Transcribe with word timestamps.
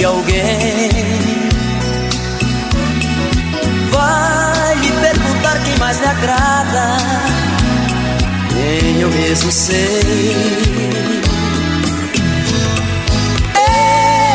que 0.00 0.04
alguém 0.06 0.88
vai 3.92 4.76
me 4.76 4.92
perguntar 4.92 5.62
quem 5.62 5.76
mais 5.76 6.00
me 6.00 6.06
agrada, 6.06 6.96
nem 8.54 9.02
eu 9.02 9.10
mesmo 9.10 9.52
sei. 9.52 10.00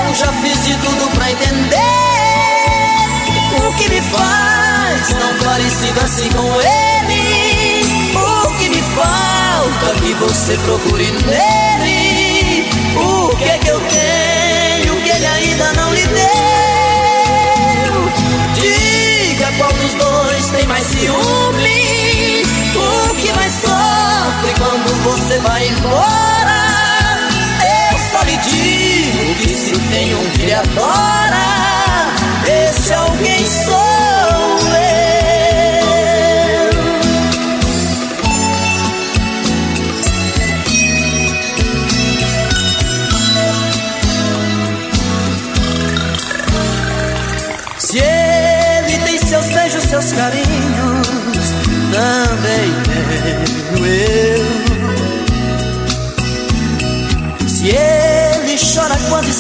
Eu 0.07 0.13
já 0.13 0.31
fiz 0.33 0.65
de 0.65 0.75
tudo 0.75 1.09
pra 1.15 1.31
entender 1.31 1.79
o 3.67 3.73
que 3.73 3.89
me 3.89 4.01
faz 4.01 5.07
tão 5.19 5.47
parecido 5.47 5.99
assim 5.99 6.29
com 6.29 6.61
ele. 6.61 8.13
O 8.13 8.51
que 8.59 8.69
me 8.69 8.83
falta 8.83 9.99
que 9.99 10.13
você 10.13 10.57
procure 10.57 11.11
nele. 11.25 12.04
Ciúme. 20.85 22.43
O 22.75 23.15
que 23.15 23.33
mais 23.33 23.51
sofre 23.53 24.53
quando 24.57 25.03
você 25.03 25.39
vai 25.39 25.67
embora? 25.67 26.59
Eu 27.91 27.97
só 28.11 28.21
lhe 28.25 28.37
digo 28.37 29.35
que 29.35 29.49
se 29.49 29.77
tem 29.91 30.15
um 30.15 30.29
que 30.31 30.51
adora, 30.53 31.34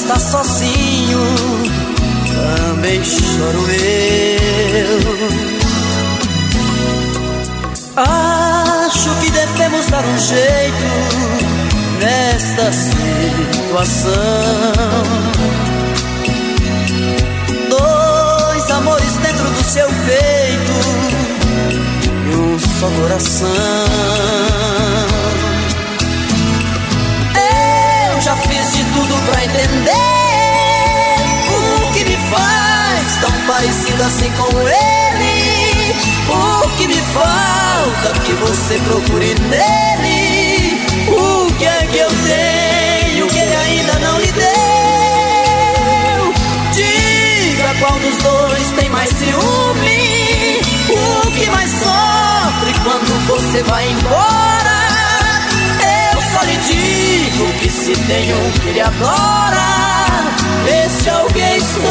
está 0.05 0.19
sozinho, 0.19 1.19
também 2.67 3.03
choro 3.03 3.67
eu. 3.71 4.99
Acho 7.97 9.09
que 9.19 9.31
devemos 9.31 9.87
dar 9.87 10.05
um 10.05 10.17
jeito 10.19 10.85
nesta 11.99 12.71
situação. 12.71 14.11
Dois 17.69 18.71
amores 18.71 19.15
dentro 19.17 19.49
do 19.49 19.63
seu 19.63 19.87
peito 19.87 20.73
e 22.31 22.35
um 22.35 22.59
só 22.59 22.87
coração. 23.01 24.54
Tudo 28.95 29.15
pra 29.25 29.43
entender 29.43 29.91
o 31.51 31.91
que 31.91 32.05
me 32.05 32.17
faz 32.31 33.17
tão 33.19 33.31
parecido 33.45 34.03
assim 34.03 34.31
com 34.31 34.47
ele. 34.61 35.95
O 36.29 36.69
que 36.77 36.87
me 36.87 37.01
falta 37.13 38.19
que 38.23 38.33
você 38.33 38.79
procure 38.79 39.35
nele. 39.49 40.81
O 41.09 41.51
que 41.57 41.65
é 41.65 41.87
que 41.91 41.97
eu 41.97 42.07
tenho 42.07 43.27
que 43.27 43.37
ele 43.37 43.55
ainda 43.55 43.99
não 43.99 44.17
lhe 44.19 44.31
deu? 44.31 44.45
Diga 46.71 47.75
qual 47.79 47.99
dos 47.99 48.17
dois 48.17 48.71
tem 48.79 48.89
mais 48.89 49.09
ciúme. 49.09 50.61
O 50.89 51.31
que 51.31 51.49
mais 51.49 51.69
sofre 51.71 52.73
quando 52.83 53.27
você 53.27 53.61
vai 53.63 53.89
embora? 53.89 54.54
Digo 57.35 57.51
que 57.59 57.69
se 57.69 57.91
tem 57.91 58.33
um 58.33 58.51
que 58.61 58.69
ele 58.69 58.79
adora, 58.79 59.57
esse 60.85 61.09
alguém 61.09 61.59
sou 61.59 61.83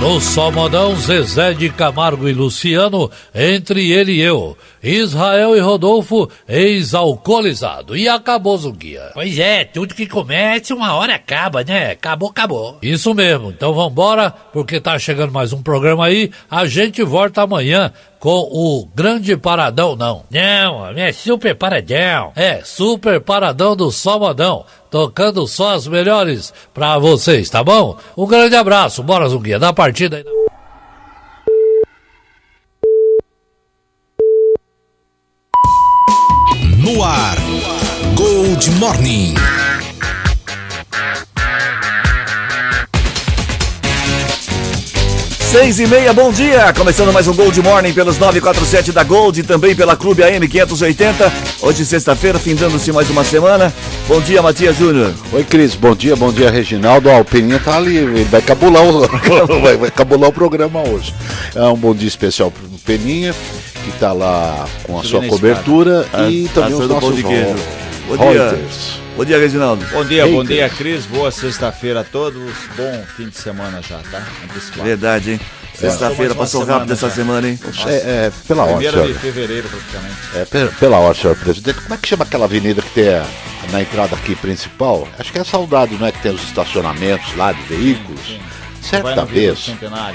No 0.00 0.20
Só 0.20 0.50
Modão, 0.50 0.96
Zezé 0.96 1.54
de 1.54 1.70
Camargo 1.70 2.28
e 2.28 2.32
Luciano, 2.32 3.08
entre 3.32 3.92
ele 3.92 4.14
e 4.14 4.20
eu. 4.20 4.58
Israel 4.82 5.56
e 5.56 5.60
Rodolfo, 5.60 6.28
ex-alcoolizado. 6.48 7.96
E 7.96 8.08
acabou, 8.08 8.58
Zunguia. 8.58 9.10
Pois 9.14 9.38
é, 9.38 9.64
tudo 9.64 9.94
que 9.94 10.06
começa 10.06 10.74
uma 10.74 10.94
hora 10.94 11.14
acaba, 11.14 11.62
né? 11.62 11.92
Acabou, 11.92 12.30
acabou. 12.30 12.78
Isso 12.82 13.14
mesmo. 13.14 13.50
Então 13.50 13.72
vambora, 13.72 14.34
porque 14.52 14.80
tá 14.80 14.98
chegando 14.98 15.32
mais 15.32 15.52
um 15.52 15.62
programa 15.62 16.06
aí. 16.06 16.30
A 16.50 16.66
gente 16.66 17.02
volta 17.02 17.42
amanhã 17.42 17.92
com 18.18 18.48
o 18.50 18.88
Grande 18.94 19.36
Paradão, 19.36 19.96
não. 19.96 20.24
Não, 20.30 20.88
é 20.88 21.12
super 21.12 21.54
paradão. 21.54 22.32
É, 22.36 22.60
Super 22.64 23.20
Paradão 23.20 23.74
do 23.74 23.90
Só 23.90 24.18
Modão. 24.18 24.64
Tocando 24.90 25.46
só 25.46 25.74
as 25.74 25.86
melhores 25.86 26.52
pra 26.74 26.98
vocês, 26.98 27.48
tá 27.48 27.64
bom? 27.64 27.96
Um 28.16 28.26
grande 28.26 28.54
abraço. 28.54 29.02
Bora, 29.02 29.28
Zunguia. 29.28 29.58
Dá 29.58 29.72
partida 29.72 30.18
aí. 30.18 30.41
No 36.82 37.04
ar, 37.04 37.38
Gold 38.16 38.66
Morning. 38.80 39.36
Seis 45.52 45.78
e 45.80 45.86
meia, 45.86 46.14
bom 46.14 46.32
dia! 46.32 46.72
Começando 46.72 47.12
mais 47.12 47.28
um 47.28 47.34
Gold 47.34 47.60
Morning 47.60 47.92
pelos 47.92 48.16
947 48.18 48.90
da 48.90 49.04
Gold 49.04 49.38
e 49.40 49.42
também 49.42 49.74
pela 49.74 49.94
Clube 49.94 50.22
AM 50.22 50.48
580. 50.48 51.30
Hoje, 51.60 51.84
sexta-feira, 51.84 52.38
findando-se 52.38 52.90
mais 52.90 53.10
uma 53.10 53.22
semana. 53.22 53.72
Bom 54.08 54.18
dia, 54.22 54.40
Matias 54.40 54.78
Júnior. 54.78 55.12
Oi, 55.30 55.44
Cris. 55.44 55.74
Bom 55.74 55.94
dia, 55.94 56.16
bom 56.16 56.32
dia, 56.32 56.50
Reginaldo. 56.50 57.10
Ó, 57.10 57.20
o 57.20 57.24
Peninha 57.24 57.58
tá 57.62 57.76
ali, 57.76 57.98
ele 57.98 58.24
vai 58.24 58.40
cabular 58.40 58.82
o, 58.82 59.00
vai, 59.60 59.76
vai 59.76 59.90
cabular 59.90 60.30
o 60.30 60.32
programa 60.32 60.80
hoje. 60.88 61.14
É 61.54 61.62
um 61.64 61.76
bom 61.76 61.94
dia 61.94 62.08
especial 62.08 62.50
pro 62.50 62.66
Peninha, 62.86 63.34
que 63.84 63.92
tá 64.00 64.12
lá 64.14 64.64
com 64.84 64.98
a 64.98 65.04
sua 65.04 65.22
cobertura 65.26 66.06
e 66.30 66.46
A- 66.48 66.54
também 66.54 66.72
os 66.74 66.80
assando 66.80 66.88
pão 66.94 67.00
nossos 67.10 67.16
de 67.16 67.22
queijo. 67.24 67.48
ro- 68.08 68.16
Bom 68.16 68.30
dia. 68.32 68.42
Reuters. 68.48 69.02
Bom 69.16 69.24
dia, 69.24 69.38
Reginaldo. 69.38 69.84
Bom 69.92 70.04
dia, 70.04 70.24
Eita. 70.24 70.34
bom 70.36 70.44
dia, 70.44 70.68
Cris. 70.70 71.04
Boa 71.06 71.30
sexta-feira 71.30 72.00
a 72.00 72.04
todos. 72.04 72.52
Bom 72.76 73.04
fim 73.16 73.28
de 73.28 73.36
semana 73.36 73.82
já, 73.82 73.98
tá? 74.10 74.22
Antecipado. 74.44 74.82
Verdade, 74.84 75.32
hein? 75.32 75.40
Sexta-feira 75.74 76.34
Passou 76.34 76.64
rápido 76.64 76.92
essa 76.92 77.08
já. 77.08 77.14
semana, 77.16 77.48
hein? 77.48 77.58
É, 77.86 77.92
é, 78.26 78.32
pela 78.46 78.62
hora, 78.64 78.72
Primeira 78.74 79.00
de 79.02 79.06
senhor. 79.08 79.20
fevereiro, 79.20 79.68
praticamente. 79.68 80.16
É, 80.34 80.44
pe- 80.44 80.74
pela 80.78 80.98
hora, 80.98 81.14
senhor 81.14 81.36
presidente. 81.36 81.80
Como 81.80 81.94
é 81.94 81.96
que 81.98 82.08
chama 82.08 82.24
aquela 82.24 82.44
avenida 82.46 82.80
que 82.82 82.90
tem 82.90 83.08
a- 83.14 83.26
na 83.70 83.82
entrada 83.82 84.14
aqui 84.16 84.34
principal? 84.36 85.06
Acho 85.18 85.32
que 85.32 85.38
é 85.38 85.44
Saudade, 85.44 85.94
não 85.98 86.06
é? 86.06 86.12
Que 86.12 86.20
tem 86.22 86.32
os 86.34 86.42
estacionamentos 86.42 87.34
lá 87.36 87.52
de 87.52 87.62
veículos. 87.62 88.20
sim. 88.26 88.38
Vai 88.90 89.02
Certa 89.14 89.24
vez, 89.24 89.70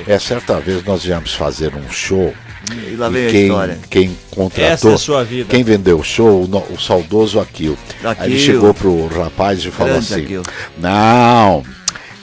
é 0.07 0.19
certa 0.19 0.59
vez 0.59 0.84
nós 0.84 1.02
viemos 1.02 1.34
fazer 1.34 1.74
um 1.74 1.90
show 1.90 2.34
E 2.72 2.96
lá 2.96 3.10
vem 3.10 3.24
E 3.24 3.28
a 3.28 3.32
quem, 3.32 3.44
história. 3.44 3.80
quem 3.90 4.18
contratou, 4.32 4.66
Essa 4.66 4.90
é 4.90 4.94
a 4.94 4.98
sua 4.98 5.24
vida. 5.24 5.46
quem 5.50 5.64
vendeu 5.64 6.00
o 6.00 6.04
show, 6.04 6.44
o, 6.44 6.74
o 6.74 6.80
saudoso 6.80 7.40
Aquil. 7.40 7.78
Aí 8.04 8.10
ele 8.28 8.36
Aquil. 8.36 8.40
chegou 8.40 8.74
pro 8.74 9.08
rapaz 9.08 9.64
e 9.64 9.72
falou 9.72 9.94
Grande 9.94 10.14
assim: 10.14 10.24
Aquil. 10.24 10.44
Não, 10.78 11.64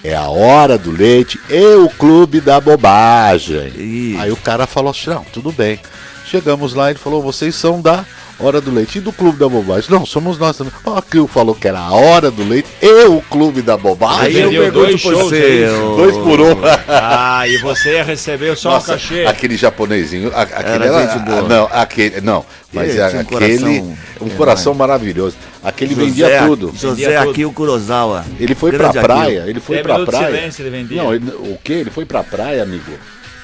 é 0.02 0.14
a 0.14 0.28
hora 0.28 0.76
do 0.76 0.90
leite 0.90 1.38
e 1.48 1.74
o 1.76 1.88
clube 1.88 2.40
da 2.40 2.60
bobagem. 2.60 3.68
Isso. 3.76 4.20
Aí 4.20 4.30
o 4.30 4.36
cara 4.36 4.66
falou 4.66 4.90
assim: 4.90 5.10
Não, 5.10 5.24
tudo 5.32 5.50
bem. 5.52 5.78
Chegamos 6.26 6.74
lá, 6.74 6.90
ele 6.90 6.98
falou: 6.98 7.22
Vocês 7.22 7.54
são 7.54 7.80
da 7.80 8.04
Hora 8.40 8.60
do 8.60 8.72
Leite 8.72 8.98
e 8.98 9.00
do 9.00 9.12
Clube 9.12 9.38
da 9.38 9.48
Bobagem. 9.48 9.88
Não, 9.90 10.04
somos 10.04 10.36
nós 10.38 10.56
também. 10.56 10.72
O 10.84 10.90
Aquil 10.90 11.28
falou 11.28 11.54
que 11.54 11.68
era 11.68 11.78
a 11.78 11.92
Hora 11.92 12.32
do 12.32 12.42
Leite 12.42 12.68
e 12.82 13.04
o 13.04 13.22
Clube 13.22 13.62
da 13.62 13.76
Bobagem. 13.76 14.24
Aí 14.26 14.42
eu 14.42 14.50
pergunto 14.50 14.72
dois 14.72 15.00
pra 15.02 15.10
shows, 15.12 15.22
você. 15.30 15.62
é 15.64 15.68
Dois 15.96 16.16
por 16.16 16.40
um. 16.40 16.56
Ah, 16.88 17.46
e 17.46 17.58
você 17.58 17.92
ia 17.94 18.02
receber 18.04 18.56
só 18.56 18.70
Nossa, 18.72 18.92
um 18.92 18.94
cachê. 18.94 19.24
aquele 19.24 19.56
japonesinho, 19.56 20.32
a- 20.34 20.42
aquele 20.42 20.68
Era 20.74 20.84
era, 20.86 21.06
gente 21.12 21.24
boa. 21.24 21.42
não, 21.42 21.68
aquele, 21.70 22.20
não, 22.20 22.44
mas 22.72 22.98
a- 22.98 23.08
tinha 23.10 23.18
um 23.18 23.22
aquele, 23.22 23.58
coração 23.58 23.96
um 24.20 24.28
coração 24.30 24.74
maravilhoso. 24.74 25.36
Aquele 25.62 25.94
vendia 25.94 26.26
José- 26.26 26.46
tudo. 26.46 26.72
José 26.74 26.88
Vendia 26.88 27.18
tudo. 27.20 27.30
Akio 27.30 27.52
Kurosawa. 27.52 28.24
Ele 28.40 28.54
foi 28.56 28.70
pra 28.72 28.78
Grande 28.90 28.98
Akio. 28.98 29.08
praia, 29.08 29.44
ele 29.46 29.60
foi 29.60 29.76
Quebra 29.76 29.94
pra 29.94 30.06
praia. 30.06 30.26
silêncio 30.36 30.62
ele 30.62 30.70
vendia. 30.70 31.02
Não, 31.02 31.14
ele- 31.14 31.30
o 31.30 31.56
que? 31.62 31.72
Ele 31.72 31.90
foi 31.90 32.04
pra 32.04 32.24
praia, 32.24 32.62
amigo, 32.64 32.92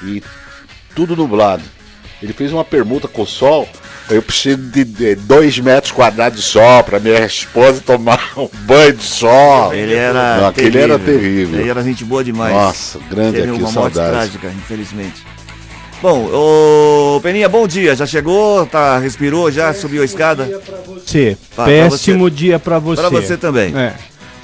e 0.02 0.20
tudo 0.96 1.14
nublado. 1.14 1.62
Ele 2.22 2.32
fez 2.32 2.52
uma 2.52 2.64
permuta 2.64 3.06
com 3.08 3.22
o 3.22 3.26
sol. 3.26 3.68
Eu 4.10 4.20
preciso 4.22 4.56
de, 4.58 4.84
de 4.84 5.14
dois 5.14 5.58
metros 5.60 5.92
quadrados 5.92 6.40
de 6.40 6.44
sol 6.44 6.82
pra 6.82 6.98
minha 6.98 7.24
esposa 7.24 7.80
tomar 7.84 8.32
um 8.36 8.48
banho 8.64 8.92
de 8.92 9.04
sol. 9.04 9.72
Ele 9.72 9.94
era. 9.94 10.36
Não, 10.38 10.46
aquele 10.48 10.78
era 10.78 10.98
terrível. 10.98 11.60
Ele 11.60 11.68
era 11.70 11.82
gente 11.82 12.04
boa 12.04 12.24
demais. 12.24 12.52
Nossa, 12.52 12.98
grande 13.08 13.36
Teve 13.36 13.50
aqui, 13.52 13.62
uma 13.62 13.70
morte 13.70 13.94
saudades. 13.94 14.10
trágica, 14.32 14.48
infelizmente. 14.58 15.24
Bom, 16.02 16.28
ô 16.32 17.20
Peninha, 17.20 17.48
bom 17.48 17.68
dia. 17.68 17.94
Já 17.94 18.06
chegou? 18.06 18.64
Tá, 18.66 18.98
respirou 18.98 19.50
já? 19.50 19.72
Subiu 19.74 20.02
a 20.02 20.04
escada? 20.04 20.44
Você. 20.86 21.36
Pra- 21.54 21.64
pra 21.64 21.72
Péssimo 21.72 22.24
você. 22.28 22.34
dia 22.34 22.58
pra 22.58 22.78
você. 22.78 23.00
Pra 23.02 23.10
você 23.10 23.36
também. 23.36 23.76
É. 23.76 23.92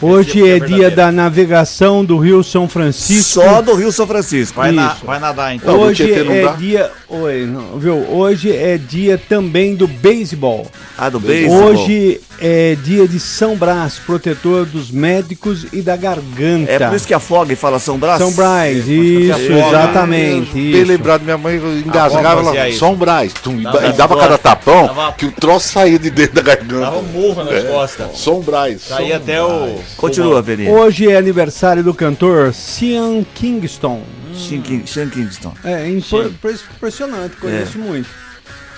Hoje 0.01 0.47
é 0.47 0.61
dia 0.61 0.91
da 0.91 1.11
navegação 1.11 2.05
do 2.05 2.19
Rio 2.19 2.43
São 2.45 2.69
Francisco. 2.69 3.41
Só 3.41 3.63
do 3.63 3.75
Rio 3.75 3.91
São 3.91 4.07
Francisco. 4.07 4.57
Vai, 4.57 4.71
na- 4.73 4.97
vai 5.03 5.19
nadar 5.19 5.55
então. 5.55 5.79
Hoje 5.81 6.13
é 6.13 6.53
dia. 6.59 6.91
Oi, 7.09 7.47
não, 7.47 7.79
viu? 7.79 7.95
Hoje 8.11 8.55
é 8.55 8.77
dia 8.77 9.21
também 9.29 9.75
do 9.75 9.87
beisebol. 9.89 10.67
Ah, 10.99 11.09
do 11.09 11.19
beisebol. 11.19 11.63
Hoje 11.65 12.21
é 12.41 12.77
dia 12.83 13.07
de 13.09 13.19
São 13.21 13.57
Brás, 13.57 13.99
protetor 13.99 14.65
dos 14.67 14.91
médicos 14.91 15.67
e 15.73 15.81
da 15.83 15.97
garganta. 15.97 16.71
É 16.71 16.79
por 16.79 16.95
isso 16.97 17.07
que 17.07 17.15
afoga 17.15 17.53
e 17.53 17.57
fala 17.57 17.79
São 17.79 17.99
Brás? 17.99 18.19
São 18.19 18.33
Brás, 18.33 18.87
isso, 18.89 19.33
afoga. 19.33 19.55
exatamente. 19.69 20.53
Bem 20.53 20.71
Isso. 20.73 20.85
lembrado, 20.87 21.23
minha 21.23 21.39
mãe 21.39 21.57
engasgava 21.85 22.41
ela. 22.57 22.73
São 22.73 22.95
Brás, 22.95 23.33
tum, 23.33 23.59
e 23.61 23.63
Dava- 23.63 23.87
e 23.87 23.93
dava 23.93 24.17
cada 24.19 24.39
tapão 24.39 24.87
Dava- 24.87 25.13
que 25.13 25.27
o 25.27 25.33
troço 25.33 25.69
saía 25.69 25.99
de 25.99 26.11
dentro 26.11 26.35
da 26.37 26.43
garganta. 26.43 26.81
Dava 26.81 26.99
um 26.99 27.03
murro 27.03 27.45
nas 27.45 27.65
costas. 27.65 28.19
São 28.19 28.41
Brás. 28.41 28.83
Saía 28.83 29.17
até 29.17 29.43
o. 29.43 29.79
Continua, 29.97 30.43
Peninha. 30.43 30.71
Hoje 30.71 31.09
é 31.11 31.17
aniversário 31.17 31.83
do 31.83 31.93
cantor 31.95 32.53
Sean 32.53 33.25
Kingston. 33.35 34.03
Sean 34.35 34.61
King- 34.61 34.87
Sean 34.87 35.09
Kingston. 35.09 35.53
É 35.65 35.89
impor- 35.89 36.31
impressionante, 36.77 37.37
conheço 37.37 37.79
muito. 37.79 38.07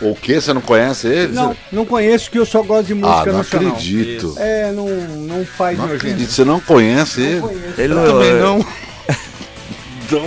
O 0.01 0.15
que? 0.15 0.41
Você 0.41 0.53
não 0.53 0.61
conhece 0.61 1.09
ele? 1.09 1.33
Não, 1.35 1.57
não 1.73 1.85
conheço 1.85 2.31
que 2.31 2.39
eu 2.39 2.47
só 2.47 2.63
gosto 2.63 2.87
de 2.87 2.93
Ah, 2.93 2.97
música 2.97 3.33
não 3.33 3.39
nacional. 3.39 3.69
acredito. 3.73 4.35
É, 4.39 4.71
não, 4.71 4.87
não 4.89 5.45
faz 5.45 5.77
Não 5.77 5.87
meu 5.87 5.97
acredito. 5.97 6.19
gênero. 6.19 6.33
Você 6.35 6.45
não 6.45 6.61
conhece 6.61 7.21
ele? 7.21 7.43
Ele 7.77 7.93
Eu 7.95 8.05
também 8.07 8.33
não. 8.35 8.67
Então, 10.07 10.23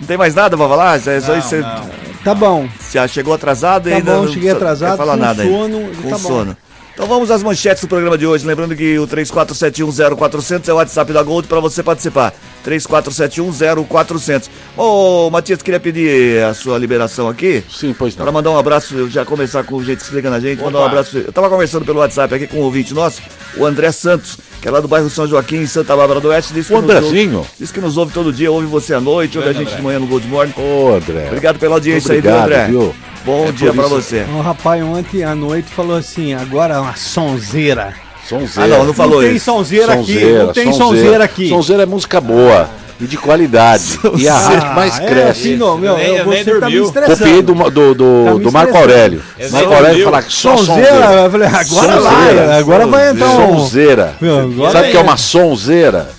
Não 0.00 0.06
tem 0.06 0.16
mais 0.18 0.34
nada 0.34 0.56
pra 0.56 0.68
falar? 0.68 0.98
Já, 0.98 1.12
é 1.12 1.20
só 1.20 1.32
Não, 1.32 1.38
isso, 1.38 1.48
você 1.48 1.60
não. 1.60 1.88
Tá 2.24 2.34
bom. 2.34 2.68
já 2.92 3.06
chegou 3.08 3.32
atrasado 3.34 3.88
e 3.88 3.92
Tá 3.92 3.96
ainda 3.98 4.14
bom, 4.16 4.22
não 4.24 4.32
cheguei 4.32 4.50
sa- 4.50 4.56
atrasado, 4.56 4.90
quer 4.92 4.96
falar 4.96 5.14
com 5.14 5.20
nada 5.20 5.42
aí. 5.42 5.48
sono, 5.50 5.90
Com 6.02 6.10
tá 6.10 6.18
bom. 6.18 6.54
Então 6.94 7.08
vamos 7.08 7.28
às 7.30 7.42
manchetes 7.42 7.82
do 7.82 7.88
programa 7.88 8.16
de 8.16 8.24
hoje. 8.24 8.46
Lembrando 8.46 8.76
que 8.76 8.96
o 9.00 9.06
34710400 9.08 10.68
é 10.68 10.72
o 10.72 10.76
WhatsApp 10.76 11.12
da 11.12 11.22
Gold 11.24 11.48
para 11.48 11.58
você 11.58 11.82
participar. 11.82 12.32
34710400. 12.64 14.48
Ô, 14.76 15.28
Matias, 15.28 15.60
queria 15.60 15.80
pedir 15.80 16.42
a 16.44 16.54
sua 16.54 16.78
liberação 16.78 17.28
aqui. 17.28 17.64
sim, 17.68 17.92
pois 17.98 18.14
Para 18.14 18.26
não. 18.26 18.32
mandar 18.32 18.50
um 18.52 18.58
abraço, 18.58 18.94
eu 18.94 19.10
já 19.10 19.24
começar 19.24 19.64
com 19.64 19.74
o 19.74 19.84
jeito 19.84 20.04
liga 20.14 20.30
na 20.30 20.38
gente, 20.38 20.62
mandar 20.62 20.78
um 20.78 20.82
Opa. 20.82 20.90
abraço. 20.90 21.18
Eu 21.18 21.32
tava 21.32 21.50
conversando 21.50 21.84
pelo 21.84 21.98
WhatsApp 21.98 22.32
aqui 22.32 22.46
com 22.46 22.58
um 22.58 22.62
ouvinte 22.62 22.94
nosso, 22.94 23.20
o 23.56 23.66
André 23.66 23.90
Santos, 23.90 24.38
que 24.64 24.68
é 24.68 24.70
lá 24.70 24.80
do 24.80 24.88
bairro 24.88 25.10
São 25.10 25.26
Joaquim, 25.28 25.56
em 25.56 25.66
Santa 25.66 25.94
Bárbara 25.94 26.20
do 26.20 26.28
Oeste. 26.28 26.54
Disse 26.54 26.72
O 26.72 26.76
que 26.80 26.86
nos 26.86 26.94
ouve- 26.94 27.06
Andrezinho? 27.06 27.46
Diz 27.60 27.70
que 27.70 27.80
nos 27.82 27.98
ouve 27.98 28.14
todo 28.14 28.32
dia, 28.32 28.50
ouve 28.50 28.66
você 28.66 28.94
à 28.94 29.00
noite, 29.00 29.36
ouve 29.36 29.50
a 29.50 29.52
gente 29.52 29.76
de 29.76 29.82
manhã 29.82 29.98
no 29.98 30.06
Gold 30.06 30.26
Morning. 30.26 30.54
Ô, 30.56 30.94
André. 30.94 31.26
Obrigado 31.26 31.58
pela 31.58 31.74
audiência 31.74 32.08
Obrigado, 32.14 32.34
aí, 32.34 32.48
viu, 32.48 32.56
André? 32.56 32.66
viu? 32.68 32.94
Bom 33.26 33.44
É 33.48 33.52
dia 33.52 33.74
pra 33.74 33.84
isso- 33.84 33.94
você. 33.94 34.24
O 34.34 34.40
rapaz 34.40 34.82
ontem 34.82 35.22
à 35.22 35.34
noite 35.34 35.68
falou 35.68 35.94
assim, 35.98 36.32
agora 36.32 36.76
é 36.76 36.78
uma 36.78 36.96
sonzeira. 36.96 37.92
Sonzeira. 38.26 38.74
Ah, 38.74 38.78
não, 38.78 38.86
não 38.86 38.94
falou 38.94 39.16
não 39.20 39.26
tem 39.28 39.36
isso. 39.36 39.44
sonzeira 39.44 39.92
aqui, 39.92 40.14
Sonzeira, 40.14 40.44
não 40.46 40.52
tem 40.54 40.72
sonzeira 40.72 41.24
aqui. 41.24 41.48
Sonzeira 41.50 41.82
é 41.82 41.86
música 41.86 42.18
boa 42.22 42.70
e 43.00 43.06
de 43.06 43.16
qualidade. 43.16 43.98
E 44.16 44.28
a 44.28 44.36
rádio 44.38 44.68
que 44.68 44.74
mais 44.74 44.98
é 45.00 45.06
cresce. 45.06 45.30
assim, 45.30 45.56
não, 45.56 45.76
meu, 45.76 45.92
Eu 45.92 45.98
nem- 45.98 46.16
eu 46.16 46.24
você 46.24 46.34
nem 46.34 46.44
tá 46.44 46.52
me 46.54 46.60
dormiu. 46.60 46.84
estressando. 46.84 47.18
Copiei 47.18 47.42
do, 47.42 47.54
do, 47.70 47.94
do, 47.94 48.24
Tá 48.24 48.32
do 48.44 48.52
Marco. 48.52 48.76
Aurélio. 48.76 49.22
Eu 49.38 49.50
Marco 49.50 49.68
Aurélio 49.72 49.88
ouviu. 49.90 50.04
fala 50.04 50.22
que 50.22 50.32
só 50.32 50.56
Sonzeira, 50.56 50.82
sonzeira. 50.90 51.12
eu 51.22 51.30
falei, 51.30 51.48
agora 51.48 51.64
Sonzeira, 51.64 52.46
vai, 52.46 52.58
agora 52.58 52.86
vai 52.86 53.10
entrar 53.10 53.28
um... 53.28 53.58
Sonzeira. 53.58 54.14
Meu, 54.20 54.70
Sabe 54.70 54.88
o 54.88 54.90
que 54.92 54.96
é 54.96 55.00
é. 55.00 55.02
uma 55.02 55.16
sonzeira? 55.16 56.10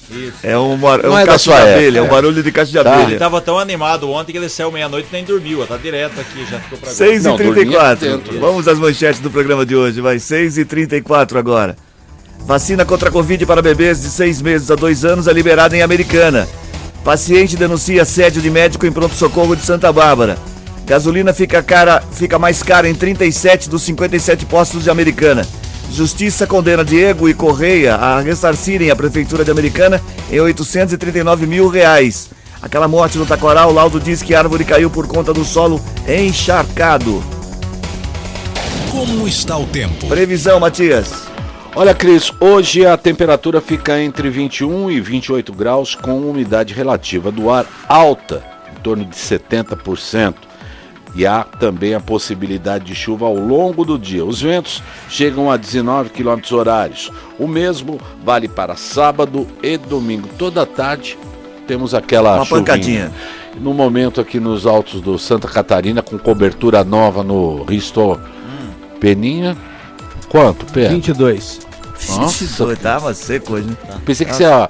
É 0.43 0.57
um, 0.57 0.77
bar... 0.77 0.99
é 1.03 1.09
um 1.09 1.17
é 1.17 1.25
caixa 1.25 1.51
de 1.51 1.57
época, 1.57 1.73
abelha, 1.73 1.99
é 1.99 2.01
um 2.01 2.05
é. 2.05 2.09
barulho 2.09 2.43
de 2.43 2.51
caixa 2.51 2.71
de 2.71 2.83
Tá. 2.83 2.93
Ele 2.93 3.03
abelha. 3.03 3.19
tava 3.19 3.41
tão 3.41 3.57
animado 3.59 4.09
ontem 4.11 4.31
que 4.31 4.37
ele 4.37 4.47
saiu 4.49 4.71
meia-noite 4.71 5.07
e 5.11 5.13
nem 5.15 5.23
dormiu. 5.25 5.65
Tá 5.65 5.77
direto 5.77 6.19
aqui, 6.19 6.45
já 6.49 6.59
ficou 6.59 6.77
pra 6.77 6.89
agora. 6.89 6.95
6 6.95 7.23
Não, 7.23 7.33
e 7.35 7.37
dormia 7.37 7.53
34 7.55 8.09
dentro. 8.09 8.39
Vamos 8.39 8.67
às 8.67 8.77
manchetes 8.79 9.19
do 9.19 9.29
programa 9.31 9.65
de 9.65 9.75
hoje, 9.75 9.99
vai. 10.01 10.19
6 10.19 10.57
e 10.57 10.65
34 10.65 11.37
agora. 11.39 11.75
Vacina 12.45 12.85
contra 12.85 13.09
a 13.09 13.11
Covid 13.11 13.43
para 13.45 13.61
bebês 13.61 14.01
de 14.01 14.07
6 14.09 14.41
meses 14.41 14.69
a 14.69 14.75
2 14.75 15.03
anos 15.03 15.27
é 15.27 15.33
liberada 15.33 15.75
em 15.75 15.81
Americana. 15.81 16.47
Paciente 17.05 17.55
denuncia 17.55 18.01
assédio 18.01 18.41
de 18.41 18.49
médico 18.49 18.83
em 18.83 18.91
pronto-socorro 18.91 19.55
de 19.55 19.61
Santa 19.61 19.93
Bárbara. 19.93 20.39
Gasolina 20.87 21.31
fica, 21.33 21.61
cara, 21.61 22.01
fica 22.11 22.39
mais 22.39 22.63
cara 22.63 22.89
em 22.89 22.95
37 22.95 23.69
dos 23.69 23.83
57 23.83 24.47
postos 24.47 24.83
de 24.83 24.89
Americana. 24.89 25.45
Justiça 25.91 26.47
condena 26.47 26.83
Diego 26.83 27.29
e 27.29 27.35
Correia 27.35 27.93
a 27.93 28.19
ressarcirem 28.19 28.89
a 28.89 28.95
Prefeitura 28.95 29.45
de 29.45 29.51
Americana 29.51 30.01
em 30.31 30.39
839 30.39 31.45
mil 31.45 31.67
reais. 31.67 32.31
Aquela 32.59 32.87
morte 32.87 33.19
no 33.19 33.25
Taquaral, 33.27 33.69
o 33.69 33.73
laudo 33.73 33.99
diz 33.99 34.23
que 34.23 34.33
a 34.33 34.39
árvore 34.39 34.65
caiu 34.65 34.89
por 34.89 35.05
conta 35.05 35.31
do 35.31 35.45
solo 35.45 35.79
encharcado. 36.07 37.23
Como 38.89 39.27
está 39.27 39.55
o 39.55 39.67
tempo? 39.67 40.07
Previsão, 40.07 40.59
Matias. 40.59 41.34
Olha, 41.75 41.93
Cris, 41.93 42.31
hoje 42.39 42.85
a 42.85 42.95
temperatura 42.95 43.59
fica 43.59 44.01
entre 44.01 44.29
21 44.29 44.89
e 44.89 45.01
28 45.01 45.51
graus 45.51 45.93
com 45.93 46.21
umidade 46.29 46.73
relativa 46.73 47.31
do 47.31 47.49
ar 47.49 47.65
alta, 47.89 48.41
em 48.71 48.79
torno 48.81 49.03
de 49.03 49.15
70%. 49.15 50.35
E 51.15 51.25
há 51.25 51.43
também 51.43 51.93
a 51.93 51.99
possibilidade 51.99 52.85
de 52.85 52.95
chuva 52.95 53.25
ao 53.25 53.35
longo 53.35 53.85
do 53.85 53.97
dia. 53.99 54.23
Os 54.25 54.41
ventos 54.41 54.81
chegam 55.09 55.49
a 55.51 55.55
19 55.57 56.09
km 56.09 56.39
horários. 56.53 57.09
O 57.39 57.47
mesmo 57.47 57.99
vale 58.23 58.47
para 58.49 58.75
sábado 58.75 59.47
e 59.63 59.77
domingo. 59.77 60.29
Toda 60.37 60.65
tarde 60.65 61.17
temos 61.67 61.93
aquela 61.93 62.35
Uma 62.35 62.45
chuvinha. 62.45 62.59
pancadinha. 62.65 63.11
No 63.59 63.73
momento 63.73 64.19
aqui 64.19 64.41
nos 64.41 64.65
altos 64.65 64.99
do 64.99 65.17
Santa 65.17 65.47
Catarina, 65.47 66.01
com 66.01 66.17
cobertura 66.17 66.83
nova 66.83 67.23
no 67.23 67.63
Risto 67.63 68.19
Peninha. 68.99 69.55
Quanto, 70.35 70.65
Pé? 70.65 70.89
22. 70.89 71.61
Nossa, 72.09 72.75
tava 72.75 73.13
seco 73.13 73.53
hoje, 73.53 73.67
né? 73.67 73.75
Pensei 74.05 74.25
que 74.25 74.35
você 74.35 74.43
ia 74.43 74.69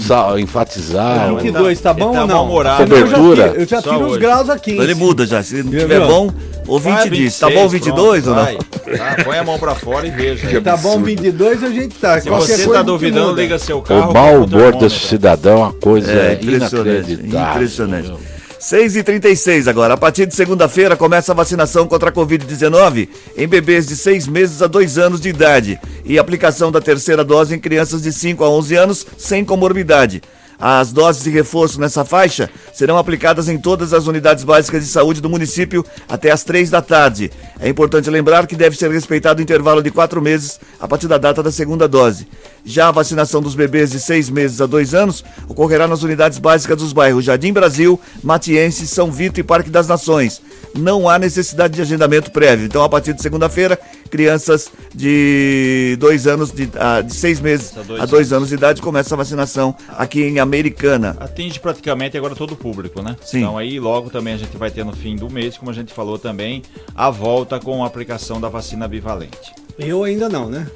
sa- 0.00 0.38
enfatizar. 0.38 1.26
Não, 1.26 1.38
22, 1.38 1.80
tá 1.80 1.90
ele 1.90 1.98
bom 2.00 2.12
tá 2.12 2.20
ou 2.22 2.26
não? 2.28 2.62
já 2.62 2.76
Cobertura. 2.76 3.48
tiro- 3.48 3.60
Eu 3.62 3.66
já 3.66 3.82
Só 3.82 3.90
tiro 3.90 4.04
os 4.04 4.10
hoje. 4.12 4.20
graus 4.20 4.48
aqui. 4.48 4.70
Ele 4.78 4.94
muda 4.94 5.26
já. 5.26 5.42
Se 5.42 5.60
não 5.62 5.70
tiver 5.72 6.06
bom, 6.06 6.30
o 6.68 6.78
20 6.78 6.94
Vai, 6.94 7.10
diz. 7.10 7.36
Tá 7.36 7.50
bom 7.50 7.68
22 7.68 8.22
pronto, 8.24 8.28
ou 8.28 8.36
não? 8.36 8.44
vai. 8.44 8.96
Tá, 9.16 9.24
põe 9.24 9.38
a 9.38 9.42
mão 9.44 9.58
pra 9.58 9.74
fora 9.74 10.06
e 10.06 10.10
veja. 10.10 10.46
aí. 10.48 10.60
Tá 10.60 10.76
bom 10.76 11.00
22, 11.02 11.64
a 11.64 11.68
gente 11.68 11.96
tá. 11.96 12.20
Se 12.20 12.28
Qualquer 12.28 12.56
você 12.56 12.68
tá 12.70 12.82
duvidando, 12.82 13.34
liga 13.34 13.58
seu 13.58 13.82
carro. 13.82 14.10
O 14.10 14.14
mau 14.14 14.44
humor 14.44 14.76
desse 14.76 15.00
cidadão 15.00 15.52
é 15.54 15.62
uma 15.62 15.72
coisa 15.72 16.12
É, 16.12 16.34
impressionante. 16.34 17.10
inacreditável. 17.10 17.54
Impressionante. 17.56 18.12
6 18.58 18.96
e 18.96 19.02
36 19.02 19.68
agora. 19.68 19.94
A 19.94 19.96
partir 19.96 20.26
de 20.26 20.34
segunda-feira 20.34 20.96
começa 20.96 21.32
a 21.32 21.34
vacinação 21.34 21.86
contra 21.86 22.10
a 22.10 22.12
Covid-19 22.12 23.08
em 23.36 23.46
bebês 23.46 23.86
de 23.86 23.96
6 23.96 24.26
meses 24.26 24.62
a 24.62 24.66
2 24.66 24.98
anos 24.98 25.20
de 25.20 25.28
idade 25.28 25.78
e 26.04 26.18
aplicação 26.18 26.72
da 26.72 26.80
terceira 26.80 27.24
dose 27.24 27.54
em 27.54 27.58
crianças 27.58 28.02
de 28.02 28.12
5 28.12 28.42
a 28.44 28.50
11 28.50 28.74
anos 28.74 29.06
sem 29.18 29.44
comorbidade. 29.44 30.22
As 30.58 30.92
doses 30.92 31.22
de 31.22 31.30
reforço 31.30 31.80
nessa 31.80 32.04
faixa 32.04 32.48
serão 32.72 32.96
aplicadas 32.96 33.48
em 33.48 33.58
todas 33.58 33.92
as 33.92 34.06
unidades 34.06 34.42
básicas 34.42 34.82
de 34.82 34.88
saúde 34.88 35.20
do 35.20 35.28
município 35.28 35.84
até 36.08 36.30
às 36.30 36.44
três 36.44 36.70
da 36.70 36.80
tarde. 36.80 37.30
É 37.60 37.68
importante 37.68 38.08
lembrar 38.08 38.46
que 38.46 38.56
deve 38.56 38.76
ser 38.76 38.90
respeitado 38.90 39.40
o 39.40 39.42
intervalo 39.42 39.82
de 39.82 39.90
quatro 39.90 40.22
meses 40.22 40.58
a 40.80 40.88
partir 40.88 41.08
da 41.08 41.18
data 41.18 41.42
da 41.42 41.52
segunda 41.52 41.86
dose. 41.86 42.26
Já 42.64 42.88
a 42.88 42.92
vacinação 42.92 43.40
dos 43.40 43.54
bebês 43.54 43.90
de 43.90 44.00
seis 44.00 44.28
meses 44.28 44.60
a 44.60 44.66
dois 44.66 44.94
anos 44.94 45.24
ocorrerá 45.48 45.86
nas 45.86 46.02
unidades 46.02 46.38
básicas 46.38 46.78
dos 46.78 46.92
bairros 46.92 47.24
Jardim 47.24 47.52
Brasil, 47.52 48.00
Matiense, 48.22 48.86
São 48.86 49.12
Vito 49.12 49.38
e 49.38 49.42
Parque 49.42 49.70
das 49.70 49.86
Nações. 49.86 50.42
Não 50.74 51.08
há 51.08 51.18
necessidade 51.18 51.74
de 51.74 51.82
agendamento 51.82 52.30
prévio. 52.30 52.66
Então, 52.66 52.82
a 52.82 52.88
partir 52.88 53.12
de 53.14 53.22
segunda-feira, 53.22 53.78
crianças 54.06 54.70
de 54.94 55.96
dois 55.98 56.26
anos, 56.26 56.52
de, 56.52 56.68
ah, 56.78 57.00
de 57.00 57.14
seis 57.14 57.40
meses 57.40 57.76
A 57.76 57.82
dois 57.82 58.00
a 58.02 58.06
dois 58.06 58.32
anos 58.32 58.48
de 58.48 58.54
idade, 58.54 58.80
começa 58.80 59.14
a 59.14 59.18
vacinação 59.18 59.74
aqui 59.90 60.22
em 60.22 60.38
Americana. 60.38 61.16
Atinge 61.20 61.60
praticamente 61.60 62.16
agora 62.16 62.34
todo 62.34 62.52
o 62.52 62.56
público, 62.56 63.02
né? 63.02 63.16
Sim. 63.22 63.38
Então 63.38 63.58
aí 63.58 63.78
logo 63.78 64.10
também 64.10 64.34
a 64.34 64.38
gente 64.38 64.56
vai 64.56 64.70
ter 64.70 64.84
no 64.84 64.94
fim 64.94 65.16
do 65.16 65.30
mês, 65.30 65.56
como 65.56 65.70
a 65.70 65.74
gente 65.74 65.92
falou 65.92 66.18
também, 66.18 66.62
a 66.94 67.10
volta 67.10 67.58
com 67.58 67.84
a 67.84 67.86
aplicação 67.86 68.40
da 68.40 68.48
vacina 68.48 68.88
bivalente. 68.88 69.54
Eu 69.78 70.04
ainda 70.04 70.28
não, 70.28 70.48
né? 70.48 70.66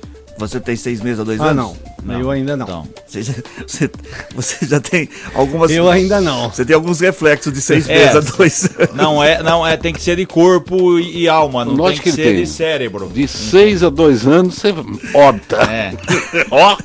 Você 0.41 0.59
tem 0.61 0.75
seis 0.77 1.01
meses 1.01 1.21
a 1.21 1.25
dois 1.25 1.41
Ah, 1.41 1.47
anos? 1.49 1.77
não. 2.05 2.19
Eu 2.21 2.31
ainda 2.31 2.57
não. 2.57 2.65
Então, 2.67 2.89
Você 3.07 3.23
já, 3.23 3.33
você, 3.67 3.91
você 4.35 4.67
já 4.67 4.81
tem 4.81 5.09
algumas. 5.35 5.71
Eu 5.71 5.89
ainda 5.91 6.21
não. 6.21 6.51
Você 6.51 6.65
tem 6.65 6.75
alguns 6.75 6.99
reflexos 7.01 7.53
de 7.53 7.61
seis 7.61 7.89
É. 7.89 7.95
meses 7.99 8.17
a 8.17 8.37
dois 8.37 8.65
anos. 8.79 8.95
não 8.95 9.23
é, 9.23 9.43
não 9.43 9.67
é, 9.67 9.77
tem 9.77 9.93
que 9.93 10.01
ser 10.03 10.17
de 10.17 10.25
corpo 10.27 10.99
e, 10.99 11.23
e 11.25 11.29
alma, 11.29 11.65
não 11.65 11.75
Lógico 11.75 12.05
tem 12.05 12.13
que, 12.15 12.17
que 12.19 12.25
ser 12.25 12.35
tem. 12.35 12.43
de 12.45 12.49
cérebro. 12.51 13.09
De 13.13 13.29
6 13.29 13.83
a 13.85 13.91
2 13.91 14.27
anos, 14.27 14.55
você 14.55 14.75
opta. 15.15 15.57
É. 15.71 15.93
Ó, 16.51 16.77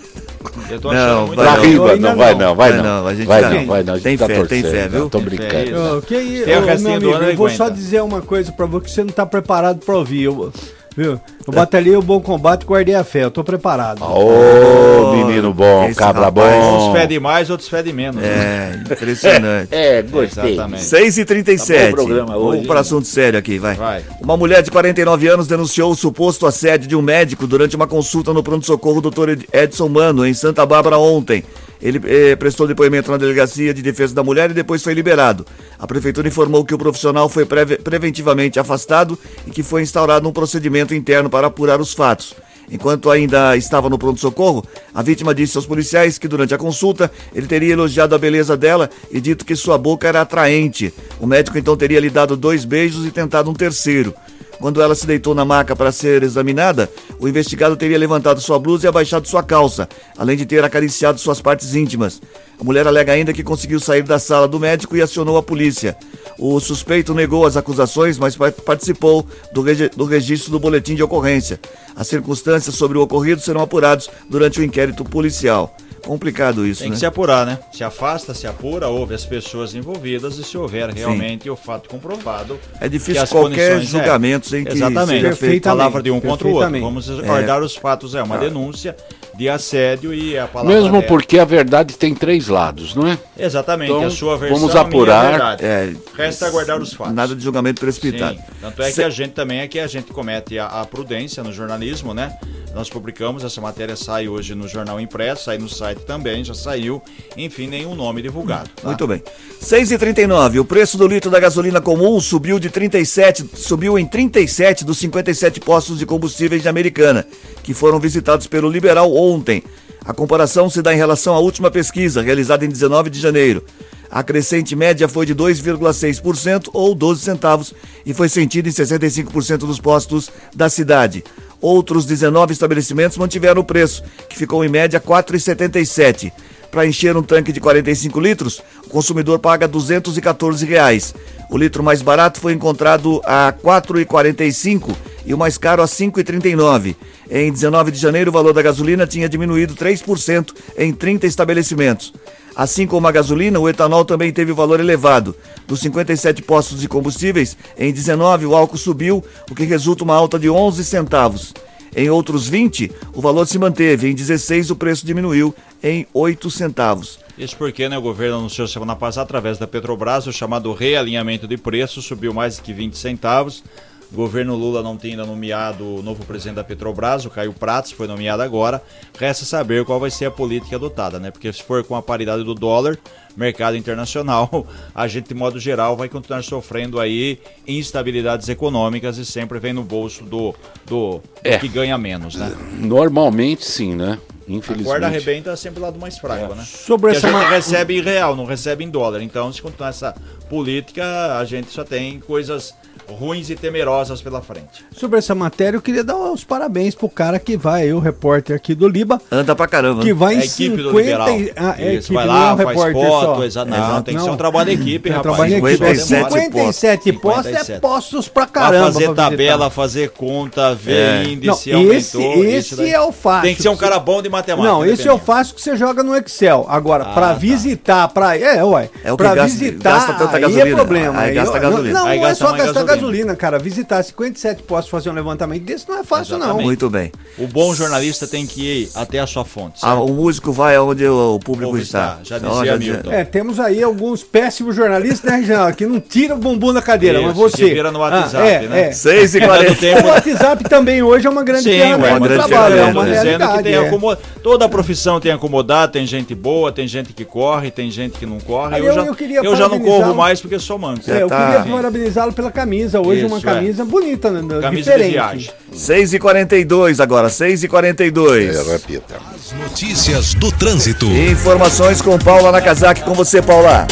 Eu 0.70 0.80
tô 0.82 0.92
Não, 0.94 1.00
achando 1.00 1.28
muito 1.28 1.38
vai 1.38 1.46
pra 1.46 1.56
não. 1.56 1.88
Ainda 1.88 2.10
não 2.10 2.16
vai 2.18 2.34
não. 2.34 2.40
não, 2.40 2.56
vai 2.56 2.72
Vai 2.72 2.78
não. 2.82 2.84
não, 3.02 3.08
a 3.08 3.14
gente 3.16 3.28
vai 3.28 3.42
tá- 3.42 3.50
não, 3.50 3.66
vai 3.66 3.84
não. 3.84 3.94
A 3.94 3.96
gente 3.98 4.04
tem 4.04 4.18
tá 4.18 4.28
fé, 4.28 4.34
tem 4.34 4.62
torcendo, 4.62 4.72
fé, 4.72 4.88
viu? 4.90 5.00
não, 5.00 5.10
Tô 5.10 5.20
Tem 5.22 5.30
fé, 5.38 5.50
brincando. 5.64 5.98
Ô, 5.98 6.02
que 6.02 6.16
aí, 6.16 6.42
Tem 6.44 6.56
o 6.58 6.62
ô, 6.62 6.66
restinho 6.66 7.02
meu 7.02 7.16
amigo, 7.16 7.32
eu 7.32 7.36
vou 7.38 7.50
só 7.50 7.70
dizer 7.70 8.02
uma 8.04 8.22
coisa 8.22 8.52
pra 8.52 8.66
você, 8.66 8.84
que 8.86 8.92
você 8.92 9.04
não 9.04 9.12
tá 9.14 9.26
preparado 9.26 9.80
pra 9.86 9.96
ouvir. 9.96 10.24
Eu- 10.24 10.52
Viu? 10.96 11.20
Eu 11.46 11.54
batalhei 11.54 11.96
o 11.96 12.02
bom 12.02 12.22
combate 12.22 12.64
e 12.64 12.66
guardei 12.66 12.96
a 12.96 13.04
fé. 13.04 13.26
Eu 13.26 13.32
tô 13.32 13.44
preparado. 13.44 14.02
Ô, 14.02 15.14
menino 15.16 15.54
bom, 15.54 15.86
esse 15.86 16.00
cabra 16.00 16.26
rapaz, 16.26 16.64
bom. 16.64 16.90
Uns 16.90 16.98
fedem 16.98 17.20
mais, 17.20 17.50
outros 17.50 17.68
fedem 17.68 17.92
menos. 17.92 18.22
né? 18.22 18.72
É, 18.74 18.78
impressionante. 18.78 19.70
É, 19.76 20.02
gostei. 20.02 20.54
Exatamente. 20.54 20.84
6 20.84 21.18
e 21.18 21.26
37 21.26 21.96
Tá 21.96 22.02
o 22.02 22.26
Vamos 22.26 22.66
para 22.68 22.80
assunto 22.80 23.08
sério 23.08 23.38
aqui, 23.38 23.60
vai. 23.60 23.76
Vai. 23.76 24.04
Uma 24.22 24.38
mulher 24.38 24.64
de 24.64 24.72
49 24.72 25.28
anos 25.28 25.48
denunciou 25.48 25.92
o 25.92 25.96
suposto 25.96 26.46
assédio 26.48 26.88
de 26.88 26.96
um 26.96 27.02
médico 27.02 27.46
durante 27.46 27.76
uma 27.76 27.88
consulta 27.88 28.34
no 28.34 28.42
pronto-socorro 28.42 29.02
Dr. 29.02 29.44
Edson 29.52 29.90
Mano, 29.90 30.26
em 30.26 30.34
Santa 30.34 30.66
Bárbara, 30.66 30.98
ontem. 30.98 31.44
Ele 31.82 32.02
eh, 32.06 32.36
prestou 32.36 32.68
depoimento 32.68 33.12
na 33.12 33.18
delegacia 33.18 33.74
de 33.74 33.82
defesa 33.82 34.14
da 34.14 34.24
mulher 34.24 34.52
e 34.52 34.54
depois 34.54 34.82
foi 34.82 34.94
liberado. 34.94 35.46
A 35.78 35.86
prefeitura 35.86 36.28
informou 36.28 36.64
que 36.66 36.74
o 36.74 36.78
profissional 36.78 37.28
foi 37.30 37.46
preve- 37.46 37.78
preventivamente 37.78 38.60
afastado 38.60 39.18
e 39.46 39.52
que 39.52 39.62
foi 39.62 39.82
instaurado 39.82 40.28
um 40.28 40.32
procedimento 40.32 40.96
interno 40.96 41.30
para 41.30 41.48
apurar 41.48 41.80
os 41.80 41.94
fatos. 41.94 42.34
Enquanto 42.72 43.12
ainda 43.12 43.56
estava 43.56 43.90
no 43.90 43.98
pronto-socorro, 43.98 44.66
a 44.92 45.04
vítima 45.04 45.36
disse 45.36 45.56
aos 45.56 45.68
policiais 45.68 46.18
que 46.18 46.28
durante 46.28 46.54
a 46.54 46.58
consulta 46.58 47.12
ele 47.34 47.46
teria 47.46 47.74
elogiado 47.74 48.16
a 48.16 48.18
beleza 48.18 48.58
dela 48.58 48.90
e 49.12 49.22
dito 49.22 49.46
que 49.46 49.56
sua 49.56 49.78
boca 49.78 50.08
era 50.08 50.22
atraente. 50.22 50.92
O 51.20 51.28
médico 51.28 51.60
então 51.60 51.78
teria 51.78 52.00
lhe 52.00 52.10
dado 52.10 52.36
dois 52.36 52.66
beijos 52.66 53.06
e 53.06 53.12
tentado 53.12 53.52
um 53.52 53.54
terceiro. 53.54 54.16
Quando 54.60 54.82
ela 54.82 54.96
se 54.96 55.06
deitou 55.06 55.36
na 55.36 55.46
maca 55.46 55.76
para 55.76 55.92
ser 55.92 56.24
examinada, 56.24 56.90
o 57.20 57.28
investigado 57.28 57.76
teria 57.76 57.98
levantado 57.98 58.42
sua 58.42 58.58
blusa 58.58 58.86
e 58.86 58.90
abaixado 58.90 59.28
sua 59.28 59.44
calça, 59.44 59.88
além 60.18 60.38
de 60.38 60.46
ter 60.46 60.64
acariciado 60.64 61.20
suas 61.20 61.42
partes 61.42 61.76
íntimas. 61.76 62.22
A 62.60 62.64
mulher 62.64 62.88
alega 62.88 63.12
ainda 63.12 63.34
que 63.34 63.44
conseguiu 63.44 63.80
sair 63.80 64.02
da 64.04 64.18
sala 64.18 64.48
do 64.48 64.60
médico 64.60 64.96
e 64.96 65.02
acionou 65.02 65.38
a 65.38 65.44
polícia. 65.44 65.96
O 66.40 66.60
suspeito 66.60 67.14
negou 67.14 67.46
as 67.46 67.58
acusações, 67.58 68.18
mas 68.18 68.36
pa- 68.36 68.52
participou 68.52 69.26
do, 69.52 69.62
regi- 69.62 69.90
do 69.90 70.06
registro 70.06 70.52
do 70.52 70.60
boletim 70.60 70.96
de 70.96 71.04
ocorrência. 71.04 71.60
As 71.96 72.08
circunstâncias 72.08 72.76
sobre 72.76 72.98
o 72.98 73.02
ocorrido 73.02 73.42
serão 73.42 73.62
apurados 73.62 74.10
durante 74.30 74.60
o 74.60 74.64
inquérito 74.64 75.04
policial. 75.04 75.76
Complicado 76.06 76.66
isso, 76.66 76.82
Tem 76.82 76.90
né? 76.90 76.94
que 76.96 77.00
se 77.00 77.06
apurar, 77.06 77.46
né? 77.46 77.58
Se 77.72 77.84
afasta, 77.84 78.34
se 78.34 78.46
apura, 78.48 78.88
ouve 78.88 79.14
as 79.16 79.26
pessoas 79.26 79.74
envolvidas 79.74 80.38
e 80.38 80.44
se 80.44 80.58
houver 80.58 80.90
realmente 80.92 81.50
o 81.50 81.56
fato 81.56 81.90
comprovado. 81.90 82.60
É 82.80 82.88
difícil 82.88 83.26
qualquer 83.28 83.74
condições- 83.76 83.96
é, 83.96 84.04
julgamento 84.06 84.48
sem 84.48 84.64
que 84.64 84.72
Exatamente. 84.74 85.22
seja 85.22 85.36
feito- 85.36 85.64
Palavra 85.64 86.02
de 86.04 86.12
um 86.12 86.22
contra 86.22 86.48
o 86.48 86.52
outro. 86.54 86.80
Vamos 86.80 87.10
guardar 87.10 87.62
os 87.64 87.76
fatos. 87.76 88.14
É 88.16 88.22
uma 88.22 88.38
denúncia 88.38 88.96
de 89.38 89.50
assédio 89.50 90.14
e 90.14 90.38
a 90.38 90.48
palavra 90.48 90.74
Mesmo 90.76 90.92
dela. 90.94 91.04
porque 91.04 91.38
a 91.40 91.46
verdade 91.46 91.98
tem 91.98 92.14
três 92.16 92.48
lados, 92.48 92.96
não 92.96 93.08
é? 93.08 93.18
Exatamente, 93.38 93.92
Então, 93.92 94.06
a 94.06 94.10
sua 94.10 94.38
versão 94.38 94.58
vamos 94.58 94.72
a 94.76 94.80
minha 94.80 94.88
apurar. 94.88 95.30
verdade. 95.32 95.66
É, 95.66 95.94
Resta 96.16 96.48
aguardar 96.48 96.82
os 96.82 96.94
fatos. 96.94 97.14
Nada 97.14 97.36
de 97.36 97.44
julgamento 97.44 97.82
precipitado. 97.82 98.36
Sim. 98.38 98.44
Tanto 98.62 98.82
é 98.82 98.90
Se- 98.90 98.96
que 98.96 99.04
a 99.04 99.10
gente 99.10 99.32
também 99.34 99.60
é 99.60 99.68
que 99.68 99.80
a 99.80 99.88
gente 99.88 100.12
comete 100.14 100.58
a, 100.58 100.68
a 100.68 100.86
prudência 100.86 101.44
no 101.44 101.52
jornalismo, 101.52 102.14
né? 102.14 102.36
Nós 102.74 102.90
publicamos, 102.90 103.44
essa 103.44 103.62
matéria 103.62 103.96
sai 103.96 104.28
hoje 104.28 104.54
no 104.54 104.68
jornal 104.68 105.00
impresso, 105.00 105.46
sai 105.46 105.58
no 105.58 105.70
site 105.70 106.00
também, 106.06 106.44
já 106.44 106.54
saiu. 106.54 107.02
Enfim, 107.38 107.68
nenhum 107.68 107.96
nome 107.96 108.22
divulgado. 108.22 108.70
tá? 108.76 108.88
Muito 108.88 109.08
bem. 109.08 109.24
6,39. 109.62 110.60
O 110.60 110.66
preço 110.66 110.98
do 110.98 111.08
litro 111.08 111.32
da 111.32 111.40
gasolina 111.40 111.82
comum 111.82 112.20
subiu 112.20 112.60
de 112.60 112.70
37, 112.70 113.50
subiu 113.56 113.98
em 113.98 114.06
37 114.06 114.84
dos 114.86 114.98
57 115.00 115.60
postos 115.60 116.00
de 116.00 116.06
combustíveis 116.06 116.62
de 116.62 116.68
Americana, 116.70 117.26
que 117.64 117.74
foram 117.74 118.00
visitados 118.00 118.46
pelo 118.46 118.70
Liberal 118.70 119.12
ontem. 119.34 119.64
A 120.06 120.14
comparação 120.14 120.70
se 120.70 120.82
dá 120.82 120.94
em 120.94 120.98
relação 120.98 121.34
à 121.34 121.40
última 121.40 121.72
pesquisa, 121.72 122.22
realizada 122.22 122.64
em 122.64 122.70
19 122.70 123.10
de 123.10 123.20
janeiro. 123.20 123.64
A 124.10 124.24
crescente 124.24 124.76
média 124.76 125.08
foi 125.08 125.26
de 125.26 125.36
2,6% 125.36 126.70
ou 126.72 126.94
12 126.94 127.22
centavos 127.22 127.74
e 128.06 128.14
foi 128.14 128.30
sentida 128.30 128.70
em 128.70 128.72
65% 128.72 129.58
dos 129.58 129.80
postos 129.80 130.30
da 130.56 130.70
cidade. 130.70 131.24
Outros 131.60 132.06
19 132.06 132.54
estabelecimentos 132.54 133.18
mantiveram 133.18 133.62
o 133.62 133.66
preço, 133.66 134.04
que 134.30 134.38
ficou 134.38 134.64
em 134.64 134.70
média 134.70 135.00
R$ 135.00 135.06
4,77. 135.06 136.32
Para 136.70 136.86
encher 136.86 137.16
um 137.18 137.24
tanque 137.24 137.52
de 137.52 137.60
45 137.60 138.20
litros, 138.20 138.62
o 138.86 138.90
consumidor 138.90 139.40
paga 139.40 139.68
214 139.68 140.66
reais. 140.66 141.16
O 141.50 141.58
litro 141.58 141.82
mais 141.82 142.02
barato 142.02 142.40
foi 142.40 142.54
encontrado 142.54 143.22
a 143.24 143.48
R$ 143.48 143.56
4,45 143.64 144.96
e 145.26 145.34
o 145.34 145.38
mais 145.38 145.58
caro 145.58 145.82
a 145.82 145.86
R$ 145.86 145.92
5,39. 145.92 146.96
Em 147.30 147.52
19 147.52 147.92
de 147.92 148.00
janeiro, 148.00 148.30
o 148.30 148.34
valor 148.34 148.54
da 148.54 148.62
gasolina 148.62 149.08
tinha 149.08 149.28
diminuído 149.28 149.76
3% 149.76 150.54
em 150.78 150.94
30 150.94 151.26
estabelecimentos. 151.26 152.14
Assim 152.56 152.88
como 152.88 153.08
a 153.08 153.12
gasolina, 153.12 153.60
o 153.60 153.68
etanol 153.68 154.06
também 154.06 154.32
teve 154.32 154.54
valor 154.54 154.80
elevado. 154.80 155.36
Dos 155.68 155.82
57 155.82 156.42
postos 156.44 156.80
de 156.80 156.88
combustíveis, 156.88 157.58
em 157.78 157.92
19 157.92 158.46
o 158.46 158.56
álcool 158.56 158.78
subiu, 158.78 159.24
o 159.52 159.56
que 159.56 159.66
resulta 159.66 160.04
uma 160.04 160.16
alta 160.16 160.40
de 160.40 160.50
11 160.50 160.84
centavos. 160.86 161.54
Em 161.96 162.10
outros 162.10 162.48
20, 162.48 162.92
o 163.14 163.22
valor 163.22 163.48
se 163.48 163.58
manteve. 163.58 164.10
Em 164.10 164.14
16, 164.14 164.70
o 164.70 164.76
preço 164.76 165.06
diminuiu 165.06 165.56
em 165.82 166.06
8 166.14 166.52
centavos. 166.52 167.20
Isso 167.38 167.56
porque 167.58 167.88
né, 167.88 167.98
o 167.98 168.02
governo 168.02 168.38
anunciou 168.38 168.68
semana 168.68 168.96
passada, 168.96 169.24
através 169.24 169.58
da 169.58 169.68
Petrobras, 169.68 170.28
o 170.28 170.32
chamado 170.32 170.74
realinhamento 170.74 171.48
de 171.48 171.58
preços, 171.58 172.06
subiu 172.06 172.34
mais 172.34 172.56
de 172.58 172.62
que 172.62 172.74
20 172.74 172.98
centavos. 172.98 173.64
O 174.12 174.16
governo 174.16 174.56
Lula 174.56 174.82
não 174.84 174.96
tem 174.96 175.12
ainda 175.12 175.26
nomeado 175.26 175.84
o 175.98 176.02
novo 176.04 176.24
presidente 176.26 176.56
da 176.56 176.64
Petrobras, 176.64 177.26
o 177.26 177.30
Caio 177.30 177.52
Prates, 177.54 177.92
foi 177.92 178.08
nomeado 178.08 178.42
agora. 178.44 178.82
Resta 179.20 179.44
saber 179.46 179.84
qual 179.84 180.00
vai 180.00 180.10
ser 180.12 180.26
a 180.26 180.32
política 180.32 180.76
adotada, 180.76 181.20
né? 181.20 181.32
Porque 181.32 181.52
se 181.52 181.62
for 181.64 181.84
com 181.84 181.96
a 181.96 182.02
paridade 182.02 182.44
do 182.44 182.54
dólar, 182.54 182.98
mercado 183.36 183.76
internacional, 183.76 184.66
a 184.96 185.08
gente, 185.08 185.28
de 185.30 185.34
modo 185.34 185.60
geral, 185.60 185.98
vai 185.98 186.08
continuar 186.08 186.44
sofrendo 186.44 187.00
aí 187.00 187.40
instabilidades 187.68 188.48
econômicas 188.48 189.18
e 189.18 189.26
sempre 189.26 189.60
vem 189.60 189.74
no 189.74 189.84
bolso 189.84 190.24
do, 190.24 190.54
do, 190.86 191.18
do 191.18 191.22
É. 191.44 191.58
que 191.58 191.68
ganha 191.68 191.98
menos, 191.98 192.36
né? 192.36 192.56
Normalmente 192.78 193.66
sim, 193.66 193.96
né? 193.96 194.20
A 194.48 194.52
Infelizmente. 194.52 194.88
corda 194.92 195.08
arrebenta 195.08 195.56
sempre 195.58 195.80
do 195.80 195.82
lado 195.86 196.00
mais 196.00 196.20
fraco, 196.20 196.54
né? 196.54 196.64
Sobre 196.64 197.12
Porque 197.12 197.18
essa 197.26 197.28
a 197.28 197.32
gente 197.42 197.50
ma- 197.50 197.56
recebe 197.56 197.98
em 197.98 198.02
real, 198.02 198.36
não 198.36 198.46
recebe 198.46 198.84
em 198.84 198.90
dólar. 198.90 199.22
Então, 199.24 199.52
se 199.52 199.60
continuar 199.62 199.90
essa 199.90 200.14
política, 200.48 201.38
a 201.40 201.44
gente 201.46 201.72
só 201.72 201.84
tem 201.84 202.20
coisas 202.20 202.74
ruins 203.10 203.50
e 203.50 203.56
temerosas 203.56 204.22
pela 204.22 204.42
frente. 204.42 204.86
Sobre 204.96 205.20
essa 205.20 205.34
matéria, 205.36 205.78
eu 205.78 205.82
queria 205.82 206.04
dar 206.04 206.16
os 206.16 206.44
parabéns 206.44 206.96
pro 206.96 207.08
cara 207.10 207.40
que 207.40 207.56
vai, 207.58 207.92
o 207.94 208.00
repórter 208.00 208.56
aqui 208.56 208.74
do 208.76 208.88
Liba, 208.88 209.22
Anda 209.32 209.56
pra 209.56 209.68
caramba. 209.68 210.02
que 210.02 210.14
vai 210.14 210.34
É 210.34 210.38
em 210.38 210.42
a 210.42 210.46
equipe 210.46 210.78
50... 210.78 210.84
do 210.84 210.98
Liberal. 211.00 211.28
Ah, 211.56 211.76
é 211.78 211.94
Isso, 211.96 212.14
vai 212.14 212.26
não 212.26 212.34
lá, 212.34 212.40
é 212.54 212.56
faz 212.56 212.68
repórter 212.70 212.94
foto, 213.10 213.36
só. 213.38 213.44
exa- 213.44 213.66
não, 213.66 213.78
Exato. 213.78 214.04
tem 214.04 214.16
que 214.16 214.22
ser 214.22 214.28
Não. 214.28 214.34
um 214.34 214.38
trabalho 214.38 214.76
de 214.76 214.82
equipe, 214.82 215.10
É 215.10 215.14
rapaz. 215.14 215.36
trabalho 215.36 215.54
em 215.54 215.58
equipe, 215.58 215.84
é 215.86 215.96
57 215.96 216.34
57 216.46 217.14
postos, 217.14 217.46
é 217.46 217.50
57. 217.50 217.82
postos 217.82 218.28
pra 218.28 218.46
Pra 218.48 218.62
caramba. 218.62 218.86
fazer 218.94 219.06
pra 219.06 219.16
tabela, 219.16 219.58
visitar. 219.66 219.70
fazer 219.70 220.10
conta, 220.12 220.76
ver 220.76 220.94
É. 220.96 221.24
índice, 221.26 221.72
Não, 221.72 221.92
esse- 221.94 222.18
aumentou. 222.22 222.46
esse 222.46 222.76
daí. 222.76 222.92
é 222.94 223.02
o 223.02 223.12
fácil. 223.12 223.42
Tem 223.44 223.56
que 223.56 223.62
ser 223.62 223.70
um 223.70 223.78
cara 223.78 224.00
bom 224.00 224.22
de 224.22 224.30
matemática. 224.30 224.72
Não, 224.72 224.84
esse 224.84 224.92
eu 225.08 225.16
dependendo. 225.16 225.26
faço 225.26 225.56
que 225.56 225.62
você 225.62 225.76
joga 225.76 226.04
no 226.04 226.16
Excel. 226.16 226.66
Agora, 226.70 227.04
Ah, 227.06 227.14
pra 227.14 227.28
tá. 227.30 227.34
visitar, 227.34 228.08
pra. 228.10 228.38
É, 228.38 228.64
ué. 228.64 228.90
É 229.04 229.12
o 229.12 229.18
que 229.18 229.24
pra 229.24 229.36
gasta- 229.36 229.58
visitar, 229.58 229.92
gasta 229.92 230.14
tanta 230.14 230.36
aí 230.38 230.42
gasolina. 230.42 230.70
é 230.70 230.74
problema. 230.76 231.20
Aí 231.20 231.34
gasta 231.34 231.60
gasolina. 231.60 231.94
Não, 231.94 232.06
não, 232.06 232.12
Aí 232.12 232.20
não 232.20 232.28
é 232.28 232.34
só 232.36 232.52
gastar 232.52 232.64
gasolina. 232.84 232.95
Gasolina. 232.96 233.36
cara. 233.36 233.60
Visitar 233.60 234.02
57 234.04 234.64
postos, 234.64 234.90
fazer 234.90 235.10
um 235.10 235.14
levantamento 235.14 235.64
desse 235.64 235.88
não 235.88 236.00
é 236.00 236.04
fácil, 236.04 236.34
não. 236.38 236.46
Exatamente. 236.46 236.66
Muito 236.66 236.90
bem. 236.90 237.12
O 237.38 237.48
bom 237.48 237.74
jornalista 237.74 238.28
tem 238.28 238.46
que 238.46 238.62
ir 238.84 238.90
até 238.96 239.20
a 239.20 239.28
sua 239.28 239.44
fonte. 239.46 239.80
Ah, 239.82 239.96
o 239.96 240.08
músico 240.14 240.52
vai 240.52 240.76
aonde 240.76 241.06
o, 241.06 241.36
o 241.36 241.40
público 241.40 241.78
está. 241.78 242.20
está, 242.22 242.40
já 242.40 242.48
Ó, 242.50 242.60
dizia 242.64 242.78
Milton. 242.78 243.12
É, 243.12 243.24
temos 243.24 243.60
aí 243.60 243.84
alguns 243.84 244.24
péssimos 244.24 244.76
jornalistas, 244.76 245.30
né, 245.32 245.38
Reginaldo? 245.38 245.76
Que 245.76 245.86
não 245.86 246.00
tiram 246.00 246.36
o 246.36 246.40
bumbum 246.40 246.74
da 246.74 246.82
cadeira, 246.82 247.20
Isso, 247.20 247.28
mas 247.28 247.36
você. 247.38 247.58
que 247.68 247.74
vira 247.74 247.92
no 247.92 248.00
WhatsApp, 248.00 248.38
Ah, 248.38 248.48
é, 248.48 248.68
né? 248.68 248.82
é. 248.88 248.92
6 248.92 249.36
e 249.36 249.40
40 249.42 249.66
Tanto 249.66 249.80
tempo- 249.80 250.08
O 250.08 250.10
WhatsApp 250.12 250.64
também 250.70 251.02
hoje 251.04 251.28
é 251.28 251.30
uma 251.30 251.44
grande 251.44 251.64
Sim, 251.64 251.72
ferramenta 251.80 252.04
ué, 252.14 252.14
no 252.20 252.26
grande 252.26 252.48
trabalho, 252.48 252.74
é 252.74 252.78
ferramenta, 252.78 253.00
uma 253.00 253.06
né? 253.06 253.12
dizendo 253.16 253.38
que 253.38 253.44
realidade. 253.46 253.64
tem 253.64 253.74
é. 253.74 253.88
acomo- 253.88 254.18
Toda 254.44 254.66
a 254.66 254.70
profissão 254.70 255.20
tem 255.20 255.32
acomodado, 255.32 255.92
tem 255.92 256.06
gente 256.06 256.36
boa, 256.36 256.72
tem 256.72 256.88
gente 256.88 257.14
que 257.14 257.26
corre, 257.26 257.72
tem 257.72 257.90
gente 257.90 258.18
que 258.20 258.26
não 258.26 258.40
corre. 258.40 258.76
Aí 258.76 258.82
Eu, 258.82 258.88
eu- 258.88 258.94
já, 258.94 259.06
eu 259.06 259.16
queria 259.16 259.40
eu 259.42 259.56
já 259.56 259.68
não 259.68 259.80
corro 259.80 260.14
mais 260.14 260.40
porque 260.40 260.60
sou 260.60 260.78
manco. 260.78 261.02
É, 261.10 261.22
eu 261.24 261.28
tá- 261.28 261.58
queria 261.64 261.76
parabenizá-lo 261.76 262.32
pela 262.34 262.52
camisa. 262.52 262.85
Hoje 262.94 263.26
uma 263.26 263.38
Isso, 263.38 263.50
é. 263.50 263.54
camisa 263.54 263.86
bonita, 263.86 264.30
né, 264.30 264.62
Camisa 264.62 264.84
diferente. 264.92 265.08
de 265.08 265.14
viagem. 265.14 265.50
6 265.72 266.14
e 266.14 266.20
42 266.20 267.00
agora, 267.00 267.30
6 267.30 267.64
e 267.64 267.68
42 267.68 268.56
É, 268.56 268.72
repita. 268.74 269.16
Notícias 269.58 270.34
do 270.36 270.52
trânsito. 270.52 271.06
Informações 271.06 272.02
com 272.02 272.18
Paula 272.20 272.52
Nakazaki, 272.52 273.04
com 273.04 273.14
você, 273.14 273.42
Paula. 273.42 273.88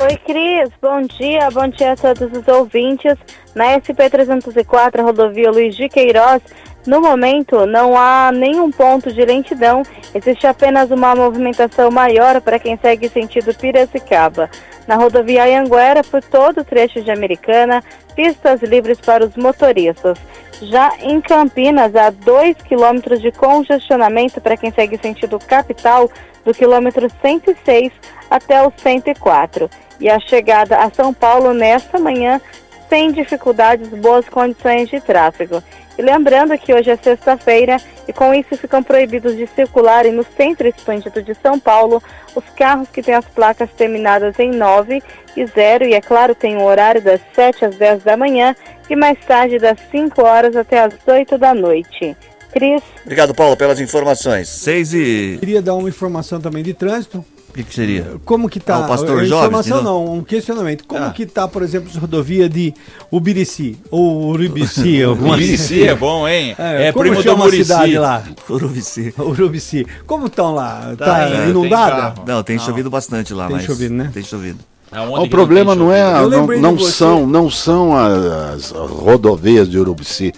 Oi, 0.00 0.16
Cris. 0.26 0.70
Bom 0.82 1.02
dia. 1.18 1.48
Bom 1.50 1.68
dia 1.68 1.92
a 1.92 1.96
todos 1.96 2.28
os 2.36 2.46
ouvintes. 2.48 3.14
Na 3.54 3.78
SP-304, 3.78 5.02
rodovia 5.02 5.50
Luiz 5.50 5.76
de 5.76 5.88
Queiroz, 5.88 6.42
no 6.86 7.00
momento 7.00 7.64
não 7.66 7.96
há 7.96 8.30
nenhum 8.32 8.70
ponto 8.70 9.12
de 9.12 9.24
lentidão. 9.24 9.82
Existe 10.14 10.46
apenas 10.46 10.90
uma 10.90 11.14
movimentação 11.14 11.90
maior 11.90 12.40
para 12.40 12.58
quem 12.58 12.76
segue 12.76 13.08
sentido 13.08 13.54
Piracicaba. 13.54 14.50
Na 14.86 14.96
rodovia 14.96 15.44
Anhanguera, 15.44 16.04
por 16.04 16.22
todo 16.22 16.60
o 16.60 16.64
trecho 16.64 17.02
de 17.02 17.10
Americana, 17.10 17.82
pistas 18.14 18.60
livres 18.62 19.00
para 19.00 19.24
os 19.24 19.34
motoristas. 19.34 20.18
Já 20.60 20.92
em 21.00 21.20
Campinas, 21.20 21.96
há 21.96 22.10
2 22.10 22.56
quilômetros 22.58 23.20
de 23.20 23.32
congestionamento 23.32 24.40
para 24.40 24.56
quem 24.56 24.70
segue 24.70 24.98
sentido 24.98 25.38
capital, 25.38 26.10
do 26.44 26.52
quilômetro 26.52 27.08
106 27.22 27.90
até 28.30 28.62
o 28.62 28.70
104. 28.76 29.70
E 29.98 30.10
a 30.10 30.20
chegada 30.20 30.76
a 30.76 30.90
São 30.90 31.14
Paulo 31.14 31.54
nesta 31.54 31.98
manhã 31.98 32.40
sem 32.88 33.10
dificuldades, 33.10 33.88
boas 33.88 34.28
condições 34.28 34.88
de 34.88 35.00
tráfego. 35.00 35.62
E 35.96 36.02
lembrando 36.02 36.56
que 36.58 36.74
hoje 36.74 36.90
é 36.90 36.96
sexta-feira 36.96 37.76
e 38.08 38.12
com 38.12 38.34
isso 38.34 38.56
ficam 38.56 38.82
proibidos 38.82 39.36
de 39.36 39.46
circularem 39.46 40.12
no 40.12 40.24
centro 40.36 40.66
expandido 40.68 41.22
de 41.22 41.34
São 41.34 41.58
Paulo 41.58 42.02
os 42.34 42.44
carros 42.56 42.88
que 42.88 43.02
têm 43.02 43.14
as 43.14 43.24
placas 43.26 43.70
terminadas 43.70 44.38
em 44.38 44.50
9 44.50 45.02
e 45.36 45.46
0 45.46 45.84
e 45.84 45.94
é 45.94 46.00
claro 46.00 46.34
tem 46.34 46.56
o 46.56 46.64
horário 46.64 47.00
das 47.00 47.20
7 47.34 47.64
às 47.64 47.76
10 47.76 48.02
da 48.02 48.16
manhã 48.16 48.54
e 48.90 48.96
mais 48.96 49.18
tarde 49.24 49.58
das 49.58 49.78
5 49.90 50.22
horas 50.22 50.56
até 50.56 50.80
as 50.80 50.94
8 51.06 51.38
da 51.38 51.54
noite. 51.54 52.16
Cris. 52.52 52.82
Obrigado, 53.02 53.34
Paulo, 53.34 53.56
pelas 53.56 53.80
informações. 53.80 54.48
Seis 54.48 54.94
e. 54.94 55.38
Queria 55.40 55.60
dar 55.60 55.74
uma 55.74 55.88
informação 55.88 56.40
também 56.40 56.62
de 56.62 56.72
trânsito. 56.72 57.24
O 57.54 57.56
que, 57.56 57.62
que 57.62 57.72
seria? 57.72 58.16
Como 58.24 58.48
que 58.48 58.58
tá? 58.58 58.74
Ah, 58.74 58.80
o 58.80 58.88
pastor 58.88 59.20
a 59.20 59.24
Jovem, 59.24 59.46
informação 59.46 59.76
não? 59.80 60.04
não, 60.06 60.14
um 60.16 60.24
questionamento. 60.24 60.84
Como 60.88 61.04
Ah. 61.04 61.10
que 61.10 61.24
tá, 61.24 61.46
por 61.46 61.62
exemplo, 61.62 61.88
a 61.94 62.00
rodovia 62.00 62.48
de 62.48 62.74
Ubirici 63.12 63.78
ou 63.92 64.26
Uribici? 64.26 65.04
Murici 65.20 65.86
é 65.86 65.94
bom, 65.94 66.26
hein? 66.26 66.56
É, 66.58 66.88
É, 66.88 66.92
primo 66.92 67.22
do 67.22 67.36
Murici. 67.36 67.62
cidade 67.64 67.96
lá? 67.96 68.24
Urubici. 68.50 69.14
Urubici. 69.16 69.86
Como 70.04 70.26
estão 70.26 70.52
lá? 70.52 70.94
Tá 70.98 71.04
Tá, 71.06 71.26
tem 71.30 71.50
inundada? 71.50 72.14
Não, 72.26 72.42
tem 72.42 72.56
Não. 72.56 72.64
chovido 72.64 72.90
bastante 72.90 73.32
lá, 73.32 73.46
Tem 73.46 73.54
mas. 73.56 73.64
chovido, 73.64 73.94
né? 73.94 74.10
Tem 74.12 74.24
chovido. 74.24 74.58
Aonde 74.90 75.20
O 75.20 75.22
que 75.22 75.28
problema 75.30 75.76
não 75.76 75.92
é, 75.92 76.02
a- 76.02 76.22
não, 76.22 76.46
não 76.48 76.76
são, 76.80 77.24
não 77.24 77.48
são 77.48 77.96
as 77.96 78.70
rodovias 78.72 79.70
de 79.70 79.78
Urubici. 79.78 80.32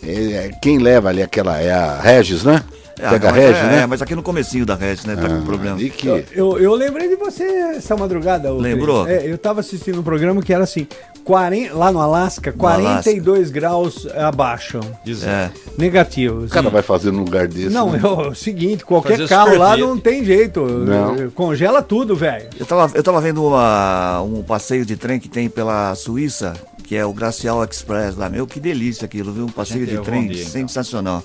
É, 0.00 0.50
quem 0.62 0.78
leva 0.78 1.08
ali 1.08 1.22
aquela 1.24 1.58
é 1.60 1.72
a 1.72 2.00
Regis, 2.00 2.44
né? 2.44 2.62
É, 3.02 3.10
Pega 3.10 3.30
a 3.30 3.32
mas 3.32 3.40
Regis, 3.42 3.58
é, 3.58 3.66
né? 3.66 3.80
é, 3.82 3.86
mas 3.86 4.00
aqui 4.00 4.14
no 4.14 4.22
comecinho 4.22 4.64
da 4.64 4.76
Regis, 4.76 5.04
né? 5.04 5.16
Tá 5.16 5.28
com 5.28 5.42
problema. 5.42 5.74
Ali 5.76 5.90
que 5.90 6.06
Eu, 6.32 6.56
eu 6.58 6.72
lembrei 6.74 7.08
de 7.08 7.16
você 7.16 7.42
essa 7.42 7.96
madrugada. 7.96 8.52
ô, 8.54 8.58
Lembrou? 8.58 9.08
É, 9.08 9.26
eu 9.26 9.36
tava 9.36 9.58
assistindo 9.58 9.98
um 9.98 10.02
programa 10.04 10.40
que 10.40 10.52
era 10.54 10.62
assim, 10.62 10.86
40, 11.24 11.74
lá 11.74 11.90
no 11.90 12.00
Alasca, 12.00 12.52
42 12.52 13.50
graus 13.50 14.06
abaixo. 14.14 14.78
Diz- 15.04 15.24
É. 15.24 15.50
Negativo. 15.76 16.44
o 16.44 16.48
cara 16.48 16.70
vai 16.70 16.82
fazer 16.82 17.10
num 17.10 17.24
lugar 17.24 17.48
desse. 17.48 17.70
Não, 17.70 17.90
né? 17.90 18.00
é 18.02 18.06
o 18.06 18.34
seguinte, 18.34 18.84
qualquer 18.84 19.16
Fazer 19.18 19.28
carro 19.28 19.58
lá 19.58 19.76
não 19.76 19.98
tem 19.98 20.24
jeito. 20.24 20.64
Não. 20.64 21.28
Congela 21.30 21.82
tudo, 21.82 22.14
velho. 22.14 22.48
Eu 22.58 22.64
tava, 22.66 22.90
eu 22.96 23.02
tava 23.02 23.20
vendo 23.20 23.44
uma, 23.44 24.22
um 24.22 24.42
passeio 24.44 24.86
de 24.86 24.96
trem 24.96 25.18
que 25.18 25.28
tem 25.28 25.48
pela 25.48 25.92
Suíça, 25.96 26.52
que 26.84 26.94
é 26.94 27.04
o 27.04 27.12
Gracial 27.12 27.64
Express 27.64 28.16
lá. 28.16 28.28
Meu, 28.28 28.46
que 28.46 28.60
delícia 28.60 29.06
aquilo, 29.06 29.32
viu? 29.32 29.44
Um 29.46 29.48
passeio 29.48 29.86
Gente, 29.86 29.98
de 29.98 30.02
trem 30.04 30.28
dia, 30.28 30.40
então. 30.42 30.52
sensacional. 30.52 31.22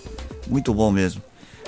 Muito 0.47 0.73
bom 0.73 0.89
mesmo. 0.89 1.21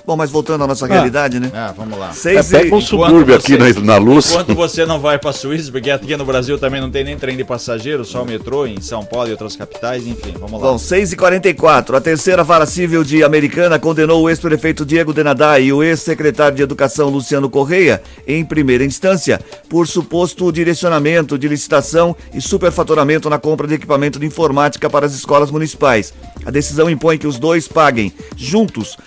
Bom, 0.09 0.17
mas 0.17 0.31
voltando 0.31 0.63
à 0.63 0.65
nossa 0.65 0.87
realidade, 0.87 1.39
né? 1.39 1.51
Ah, 1.53 1.71
vamos 1.77 1.99
lá. 1.99 2.09
É, 2.09 2.13
Seis 2.13 2.47
pega 2.47 2.75
um 2.75 2.79
e... 2.79 2.81
subúrbio 2.81 3.35
aqui 3.35 3.55
você- 3.55 3.73
na, 3.79 3.93
na 3.93 3.97
luz. 3.97 4.31
Enquanto 4.31 4.55
você 4.55 4.83
não 4.83 4.99
vai 4.99 5.19
pra 5.19 5.31
Suíça, 5.31 5.71
porque 5.71 5.91
aqui 5.91 6.17
no 6.17 6.25
Brasil 6.25 6.57
também 6.57 6.81
não 6.81 6.89
tem 6.89 7.03
nem 7.03 7.15
trem 7.15 7.37
de 7.37 7.43
passageiro, 7.43 8.03
só 8.03 8.23
o 8.23 8.25
metrô 8.25 8.65
em 8.65 8.81
São 8.81 9.05
Paulo 9.05 9.27
e 9.27 9.31
outras 9.33 9.55
capitais, 9.55 10.07
enfim, 10.07 10.33
vamos 10.39 10.59
lá. 10.59 10.71
Bom, 10.71 10.79
6 10.79 11.13
e 11.13 11.15
44 11.15 11.95
A 11.95 12.01
terceira 12.01 12.43
vara 12.43 12.65
civil 12.65 13.03
de 13.03 13.23
Americana 13.23 13.77
condenou 13.77 14.23
o 14.23 14.29
ex-prefeito 14.31 14.83
Diego 14.83 15.13
Denadá 15.13 15.59
e 15.59 15.71
o 15.71 15.83
ex-secretário 15.83 16.57
de 16.57 16.63
Educação 16.63 17.09
Luciano 17.09 17.47
Correia, 17.47 18.01
em 18.27 18.43
primeira 18.43 18.83
instância, 18.83 19.39
por 19.69 19.87
suposto 19.87 20.51
direcionamento 20.51 21.37
de 21.37 21.47
licitação 21.47 22.15
e 22.33 22.41
superfaturamento 22.41 23.29
na 23.29 23.37
compra 23.37 23.67
de 23.67 23.75
equipamento 23.75 24.17
de 24.17 24.25
informática 24.25 24.89
para 24.89 25.05
as 25.05 25.13
escolas 25.13 25.51
municipais. 25.51 26.11
A 26.43 26.49
decisão 26.49 26.89
impõe 26.89 27.19
que 27.19 27.27
os 27.27 27.37
dois 27.37 27.67
paguem, 27.67 28.11
juntos, 28.35 28.97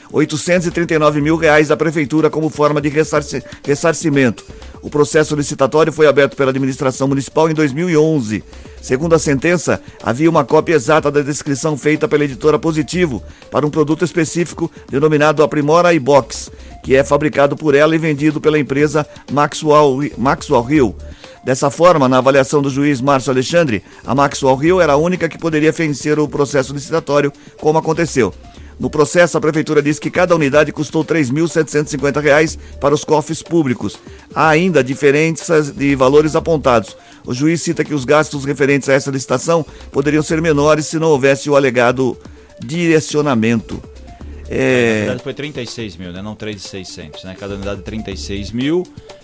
839 0.93 1.21
mil 1.21 1.37
reais 1.37 1.71
à 1.71 1.77
prefeitura 1.77 2.29
como 2.31 2.49
forma 2.51 2.81
de 2.81 2.89
ressarci- 2.89 3.43
ressarcimento. 3.65 4.45
O 4.83 4.91
processo 4.91 5.35
licitatório 5.37 5.93
foi 5.93 6.07
aberto 6.07 6.37
pela 6.37 6.51
administração 6.51 7.07
municipal 7.07 7.49
em 7.49 7.55
2011. 7.55 8.43
Segundo 8.81 9.15
a 9.15 9.19
sentença, 9.19 9.81
havia 10.03 10.29
uma 10.29 10.45
cópia 10.45 10.75
exata 10.75 11.09
da 11.11 11.23
descrição 11.23 11.77
feita 11.79 12.09
pela 12.09 12.25
editora 12.25 12.59
Positivo 12.59 13.23
para 13.51 13.65
um 13.65 13.71
produto 13.71 14.05
específico 14.05 14.71
denominado 14.91 15.43
Aprimora 15.45 15.95
iBox, 15.95 16.51
que 16.83 16.97
é 16.97 17.05
fabricado 17.05 17.57
por 17.57 17.77
ela 17.77 17.95
e 17.95 17.99
vendido 17.99 18.41
pela 18.41 18.59
empresa 18.59 19.07
Maxwell, 19.31 20.01
Maxwell 20.19 20.67
Hill. 20.69 20.97
Dessa 21.45 21.71
forma, 21.71 22.09
na 22.09 22.19
avaliação 22.19 22.61
do 22.61 22.71
juiz 22.71 23.01
Márcio 23.01 23.33
Alexandre, 23.33 23.83
a 24.05 24.15
Maxwell 24.17 24.63
Hill 24.63 24.81
era 24.81 24.93
a 24.95 24.97
única 24.97 25.29
que 25.29 25.39
poderia 25.39 25.73
vencer 25.73 26.19
o 26.19 26.29
processo 26.29 26.73
licitatório, 26.73 27.33
como 27.61 27.79
aconteceu. 27.79 28.33
No 28.83 28.91
processo, 28.91 29.39
a 29.39 29.41
prefeitura 29.41 29.81
diz 29.81 30.01
que 30.01 30.11
cada 30.11 30.35
unidade 30.35 30.73
custou 30.73 31.05
3.750 31.05 32.21
reais 32.21 32.59
para 32.81 32.93
os 32.93 33.05
cofres 33.05 33.41
públicos. 33.41 33.97
Há 34.35 34.49
ainda 34.49 34.83
diferenças 34.83 35.71
de 35.71 35.95
valores 35.95 36.35
apontados. 36.35 36.97
O 37.25 37.33
juiz 37.33 37.63
cita 37.63 37.85
que 37.85 37.95
os 37.95 38.05
gastos 38.05 38.45
referentes 38.45 38.89
a 38.89 38.95
essa 38.95 39.09
licitação 39.09 39.65
poderiam 39.93 40.21
ser 40.21 40.43
menores 40.43 40.87
se 40.87 40.99
não 40.99 41.11
houvesse 41.11 41.49
o 41.49 41.55
alegado 41.55 42.19
direcionamento. 42.59 43.81
Na 44.49 44.57
É, 44.57 44.99
verdade 44.99 45.23
foi 45.23 45.35
36 45.35 45.97
mil, 45.97 46.11
né? 46.11 46.21
Não 46.21 46.35
3,600, 46.35 47.23
né? 47.23 47.37
Cada 47.39 47.55
unidade 47.55 47.83
36 47.83 48.51
mil. 48.51 48.83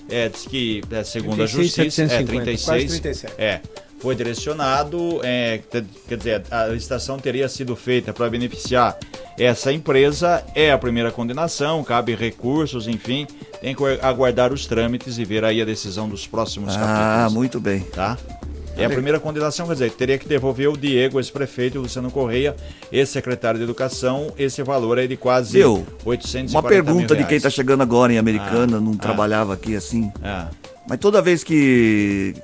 É, 0.09 0.29
diz 0.29 0.47
que, 0.47 0.83
é, 0.88 1.03
segundo 1.03 1.42
a 1.42 1.49
36, 1.49 1.66
justiça, 1.66 2.03
é 2.03 2.09
750, 2.09 2.44
36. 2.44 2.64
quase 2.64 3.01
37. 3.01 3.35
É, 3.37 3.61
foi 3.98 4.14
direcionado, 4.14 5.20
é, 5.22 5.61
quer 6.08 6.16
dizer, 6.16 6.42
a 6.50 6.66
licitação 6.66 7.18
teria 7.18 7.48
sido 7.48 7.74
feita 7.74 8.12
para 8.12 8.28
beneficiar 8.30 8.96
essa 9.38 9.72
empresa, 9.72 10.44
é 10.54 10.72
a 10.72 10.78
primeira 10.78 11.11
condenação, 11.11 11.82
cabe 11.84 12.14
recursos, 12.14 12.88
enfim, 12.88 13.26
tem 13.61 13.74
que 13.74 13.82
aguardar 14.02 14.52
os 14.52 14.66
trâmites 14.66 15.18
e 15.18 15.24
ver 15.24 15.44
aí 15.44 15.62
a 15.62 15.64
decisão 15.64 16.08
dos 16.08 16.26
próximos 16.26 16.76
ah, 16.76 16.80
capítulos. 16.80 17.32
muito 17.34 17.61
bem. 17.61 17.80
Tá? 17.80 18.16
É 18.76 18.84
a 18.84 18.90
primeira 18.90 19.18
condenação, 19.18 19.66
quer 19.66 19.72
dizer, 19.72 19.90
teria 19.90 20.16
que 20.16 20.28
devolver 20.28 20.68
o 20.68 20.76
Diego, 20.76 21.18
esse 21.18 21.32
prefeito, 21.32 21.78
o 21.78 21.82
Luciano 21.82 22.12
Correia, 22.12 22.54
esse 22.92 23.12
secretário 23.12 23.58
de 23.58 23.64
Educação, 23.64 24.32
esse 24.38 24.62
valor 24.62 24.98
aí 24.98 25.08
de 25.08 25.16
quase 25.16 25.58
Viu? 25.58 25.84
840 26.04 26.52
Uma 26.52 26.62
pergunta 26.62 27.16
de 27.16 27.24
quem 27.24 27.37
está 27.37 27.50
chegando 27.50 27.82
agora 27.82 28.12
em 28.12 28.18
Americana, 28.18 28.76
Ah, 28.76 28.80
não 28.80 28.92
ah. 28.92 29.02
trabalhava 29.02 29.52
aqui 29.52 29.74
assim. 29.74 30.12
É, 30.22 30.46
Mas 30.88 30.98
toda 31.00 31.20
vez 31.20 31.42
que 31.42 32.37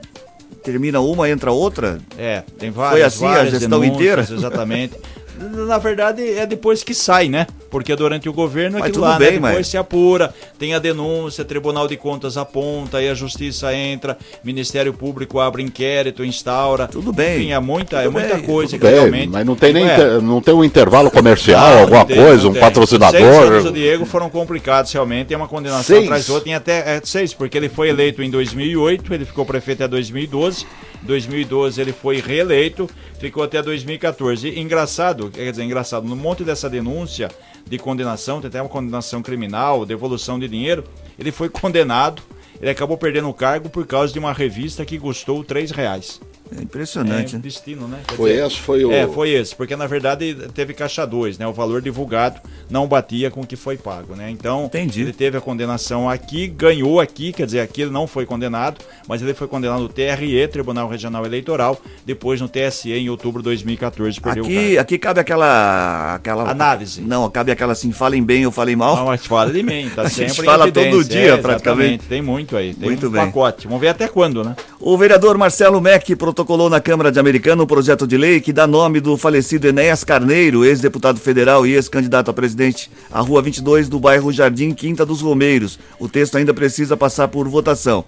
termina 0.64 1.00
uma, 1.00 1.28
entra 1.28 1.52
outra, 1.52 2.00
é, 2.18 2.42
tem 2.58 2.70
várias, 2.70 3.14
assim 3.14 3.26
a 3.26 3.28
várias 3.28 3.50
gestão 3.52 3.80
denúncias, 3.80 3.94
inteira? 3.94 4.40
Exatamente. 4.40 4.94
Na 5.66 5.78
verdade, 5.78 6.22
é 6.38 6.46
depois 6.46 6.84
que 6.84 6.94
sai, 6.94 7.28
né? 7.28 7.46
Porque 7.70 7.94
durante 7.96 8.28
o 8.28 8.32
governo 8.32 8.78
Mas 8.78 8.88
aquilo 8.90 9.04
lá, 9.04 9.18
bem, 9.18 9.30
né? 9.32 9.34
Depois 9.34 9.54
mas- 9.56 9.66
se 9.66 9.76
apura, 9.76 10.32
tem 10.58 10.74
a 10.74 10.78
denúncia, 10.78 11.44
Tribunal 11.44 11.88
de 11.88 11.96
Contas 11.96 12.36
aponta, 12.36 12.98
aí 12.98 13.08
a 13.08 13.14
Justiça 13.14 13.74
entra, 13.74 14.16
Ministério 14.44 14.94
Público 14.94 15.40
abre 15.40 15.60
inquérito, 15.62 16.24
instaura. 16.24 16.86
Tudo 16.86 17.12
bem. 17.12 17.36
Enfim, 17.40 17.52
é 17.52 17.58
muita, 17.58 17.96
é 18.00 18.08
muita 18.08 18.36
bem, 18.36 18.44
coisa 18.44 18.78
que 18.78 18.84
bem, 18.84 18.94
realmente. 18.94 19.28
mas 19.28 19.44
não 19.44 19.56
tem 19.56 19.72
nem 19.72 19.88
É. 19.88 20.20
não 20.20 20.40
tem 20.40 20.54
um 20.54 20.62
intervalo 20.64 21.10
comercial, 21.10 21.68
Não, 21.74 21.80
alguma 21.80 22.04
tem, 22.04 22.16
coisa, 22.16 22.48
um 22.48 22.52
tem. 22.52 22.60
patrocinador. 22.60 23.20
Seis 23.20 23.38
anos 23.50 23.64
do 23.64 23.72
Diego 23.72 24.04
foram 24.06 24.30
complicados 24.30 24.92
realmente, 24.92 25.26
tem 25.26 25.36
uma 25.36 25.48
condenação 25.48 25.82
Seis? 25.96 26.04
atrás 26.04 26.26
da 26.26 26.32
outra, 26.32 26.44
tem 26.44 26.54
até 26.54 26.78
é, 26.96 27.00
seis, 27.02 27.34
porque 27.34 27.56
ele 27.58 27.68
foi 27.68 27.88
eleito 27.88 28.22
em 28.22 28.30
2008, 28.30 29.12
ele 29.12 29.24
ficou 29.24 29.44
prefeito 29.44 29.82
até 29.82 29.88
2012, 29.88 30.64
2012 31.04 31.80
ele 31.80 31.92
foi 31.92 32.20
reeleito, 32.20 32.88
ficou 33.18 33.42
até 33.42 33.62
2014. 33.62 34.58
Engraçado, 34.58 35.30
quer 35.30 35.50
dizer, 35.50 35.62
engraçado, 35.62 36.06
no 36.06 36.16
monte 36.16 36.42
dessa 36.42 36.68
denúncia 36.68 37.30
de 37.66 37.78
condenação, 37.78 38.40
tem 38.40 38.48
até 38.48 38.60
uma 38.60 38.68
condenação 38.68 39.22
criminal, 39.22 39.86
devolução 39.86 40.38
de 40.38 40.48
dinheiro, 40.48 40.84
ele 41.18 41.30
foi 41.30 41.48
condenado, 41.48 42.22
ele 42.60 42.70
acabou 42.70 42.96
perdendo 42.96 43.28
o 43.28 43.34
cargo 43.34 43.68
por 43.68 43.86
causa 43.86 44.12
de 44.12 44.18
uma 44.18 44.32
revista 44.32 44.84
que 44.84 44.98
custou 44.98 45.44
3 45.44 45.70
reais. 45.70 46.20
É 46.56 46.62
impressionante. 46.62 47.34
É 47.34 47.38
né? 47.38 47.42
destino, 47.42 47.88
né? 47.88 47.98
Quer 48.06 48.16
Foi 48.16 48.30
dizer, 48.32 48.46
esse, 48.46 48.56
foi 48.60 48.84
o. 48.84 48.92
é, 48.92 49.06
foi 49.08 49.30
esse, 49.30 49.54
porque 49.54 49.74
na 49.76 49.86
verdade 49.86 50.34
teve 50.54 50.74
caixa 50.74 51.06
2, 51.06 51.38
né? 51.38 51.46
O 51.46 51.52
valor 51.52 51.80
divulgado 51.80 52.40
não 52.70 52.86
batia 52.86 53.30
com 53.30 53.40
o 53.40 53.46
que 53.46 53.56
foi 53.56 53.76
pago, 53.76 54.14
né? 54.14 54.30
Então, 54.30 54.64
Entendi. 54.66 55.02
ele 55.02 55.12
teve 55.12 55.36
a 55.38 55.40
condenação 55.40 56.08
aqui, 56.08 56.46
ganhou 56.46 57.00
aqui, 57.00 57.32
quer 57.32 57.46
dizer, 57.46 57.60
aqui 57.60 57.82
ele 57.82 57.90
não 57.90 58.06
foi 58.06 58.26
condenado, 58.26 58.80
mas 59.08 59.22
ele 59.22 59.34
foi 59.34 59.48
condenado 59.48 59.80
no 59.82 59.88
TRE, 59.88 60.46
Tribunal 60.48 60.88
Regional 60.88 61.24
Eleitoral, 61.24 61.80
depois 62.04 62.40
no 62.40 62.48
TSE 62.48 62.92
em 62.92 63.08
outubro 63.08 63.40
de 63.42 63.44
2014, 63.44 64.20
perdeu 64.20 64.44
o 64.44 64.46
Aqui, 64.46 64.54
cargo. 64.66 64.80
aqui 64.80 64.98
cabe 64.98 65.20
aquela, 65.20 66.14
aquela. 66.14 66.50
Análise. 66.50 67.00
Não, 67.00 67.28
cabe 67.30 67.50
aquela 67.52 67.72
assim, 67.72 67.90
falem 67.92 68.22
bem 68.22 68.44
ou 68.46 68.52
falem 68.52 68.76
mal. 68.76 68.96
Não, 68.96 69.06
mas 69.06 69.24
fala 69.26 69.50
de 69.50 69.62
mim, 69.62 69.90
tá 69.94 70.02
A 70.04 70.08
gente 70.08 70.30
sempre 70.30 70.42
em 70.42 70.44
fala 70.44 70.70
todo 70.70 71.04
dia, 71.04 71.34
É, 71.34 71.36
praticamente. 71.36 72.04
Tem 72.06 72.20
muito 72.22 72.56
aí, 72.56 72.74
tem 72.74 72.88
Muito 72.88 73.06
um 73.06 73.10
bem. 73.10 73.24
pacote. 73.26 73.66
Vamos 73.66 73.80
ver 73.80 73.88
até 73.88 74.06
quando, 74.08 74.44
né? 74.44 74.54
O 74.80 74.96
vereador 74.98 75.38
Marcelo 75.38 75.80
Meck 75.80 76.14
protocolou 76.34 76.68
na 76.68 76.80
Câmara 76.80 77.12
de 77.12 77.20
Americana 77.20 77.62
um 77.62 77.66
projeto 77.66 78.08
de 78.08 78.16
lei 78.16 78.40
que 78.40 78.52
dá 78.52 78.66
nome 78.66 78.98
do 79.00 79.16
falecido 79.16 79.68
Enéas 79.68 80.02
Carneiro, 80.02 80.64
ex-deputado 80.64 81.20
federal 81.20 81.64
e 81.64 81.74
ex-candidato 81.74 82.28
a 82.28 82.34
presidente 82.34 82.90
à 83.08 83.20
Rua 83.20 83.40
22 83.40 83.88
do 83.88 84.00
bairro 84.00 84.32
Jardim 84.32 84.74
Quinta 84.74 85.06
dos 85.06 85.20
Romeiros. 85.20 85.78
O 85.96 86.08
texto 86.08 86.36
ainda 86.36 86.52
precisa 86.52 86.96
passar 86.96 87.28
por 87.28 87.48
votação. 87.48 88.04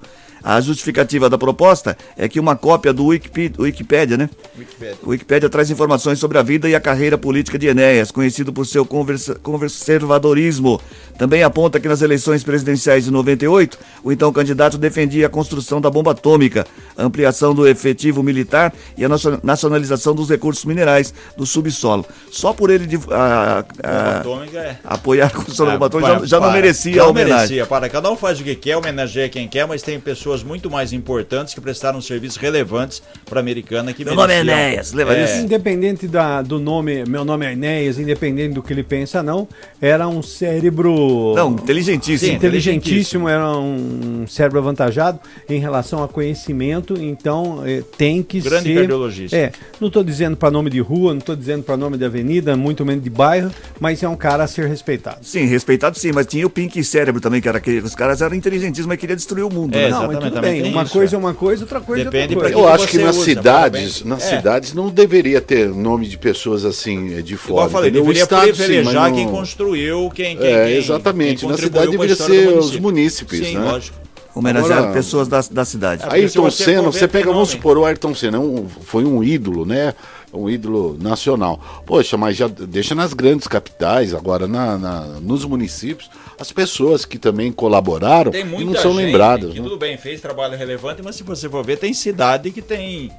A 0.48 0.60
justificativa 0.60 1.28
da 1.28 1.36
proposta 1.36 1.98
é 2.16 2.28
que 2.28 2.38
uma 2.38 2.54
cópia 2.54 2.92
do 2.92 3.06
Wikipedia, 3.06 3.56
Wikipédia, 3.58 4.16
né? 4.16 4.30
Wikipédia. 4.56 4.96
O 5.02 5.08
Wikipédia 5.10 5.48
traz 5.50 5.72
informações 5.72 6.20
sobre 6.20 6.38
a 6.38 6.42
vida 6.42 6.68
e 6.68 6.74
a 6.76 6.78
carreira 6.80 7.18
política 7.18 7.58
de 7.58 7.66
Enéas, 7.66 8.12
conhecido 8.12 8.52
por 8.52 8.64
seu 8.64 8.86
conservadorismo. 8.86 10.80
Também 11.18 11.42
aponta 11.42 11.80
que 11.80 11.88
nas 11.88 12.00
eleições 12.02 12.44
presidenciais 12.44 13.04
de 13.06 13.10
98, 13.10 13.76
o 14.04 14.12
então 14.12 14.32
candidato 14.32 14.78
defendia 14.78 15.26
a 15.26 15.30
construção 15.30 15.80
da 15.80 15.90
bomba 15.90 16.12
atômica, 16.12 16.64
a 16.96 17.02
ampliação 17.02 17.52
do 17.54 17.66
efetivo 17.66 18.22
militar 18.22 18.72
e 18.96 19.04
a 19.04 19.08
nacio- 19.08 19.40
nacionalização 19.42 20.14
dos 20.14 20.28
recursos 20.28 20.64
minerais 20.64 21.12
do 21.36 21.44
subsolo. 21.46 22.04
Só 22.30 22.52
por 22.52 22.70
ele 22.70 22.86
a- 23.10 23.64
a- 23.82 24.22
é. 24.54 24.76
apoiar 24.84 25.26
a 25.26 25.30
construção 25.30 25.66
da 25.66 25.72
bomba 25.72 25.86
atômica 25.86 26.10
para- 26.10 26.20
já, 26.20 26.26
já 26.26 26.36
não 26.36 26.46
para. 26.48 26.54
merecia 26.54 26.96
Não 26.96 27.06
a 27.06 27.08
homenagem. 27.08 27.36
merecia, 27.36 27.66
para. 27.66 27.88
Cada 27.88 28.10
um 28.12 28.16
faz 28.16 28.38
o 28.38 28.44
que 28.44 28.54
quer, 28.54 28.76
homenageia 28.76 29.28
quem 29.28 29.48
quer, 29.48 29.66
mas 29.66 29.82
tem 29.82 29.98
pessoas 29.98 30.35
muito 30.42 30.70
mais 30.70 30.92
importantes 30.92 31.54
que 31.54 31.60
prestaram 31.60 32.00
serviços 32.00 32.36
relevantes 32.36 33.02
para 33.24 33.38
a 33.38 33.42
americana 33.42 33.92
que 33.92 34.04
Meu 34.04 34.14
nome 34.14 34.32
é 34.32 34.42
mereciam. 34.44 34.58
Enéas, 34.68 34.92
lembra 34.92 35.16
É. 35.16 35.24
disso? 35.24 35.36
Independente 35.44 36.06
da, 36.08 36.42
do 36.42 36.58
nome, 36.58 37.04
meu 37.06 37.24
nome 37.24 37.46
é 37.46 37.52
Enéas, 37.52 37.98
independente 37.98 38.54
do 38.54 38.62
que 38.62 38.72
ele 38.72 38.82
pensa, 38.82 39.22
não, 39.22 39.46
era 39.80 40.06
um 40.08 40.22
cérebro. 40.22 41.34
Não, 41.34 41.52
inteligentíssimo. 41.52 42.30
Sim, 42.30 42.36
inteligentíssimo, 42.36 43.28
era 43.28 43.56
um 43.56 44.24
cérebro 44.26 44.58
avantajado 44.58 45.18
em 45.48 45.58
relação 45.60 46.02
a 46.02 46.08
conhecimento, 46.08 46.94
então 47.00 47.62
eh, 47.66 47.82
tem 47.96 48.22
que 48.22 48.40
Grande 48.40 48.68
ser. 48.68 48.74
cardiologista. 48.80 49.36
É, 49.36 49.52
não 49.80 49.88
estou 49.88 50.02
dizendo 50.02 50.36
para 50.36 50.50
nome 50.50 50.70
de 50.70 50.80
rua, 50.80 51.12
não 51.12 51.18
estou 51.18 51.36
dizendo 51.36 51.62
para 51.62 51.76
nome 51.76 51.96
de 51.98 52.04
avenida, 52.04 52.56
muito 52.56 52.84
menos 52.84 53.02
de 53.04 53.10
bairro, 53.10 53.50
mas 53.80 54.02
é 54.02 54.08
um 54.08 54.16
cara 54.16 54.44
a 54.44 54.46
ser 54.46 54.68
respeitado. 54.68 55.18
Sim, 55.22 55.44
respeitado 55.46 55.98
sim, 55.98 56.12
mas 56.12 56.26
tinha 56.26 56.46
o 56.46 56.50
Pink 56.50 56.82
Cérebro 56.84 57.20
também, 57.20 57.40
que 57.40 57.48
era 57.48 57.58
aquele. 57.58 57.78
Os 57.80 57.94
caras 57.94 58.20
eram 58.22 58.34
inteligentíssimos, 58.34 58.86
mas 58.86 58.98
queriam 58.98 59.16
destruir 59.16 59.44
o 59.44 59.50
mundo, 59.52 59.74
É, 59.74 59.84
né? 59.84 59.90
não, 59.90 60.12
exatamente, 60.26 60.32
tudo 60.32 60.40
bem, 60.54 60.62
tem 60.62 60.72
uma 60.72 60.82
isso, 60.82 60.92
coisa 60.92 61.14
é. 61.14 61.16
é 61.16 61.18
uma 61.18 61.34
coisa, 61.34 61.62
outra 61.64 61.80
coisa 61.80 62.02
é 62.02 62.04
Depende 62.04 62.34
outra 62.34 62.48
pra 62.50 62.52
coisa. 62.52 62.58
Eu 62.58 62.76
que 62.76 62.82
acho 62.82 62.90
que 62.92 62.98
nas 62.98 63.16
usa, 63.16 63.24
cidades, 63.24 64.04
nas 64.04 64.22
É. 64.32 64.36
cidades 64.36 64.72
não 64.74 64.88
deveria 64.88 65.40
ter 65.40 65.68
nome 65.68 66.06
de 66.06 66.18
pessoas 66.18 66.64
assim 66.64 67.16
eh, 67.18 67.22
de 67.22 67.36
fora. 67.36 67.50
Igual 67.52 67.66
eu 67.66 67.70
falei? 67.70 67.90
O 67.90 67.92
deveria 67.94 68.22
Estado, 68.22 68.46
sim, 68.46 68.52
privilegiar 68.64 69.08
não- 69.10 69.16
quem 69.16 69.28
construiu, 69.28 70.10
quem, 70.14 70.36
quem 70.36 70.46
É, 70.46 70.76
exatamente. 70.76 71.40
quem 71.40 71.48
Na 71.48 71.56
cidade 71.58 71.90
deveria 71.90 72.16
ser 72.16 72.48
os 72.48 72.76
munícipes, 72.78 73.46
Sim, 73.46 73.54
né? 73.58 73.70
lógico. 73.72 73.96
Homenagear 74.34 74.78
Agora- 74.80 74.92
pessoas 74.92 75.28
da, 75.28 75.42
da 75.50 75.64
cidade. 75.64 76.02
Ayrton 76.06 76.50
se 76.50 76.56
você 76.58 76.64
Senna, 76.64 76.82
você 76.82 77.08
pega, 77.08 77.32
vamos 77.32 77.48
supor, 77.48 77.78
o 77.78 77.86
Ayrton 77.86 78.14
Senna 78.14 78.38
um- 78.38 78.66
foi 78.68 79.02
um 79.02 79.24
ídolo, 79.24 79.64
né? 79.64 79.94
Um 80.36 80.48
ídolo 80.50 80.96
nacional. 81.00 81.58
Poxa, 81.86 82.16
mas 82.16 82.36
já 82.36 82.46
deixa 82.48 82.94
nas 82.94 83.12
grandes 83.14 83.46
capitais, 83.48 84.14
agora 84.14 84.46
na, 84.46 84.76
na- 84.78 85.06
nos 85.20 85.44
municípios, 85.44 86.10
as 86.38 86.52
pessoas 86.52 87.04
que 87.04 87.18
também 87.18 87.50
colaboraram 87.50 88.30
Tem 88.30 88.42
e 88.42 88.44
muita 88.44 88.64
não 88.64 88.74
são 88.80 88.92
gente 88.94 89.06
lembradas. 89.06 89.52
que 89.52 89.58
né? 89.60 89.64
tudo 89.64 89.78
bem, 89.78 89.96
fez 89.96 90.20
trabalho 90.20 90.56
relevante, 90.56 91.02
mas 91.02 91.16
se 91.16 91.22
você 91.22 91.48
for 91.48 91.64
ver, 91.64 91.78
tem 91.78 91.92
cidade 91.94 92.50
que 92.50 92.60
tem 92.62 93.10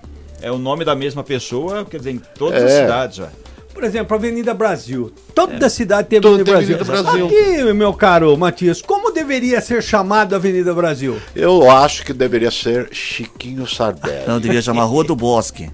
é 0.42 0.52
o 0.52 0.58
nome 0.60 0.86
da 0.86 0.96
mesma 0.96 1.24
pessoa, 1.24 1.84
quer 1.84 1.98
dizer, 1.98 2.12
em 2.12 2.22
todas 2.38 2.62
as 2.64 2.72
É. 2.72 2.82
cidades, 2.84 3.18
já. 3.18 3.30
Por 3.74 3.84
exemplo, 3.84 4.16
a 4.16 4.18
Avenida 4.20 4.54
Brasil. 4.56 5.12
Toda 5.36 5.70
cidade 5.70 6.08
tem 6.08 6.18
Avenida 6.18 6.44
tem 6.44 6.54
Brasil. 6.54 6.76
Avenida 6.80 7.04
Brasil. 7.04 7.26
Aqui, 7.28 7.74
meu 7.74 7.94
caro 7.94 8.36
Matias, 8.36 8.82
como 8.82 9.12
deveria 9.12 9.62
ser 9.62 9.84
chamada 9.84 10.36
a 10.36 10.38
Avenida 10.38 10.74
Brasil? 10.74 11.18
Eu 11.36 11.70
acho 11.70 12.04
que 12.04 12.12
deveria 12.12 12.50
ser 12.50 12.90
Chiquinho 12.92 13.68
Sardelli. 13.68 14.28
Não, 14.28 14.40
devia 14.40 14.62
chamar 14.64 14.86
Rua 14.86 15.04
do 15.04 15.16
Bosque. 15.16 15.70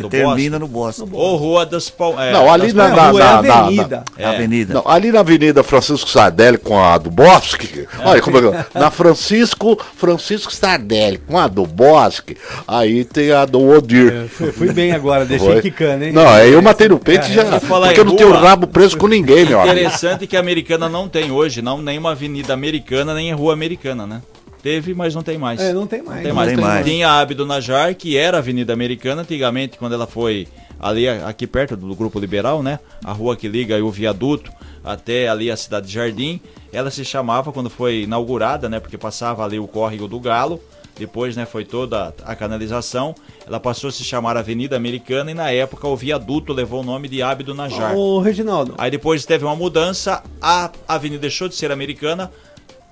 Que 0.00 0.08
termina 0.08 0.58
no 0.58 0.66
Bosque. 0.68 1.02
Ou 1.12 1.36
Rua 1.36 1.66
das 1.66 1.88
Pal... 1.90 2.20
é, 2.20 2.32
Não, 2.32 2.50
ali 2.50 2.72
na- 2.72 2.90
Palmeiras. 2.90 3.12
na- 3.12 3.28
é 3.28 3.32
na- 3.32 3.42
na- 3.42 3.60
avenida. 3.60 4.04
É. 4.18 4.24
Avenida. 4.26 4.74
Não, 4.74 4.82
ali 4.86 5.12
na 5.12 5.20
Avenida 5.20 5.62
Francisco 5.62 6.08
Sardelli 6.08 6.58
com 6.58 6.82
a 6.82 6.96
do 6.98 7.10
Bosque, 7.10 7.86
olha 8.04 8.20
como 8.22 8.38
é 8.38 8.40
que 8.40 8.78
na 8.78 8.90
Francisco 8.90 9.78
Francisco 9.96 10.52
Sardelli 10.52 11.18
com 11.18 11.38
a 11.38 11.46
do 11.48 11.66
Bosque, 11.66 12.36
aí 12.66 13.04
tem 13.04 13.32
a 13.32 13.44
do 13.44 13.60
Odir. 13.68 14.28
Fui, 14.28 14.52
fui 14.52 14.72
bem 14.72 14.92
agora, 14.92 15.24
deixei 15.24 15.60
quicando, 15.60 16.04
hein? 16.04 16.12
Não, 16.12 16.26
aí 16.28 16.52
eu 16.52 16.62
matei 16.62 16.88
no 16.88 16.98
peito 16.98 17.28
e 17.28 17.32
já, 17.34 17.44
porque 17.60 18.00
eu 18.00 18.04
não 18.04 18.16
tenho 18.16 18.32
rabo 18.32 18.66
preso 18.66 18.96
com 18.96 19.06
ninguém, 19.06 19.44
meu 19.46 19.60
amigo. 19.60 19.74
Interessante 19.76 20.26
que 20.26 20.36
a 20.36 20.40
americana 20.40 20.88
não 20.88 21.08
tem 21.08 21.30
hoje, 21.30 21.62
não 21.62 21.80
nenhuma 21.82 22.12
avenida 22.12 22.52
americana, 22.52 23.14
nem 23.14 23.32
rua 23.32 23.52
americana, 23.52 24.06
né? 24.06 24.22
Teve, 24.62 24.94
mas 24.94 25.14
não 25.14 25.22
tem 25.22 25.36
mais. 25.36 25.60
É, 25.60 25.72
não 25.72 25.86
tem 25.86 26.02
mais. 26.02 26.20
Tem 26.20 26.28
Não 26.28 26.36
mais. 26.36 26.48
tem 26.48 26.56
mais. 26.56 26.86
Tinha 26.86 27.08
a 27.08 27.20
Abdo 27.20 27.44
Najar, 27.44 27.94
que 27.94 28.16
era 28.16 28.36
a 28.36 28.40
Avenida 28.40 28.72
Americana, 28.72 29.22
antigamente, 29.22 29.76
quando 29.76 29.94
ela 29.94 30.06
foi 30.06 30.46
ali, 30.78 31.08
aqui 31.08 31.46
perto 31.46 31.76
do 31.76 31.94
Grupo 31.96 32.18
Liberal, 32.20 32.62
né? 32.62 32.78
A 33.04 33.12
rua 33.12 33.36
que 33.36 33.48
liga 33.48 33.74
aí 33.74 33.82
o 33.82 33.90
viaduto 33.90 34.52
até 34.84 35.28
ali 35.28 35.50
a 35.50 35.56
cidade 35.56 35.86
de 35.88 35.92
Jardim. 35.92 36.40
Ela 36.72 36.90
se 36.90 37.04
chamava, 37.04 37.52
quando 37.52 37.68
foi 37.68 38.02
inaugurada, 38.02 38.68
né? 38.68 38.78
Porque 38.78 38.96
passava 38.96 39.44
ali 39.44 39.58
o 39.58 39.66
córrego 39.66 40.06
do 40.06 40.20
Galo. 40.20 40.60
Depois, 40.98 41.34
né, 41.34 41.46
foi 41.46 41.64
toda 41.64 42.14
a 42.22 42.34
canalização. 42.34 43.14
Ela 43.46 43.58
passou 43.58 43.88
a 43.88 43.92
se 43.92 44.04
chamar 44.04 44.36
Avenida 44.36 44.76
Americana 44.76 45.30
e 45.30 45.34
na 45.34 45.50
época 45.50 45.88
o 45.88 45.96
viaduto 45.96 46.52
levou 46.52 46.80
o 46.82 46.84
nome 46.84 47.08
de 47.08 47.22
Abdo 47.22 47.54
Najar. 47.54 47.96
Ô, 47.96 48.20
Reginaldo, 48.20 48.74
Aí 48.76 48.90
depois 48.90 49.24
teve 49.24 49.42
uma 49.44 49.56
mudança, 49.56 50.22
a 50.40 50.70
avenida 50.86 51.22
deixou 51.22 51.48
de 51.48 51.54
ser 51.54 51.72
americana, 51.72 52.30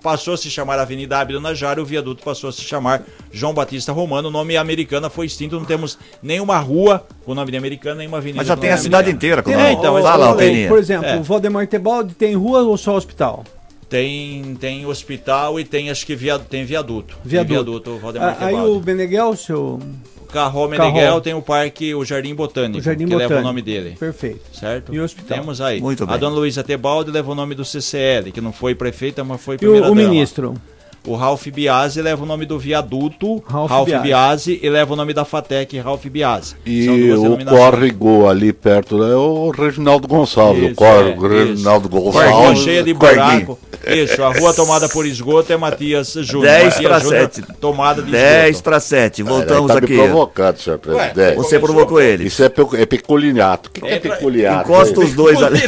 passou 0.03 0.35
a 0.35 0.37
se 0.37 0.51
chamar 0.51 0.79
Avenida 0.79 1.19
Abdo 1.19 1.41
Najar 1.41 1.79
e 1.79 1.81
o 1.81 1.85
viaduto 1.85 2.23
passou 2.25 2.49
a 2.51 2.53
se 2.53 2.63
chamar 2.63 3.03
João 3.33 3.53
Batista 3.55 3.93
Romano. 3.93 4.29
O 4.29 4.31
nome 4.31 4.57
americana 4.57 5.09
foi 5.11 5.27
extinto, 5.27 5.57
não 5.59 5.65
temos 5.65 5.99
nenhuma 6.23 6.59
rua 6.59 7.07
com 7.25 7.33
o 7.33 7.35
nome 7.35 7.51
de 7.51 7.57
americana, 7.57 7.97
nenhuma 7.97 8.19
avenida. 8.19 8.39
Mas 8.39 8.47
já 8.49 8.57
tem 8.57 8.71
a 8.71 8.77
cidade 8.77 9.11
americana. 9.11 9.17
inteira. 9.17 9.43
com 9.43 9.51
É, 9.51 9.55
o 9.55 9.59
nome. 9.59 9.73
então, 9.73 10.03
Fala, 10.03 10.25
eu 10.25 10.29
lá, 10.29 10.35
falei, 10.35 10.51
Peninha. 10.51 10.69
por 10.69 10.79
exemplo, 10.79 11.07
É. 11.07 11.17
o 11.19 11.23
Valdemar 11.23 11.67
Tebaldi 11.67 12.15
tem 12.15 12.35
rua 12.35 12.63
ou 12.63 12.77
só 12.77 12.97
hospital? 12.97 13.45
Tem, 13.89 14.55
tem 14.61 14.87
hospital 14.87 15.59
e 15.59 15.65
tem 15.65 15.91
acho 15.91 16.07
que 16.07 16.15
via, 16.15 16.39
tem 16.39 16.65
viaduto. 16.65 17.15
Tem 17.23 17.31
Viaduto. 17.31 17.53
viaduto 17.65 17.99
Valdemar 17.99 18.37
Ah, 18.41 18.47
aí 18.47 18.55
o 18.55 18.79
Beneguel, 18.79 19.35
seu. 19.37 19.81
Carró. 20.31 20.69
Meneghel 20.69 21.21
tem 21.21 21.35
o 21.35 21.43
parque, 21.43 21.95
o 21.95 22.05
Jardim 22.05 22.35
Botânico, 22.35 22.79
O 22.79 22.83
Jardim 22.83 23.05
que 23.07 23.11
leva 23.11 23.25
o 23.25 23.29
Botânico. 23.29 23.47
nome 23.49 23.62
dele. 23.62 23.97
Perfeito. 23.99 24.40
Certo? 24.53 24.95
E 24.95 25.01
o 25.01 25.05
hospital. 25.05 25.38
Temos 25.38 25.61
aí. 25.61 25.81
Muito 25.81 26.05
A 26.05 26.07
bem. 26.07 26.19
dona 26.19 26.37
Luísa 26.37 26.62
Tebaldi 26.62 27.11
leva 27.11 27.31
o 27.33 27.35
nome 27.35 27.55
do 27.55 27.64
CCL, 27.64 28.33
que 28.33 28.40
não 28.40 28.53
foi 28.53 28.75
prefeita, 28.75 29.23
mas 29.25 29.40
foi 29.40 29.57
E 29.57 29.59
primeira 29.59 29.88
o, 29.88 29.93
o 29.93 29.95
dama. 29.95 30.09
ministro? 30.09 30.55
O 31.07 31.17
Ralph 31.17 31.47
Biasi 31.49 32.03
leva 32.03 32.23
o 32.23 32.27
nome 32.27 32.45
do 32.45 32.59
viaduto 32.59 33.43
Ralph 33.49 33.71
Ralph, 33.71 33.87
Biasi. 33.89 34.03
Biasi. 34.05 34.61
e 34.63 34.69
leva 34.69 34.93
o 34.93 34.97
nome 34.97 35.15
da 35.15 35.25
FATEC 35.25 35.79
Ralph 35.79 36.05
Biasi. 36.07 36.55
E 36.67 36.89
o 37.13 37.45
córrego 37.47 38.29
ali 38.29 38.53
perto 38.53 39.03
é 39.03 39.17
o 39.17 39.51
Reginaldo 39.51 40.07
Gonçalves. 40.07 40.63
Isso, 40.63 40.73
o 40.73 40.75
córrego 40.75 41.27
é, 41.27 41.45
Reginaldo 41.45 41.89
Rua 41.89 42.13
Gonçalves. 42.13 42.59
cheia 42.61 42.83
de 42.83 42.95
Corguinho. 42.95 43.21
buraco. 43.47 43.59
Isso, 43.87 44.23
a 44.23 44.31
rua 44.39 44.53
tomada 44.53 44.91
por 44.91 45.07
esgoto 45.07 45.51
é 45.51 45.57
Matias 45.57 46.13
Júnior. 46.13 46.51
10 46.53 46.65
Matias 46.75 46.87
pra 46.87 46.99
Júnior, 46.99 47.31
7. 47.33 47.43
Tomada 47.59 48.03
de 48.03 48.11
10 48.11 48.45
esgoto. 48.51 48.65
para 48.65 48.81
7. 48.81 49.23
Voltamos 49.23 49.73
tá 49.73 49.79
aqui. 49.79 49.93
me 49.95 49.99
provocando, 50.03 50.57
senhor 50.59 50.79
presidente. 50.79 51.19
Ué, 51.19 51.35
Você 51.35 51.59
provocou 51.59 51.99
ele. 51.99 52.27
Isso 52.27 52.45
é, 52.45 52.51
pe- 52.51 52.77
é 52.77 52.85
peculinato. 52.85 53.71
O 53.71 53.73
que, 53.73 53.81
que 53.81 53.87
é 53.87 53.97
Entra- 53.97 54.17
peculiar? 54.17 54.63
Encosta 54.65 55.01
os 55.01 55.15
dois 55.15 55.43
ali. 55.43 55.61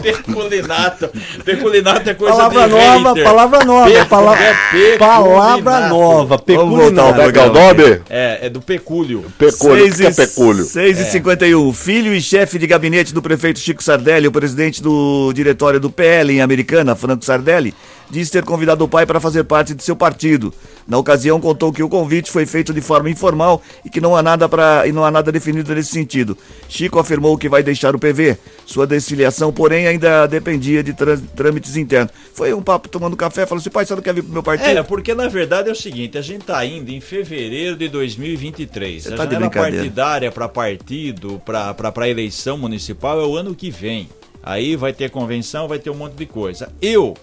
Peculinato. 0.00 1.10
Peculinato 1.44 2.10
é 2.10 2.14
coisa 2.14 2.36
Palavra 2.36 2.62
de 2.68 2.70
nova, 2.74 3.08
hater. 3.08 3.24
palavra 3.24 3.64
nova. 3.64 3.90
Pecu- 3.90 4.06
pala- 4.08 4.36
é 4.76 4.98
peculinato. 4.98 4.98
palavra 4.98 5.88
nova. 5.88 6.42
Vamos 6.46 6.78
voltar 6.78 7.02
ao 7.02 7.30
é 7.30 7.38
é 7.38 7.42
o 7.42 7.52
nome? 7.52 8.00
É, 8.10 8.38
é 8.46 8.50
do 8.50 8.60
pecúlio. 8.60 9.24
Pecúlio. 9.38 9.86
O 9.86 9.96
que, 9.96 10.06
é 10.06 10.12
pecúlio? 10.12 10.64
6 10.64 11.00
e 11.00 11.04
51. 11.04 11.72
Filho 11.72 12.14
e 12.14 12.20
chefe 12.20 12.58
de 12.58 12.66
gabinete 12.66 13.14
do 13.14 13.22
prefeito 13.22 13.58
Chico 13.58 13.82
Sardelli, 13.82 14.28
o 14.28 14.32
presidente 14.32 14.82
do 14.82 15.32
diretório 15.32 15.80
do 15.80 15.90
PL 15.90 16.32
em 16.32 16.40
Americana, 16.40 16.94
Franco 16.94 17.24
Sardelli, 17.24 17.74
disse 18.10 18.32
ter 18.32 18.44
convidado 18.44 18.84
o 18.84 18.88
pai 18.88 19.04
para 19.06 19.20
fazer 19.20 19.44
parte 19.44 19.74
de 19.74 19.82
seu 19.82 19.94
partido. 19.96 20.52
Na 20.86 20.96
ocasião, 20.96 21.38
contou 21.40 21.70
que 21.72 21.82
o 21.82 21.88
convite 21.88 22.30
foi 22.30 22.46
feito 22.46 22.72
de 22.72 22.80
forma 22.80 23.10
informal 23.10 23.62
e 23.84 23.90
que 23.90 24.00
não 24.00 24.16
há 24.16 24.22
nada 24.22 24.48
para 24.48 24.86
e 24.86 24.92
não 24.92 25.04
há 25.04 25.10
nada 25.10 25.30
definido 25.30 25.74
nesse 25.74 25.90
sentido. 25.90 26.36
Chico 26.68 26.98
afirmou 26.98 27.36
que 27.36 27.48
vai 27.48 27.62
deixar 27.62 27.94
o 27.94 27.98
PV. 27.98 28.38
Sua 28.64 28.86
desfiliação, 28.86 29.52
porém, 29.52 29.86
ainda 29.86 30.26
dependia 30.26 30.82
de 30.82 30.94
trâ- 30.94 31.18
trâmites 31.36 31.76
internos. 31.76 32.12
Foi 32.32 32.54
um 32.54 32.62
papo 32.62 32.88
tomando 32.88 33.16
café, 33.16 33.44
falou 33.44 33.60
assim: 33.60 33.70
pai, 33.70 33.84
você 33.84 33.94
não 33.94 34.02
quer 34.02 34.14
vir 34.14 34.22
pro 34.22 34.32
meu 34.32 34.42
partido? 34.42 34.78
É, 34.78 34.82
porque 34.82 35.14
na 35.14 35.28
verdade 35.28 35.68
é 35.68 35.72
o 35.72 35.76
seguinte, 35.76 36.16
a 36.16 36.22
gente 36.22 36.44
tá 36.46 36.64
indo 36.64 36.90
em 36.90 37.00
fevereiro 37.00 37.76
de 37.76 37.88
2023. 37.88 39.02
Você 39.02 39.12
a 39.12 39.16
tá 39.16 39.24
janela 39.24 39.50
partidária 39.50 40.32
para 40.32 40.48
partido, 40.48 41.40
para 41.44 42.08
eleição 42.08 42.56
municipal 42.56 43.20
é 43.20 43.26
o 43.26 43.36
ano 43.36 43.54
que 43.54 43.70
vem. 43.70 44.08
Aí 44.42 44.76
vai 44.76 44.92
ter 44.92 45.10
convenção, 45.10 45.68
vai 45.68 45.78
ter 45.78 45.90
um 45.90 45.94
monte 45.94 46.14
de 46.14 46.24
coisa. 46.24 46.72
Eu 46.80 47.14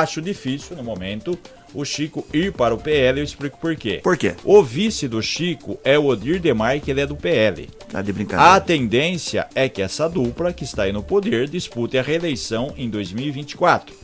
acho 0.00 0.22
difícil 0.22 0.76
no 0.76 0.82
momento 0.82 1.38
o 1.74 1.84
Chico 1.84 2.26
ir 2.32 2.52
para 2.52 2.74
o 2.74 2.78
PL, 2.78 3.20
eu 3.20 3.24
explico 3.24 3.58
por 3.58 3.74
quê. 3.76 4.00
Por 4.02 4.16
quê? 4.16 4.34
O 4.44 4.62
vice 4.62 5.08
do 5.08 5.22
Chico 5.22 5.78
é 5.82 5.98
o 5.98 6.06
Odir 6.06 6.40
Demar, 6.40 6.80
que 6.80 6.90
ele 6.90 7.00
é 7.00 7.06
do 7.06 7.16
PL. 7.16 7.68
Tá 7.90 8.02
de 8.02 8.10
A 8.10 8.14
brincadeira. 8.14 8.60
tendência 8.60 9.46
é 9.54 9.68
que 9.68 9.80
essa 9.80 10.08
dupla 10.08 10.52
que 10.52 10.64
está 10.64 10.84
aí 10.84 10.92
no 10.92 11.02
poder 11.02 11.48
dispute 11.48 11.96
a 11.96 12.02
reeleição 12.02 12.74
em 12.76 12.90
2024. 12.90 13.94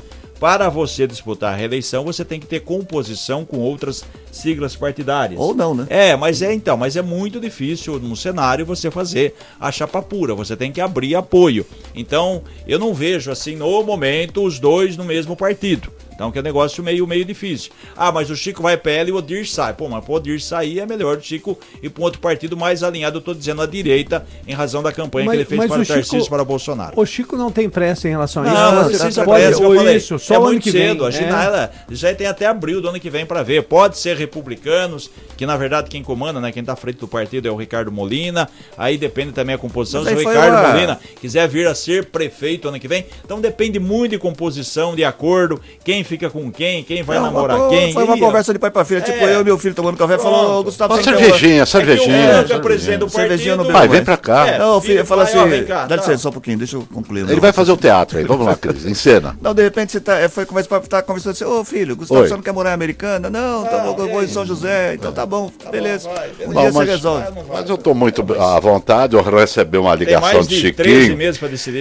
Para 0.40 0.68
você 0.68 1.06
disputar 1.06 1.52
a 1.52 1.56
reeleição, 1.56 2.04
você 2.04 2.24
tem 2.24 2.38
que 2.38 2.46
ter 2.46 2.60
composição 2.60 3.44
com 3.44 3.58
outras 3.58 4.04
siglas 4.30 4.76
partidárias. 4.76 5.40
Ou 5.40 5.52
não, 5.52 5.74
né? 5.74 5.86
É, 5.90 6.14
mas 6.14 6.42
é 6.42 6.54
então, 6.54 6.76
mas 6.76 6.96
é 6.96 7.02
muito 7.02 7.40
difícil 7.40 7.98
no 7.98 8.16
cenário 8.16 8.64
você 8.64 8.88
fazer 8.88 9.34
a 9.58 9.72
chapa 9.72 10.00
pura, 10.00 10.34
você 10.34 10.56
tem 10.56 10.70
que 10.70 10.80
abrir 10.80 11.16
apoio. 11.16 11.66
Então, 11.92 12.42
eu 12.66 12.78
não 12.78 12.94
vejo 12.94 13.32
assim 13.32 13.56
no 13.56 13.82
momento 13.82 14.44
os 14.44 14.60
dois 14.60 14.96
no 14.96 15.04
mesmo 15.04 15.34
partido. 15.34 15.90
Então 16.18 16.32
que 16.32 16.38
é 16.38 16.40
um 16.40 16.44
negócio 16.44 16.82
meio, 16.82 17.06
meio 17.06 17.24
difícil. 17.24 17.70
Ah, 17.96 18.10
mas 18.10 18.28
o 18.28 18.34
Chico 18.34 18.60
vai 18.60 18.76
ela 18.84 19.08
e 19.08 19.12
o 19.12 19.16
Odir 19.16 19.48
sai. 19.48 19.72
Pô, 19.72 19.88
mas 19.88 20.04
pro 20.04 20.14
Odir 20.14 20.40
sair 20.42 20.80
é 20.80 20.86
melhor 20.86 21.18
o 21.18 21.22
Chico 21.22 21.56
ir 21.80 21.90
para 21.90 22.00
um 22.00 22.04
outro 22.04 22.20
partido 22.20 22.56
mais 22.56 22.82
alinhado, 22.82 23.18
eu 23.18 23.22
tô 23.22 23.32
dizendo, 23.32 23.62
à 23.62 23.66
direita, 23.66 24.26
em 24.44 24.52
razão 24.52 24.82
da 24.82 24.90
campanha 24.90 25.26
Mas- 25.26 25.34
que 25.36 25.38
ele 25.42 25.44
fez 25.44 25.58
para 25.70 25.80
o 25.80 25.86
Tarcísio 25.86 26.04
Chico- 26.18 26.26
e 26.26 26.28
para 26.28 26.42
o 26.42 26.44
Bolsonaro. 26.44 27.00
O 27.00 27.06
Chico 27.06 27.36
não 27.36 27.52
tem 27.52 27.70
pressa 27.70 28.08
em 28.08 28.10
relação 28.10 28.42
a 28.42 28.46
isso. 28.46 28.54
Não, 28.56 28.74
não 28.74 28.84
precisa 28.88 29.24
pode- 29.24 29.42
pressa, 29.44 29.62
eu 29.62 29.74
falei. 29.76 29.96
isso, 29.96 30.18
só 30.18 30.34
é 30.34 30.38
muito 30.40 30.62
que 30.64 30.72
cedo. 30.72 30.98
vem. 30.98 31.06
A 31.06 31.10
gente, 31.12 31.24
É. 31.32 31.44
ela, 31.44 31.70
já 31.90 32.12
tem 32.12 32.26
até 32.26 32.46
abril 32.46 32.80
do 32.80 32.88
ano 32.88 32.98
que 32.98 33.10
vem 33.10 33.24
para 33.24 33.44
ver. 33.44 33.62
Pode 33.62 33.96
ser 33.96 34.16
republicanos, 34.16 35.08
que 35.36 35.46
na 35.46 35.56
verdade 35.56 35.88
quem 35.88 36.02
comanda, 36.02 36.40
né, 36.40 36.50
quem 36.50 36.64
tá 36.64 36.72
à 36.72 36.76
frente 36.76 36.96
do 36.98 37.06
partido 37.06 37.46
é 37.46 37.50
o 37.52 37.56
Ricardo 37.56 37.92
Molina. 37.92 38.48
Aí 38.76 38.98
depende 38.98 39.30
também 39.30 39.54
a 39.54 39.58
composição. 39.58 40.02
Se 40.02 40.08
o 40.12 40.18
aí 40.18 40.24
Ricardo 40.24 40.68
Molina 40.72 40.98
quiser 41.20 41.46
vir 41.48 41.68
a 41.68 41.76
ser 41.76 42.06
prefeito 42.06 42.66
ano 42.68 42.80
que 42.80 42.88
vem, 42.88 43.06
então 43.24 43.40
depende 43.40 43.78
muito 43.78 44.10
de 44.12 44.18
composição, 44.18 44.96
de 44.96 45.04
acordo, 45.04 45.60
quem 45.84 46.02
fica 46.08 46.30
com 46.30 46.50
quem, 46.50 46.82
quem 46.82 47.02
vai 47.02 47.18
Não, 47.18 47.24
namorar 47.26 47.56
uma- 47.58 47.68
quem. 47.68 47.92
Foi 47.92 48.02
uma 48.04 48.16
E- 48.16 48.20
conversa 48.20 48.52
de 48.52 48.58
pai 48.58 48.70
pra 48.70 48.84
filha. 48.84 49.00
Tipo, 49.00 49.18
É. 49.24 49.34
eu 49.36 49.40
e 49.42 49.44
meu 49.44 49.58
filho 49.58 49.74
tomando 49.74 49.96
café 49.96 50.18
falou, 50.18 50.44
Pronto. 50.46 50.64
Gustavo, 50.64 50.94
Uma 50.94 51.02
você 51.02 51.10
quer 51.12 51.18
cervejinha, 51.18 51.52
É 51.54 51.56
que 51.56 51.62
o 51.62 51.66
cervejinha. 51.66 52.26
Branco 52.32 52.52
é 52.52 52.58
presidente 52.58 52.98
do 52.98 53.08
Cervejinha 53.08 53.56
no 53.56 53.64
partido. 53.64 53.72
Pai, 53.78 53.88
Vai, 53.88 53.96
vem 53.96 54.04
pra 54.04 54.16
cá. 54.16 54.46
É, 54.48 54.58
Não, 54.58 54.80
filho, 54.80 55.04
fala 55.04 55.22
ó, 55.22 55.24
assim, 55.24 55.48
vem 55.48 55.64
cá, 55.64 55.82
dá 55.82 55.88
tá. 55.88 55.96
licença 55.96 56.18
só 56.18 56.28
um 56.30 56.32
pouquinho, 56.32 56.58
deixa 56.58 56.76
eu 56.76 56.86
concluir. 56.92 57.28
Ele 57.28 57.40
vai 57.40 57.52
fazer 57.52 57.72
o 57.72 57.76
teatro 57.76 58.18
aí. 58.18 58.24
Vamos 58.24 58.46
lá, 58.46 58.56
Cris. 58.56 58.84
Em 58.86 58.94
cena. 58.94 59.36
Não, 59.40 59.52
de 59.54 59.62
repente 59.62 59.92
você 59.92 60.00
tá, 60.00 60.18
é, 60.18 60.28
foi 60.28 60.46
conversa 60.46 60.68
pra 60.68 60.78
estar 60.78 61.02
conversando 61.02 61.32
assim, 61.32 61.44
ô 61.44 61.64
filho, 61.64 61.94
Gustavo, 61.96 62.20
Oi. 62.22 62.28
você 62.28 62.34
não 62.34 62.42
quer 62.42 62.52
morar 62.52 62.70
em 62.70 62.74
Americana? 62.74 63.28
Não, 63.30 63.64
tá 63.64 63.78
bom, 63.78 63.94
eu 63.98 64.08
vou 64.08 64.22
em 64.22 64.28
São 64.28 64.44
José, 64.46 64.94
então 64.94 65.12
tá 65.12 65.26
bom, 65.26 65.50
beleza. 65.70 66.08
Um 66.46 66.52
dia 66.52 66.70
você 66.72 66.84
resolve. 66.90 67.24
mas 67.52 67.68
eu 67.68 67.76
tô 67.76 67.94
muito 67.94 68.24
à 68.40 68.58
vontade. 68.60 69.14
Eu 69.16 69.22
recebi 69.22 69.78
uma 69.78 69.94
ligação 69.94 70.40
de 70.42 70.58
de 70.60 70.72
13 70.72 71.06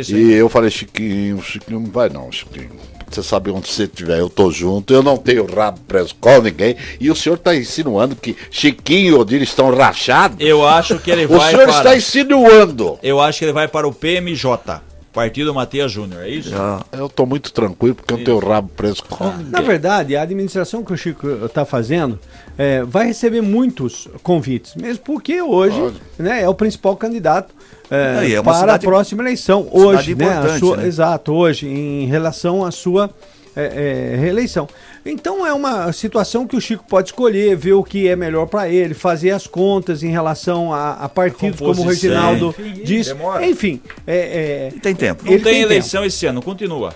Chiquinho. 0.05 0.19
E 0.19 0.33
eu 0.33 0.49
falei, 0.49 0.69
Chiquinho, 0.69 1.41
Chiquinho, 1.41 1.79
não 1.79 1.91
vai 1.91 2.09
não, 2.09 2.31
Chiquinho. 2.31 2.69
Você 3.09 3.23
sabe 3.23 3.49
onde 3.51 3.67
você 3.69 3.83
estiver, 3.83 4.19
eu 4.19 4.29
tô 4.29 4.51
junto, 4.51 4.93
eu 4.93 5.01
não 5.01 5.17
tenho 5.17 5.45
rabo 5.45 5.79
preso 5.87 6.13
com 6.19 6.41
ninguém. 6.41 6.75
E 6.99 7.09
o 7.09 7.15
senhor 7.15 7.37
tá 7.37 7.55
insinuando 7.55 8.15
que 8.15 8.35
Chiquinho 8.51 9.11
e 9.11 9.13
Odir 9.13 9.41
estão 9.41 9.73
rachados? 9.73 10.37
Eu 10.39 10.67
acho 10.67 10.99
que 10.99 11.09
ele 11.09 11.25
O 11.25 11.37
vai 11.37 11.51
senhor 11.51 11.65
para... 11.67 11.77
está 11.77 11.95
insinuando. 11.95 12.99
Eu 13.01 13.19
acho 13.19 13.39
que 13.39 13.45
ele 13.45 13.53
vai 13.53 13.67
para 13.67 13.87
o 13.87 13.93
PMJ, 13.93 14.81
Partido 15.17 15.51
Matias 15.51 15.91
Júnior, 15.91 16.21
é 16.21 16.29
isso? 16.29 16.49
Já. 16.49 16.79
Eu 16.91 17.09
tô 17.09 17.25
muito 17.25 17.51
tranquilo 17.51 17.95
porque 17.95 18.13
eu 18.13 18.17
não 18.19 18.23
tenho 18.23 18.37
rabo 18.37 18.69
preso 18.77 19.03
com 19.03 19.23
Na 19.23 19.37
ninguém. 19.37 19.63
verdade, 19.63 20.15
a 20.15 20.21
administração 20.21 20.83
que 20.83 20.93
o 20.93 20.97
Chico 20.97 21.27
está 21.43 21.65
fazendo 21.65 22.19
é, 22.55 22.83
vai 22.83 23.07
receber 23.07 23.41
muitos 23.41 24.07
convites, 24.21 24.75
mesmo 24.75 25.03
porque 25.03 25.41
hoje 25.41 25.91
né, 26.19 26.43
é 26.43 26.47
o 26.47 26.53
principal 26.53 26.95
candidato 26.95 27.51
é, 27.89 28.31
é 28.31 28.41
para 28.43 28.53
cidade- 28.53 28.85
a 28.85 28.89
próxima 28.89 29.23
eleição. 29.23 29.67
Hoje, 29.71 30.13
né, 30.13 30.59
sua, 30.59 30.77
né? 30.77 30.85
Exato, 30.85 31.33
hoje, 31.33 31.67
em 31.67 32.05
relação 32.05 32.63
à 32.63 32.69
sua 32.69 33.09
é, 33.55 34.11
é, 34.13 34.17
reeleição. 34.17 34.67
Então 35.09 35.45
é 35.45 35.53
uma 35.53 35.91
situação 35.93 36.45
que 36.45 36.55
o 36.55 36.61
Chico 36.61 36.83
pode 36.87 37.09
escolher, 37.09 37.55
ver 37.55 37.73
o 37.73 37.83
que 37.83 38.07
é 38.07 38.15
melhor 38.15 38.45
para 38.47 38.69
ele, 38.69 38.93
fazer 38.93 39.31
as 39.31 39.47
contas 39.47 40.03
em 40.03 40.09
relação 40.09 40.73
a, 40.73 40.93
a 40.93 41.09
partidos 41.09 41.59
como 41.59 41.81
o. 41.81 41.85
Reginaldo 41.87 42.53
Enfim, 42.59 42.83
disse. 42.83 43.13
demora. 43.13 43.45
Enfim, 43.45 43.81
é, 44.05 44.71
é, 44.75 44.79
tem 44.79 44.93
tempo. 44.93 45.23
Não 45.25 45.33
Ele 45.33 45.43
tem, 45.43 45.53
tem 45.53 45.61
eleição 45.61 46.03
esse 46.03 46.25
ano, 46.25 46.41
continua. 46.41 46.93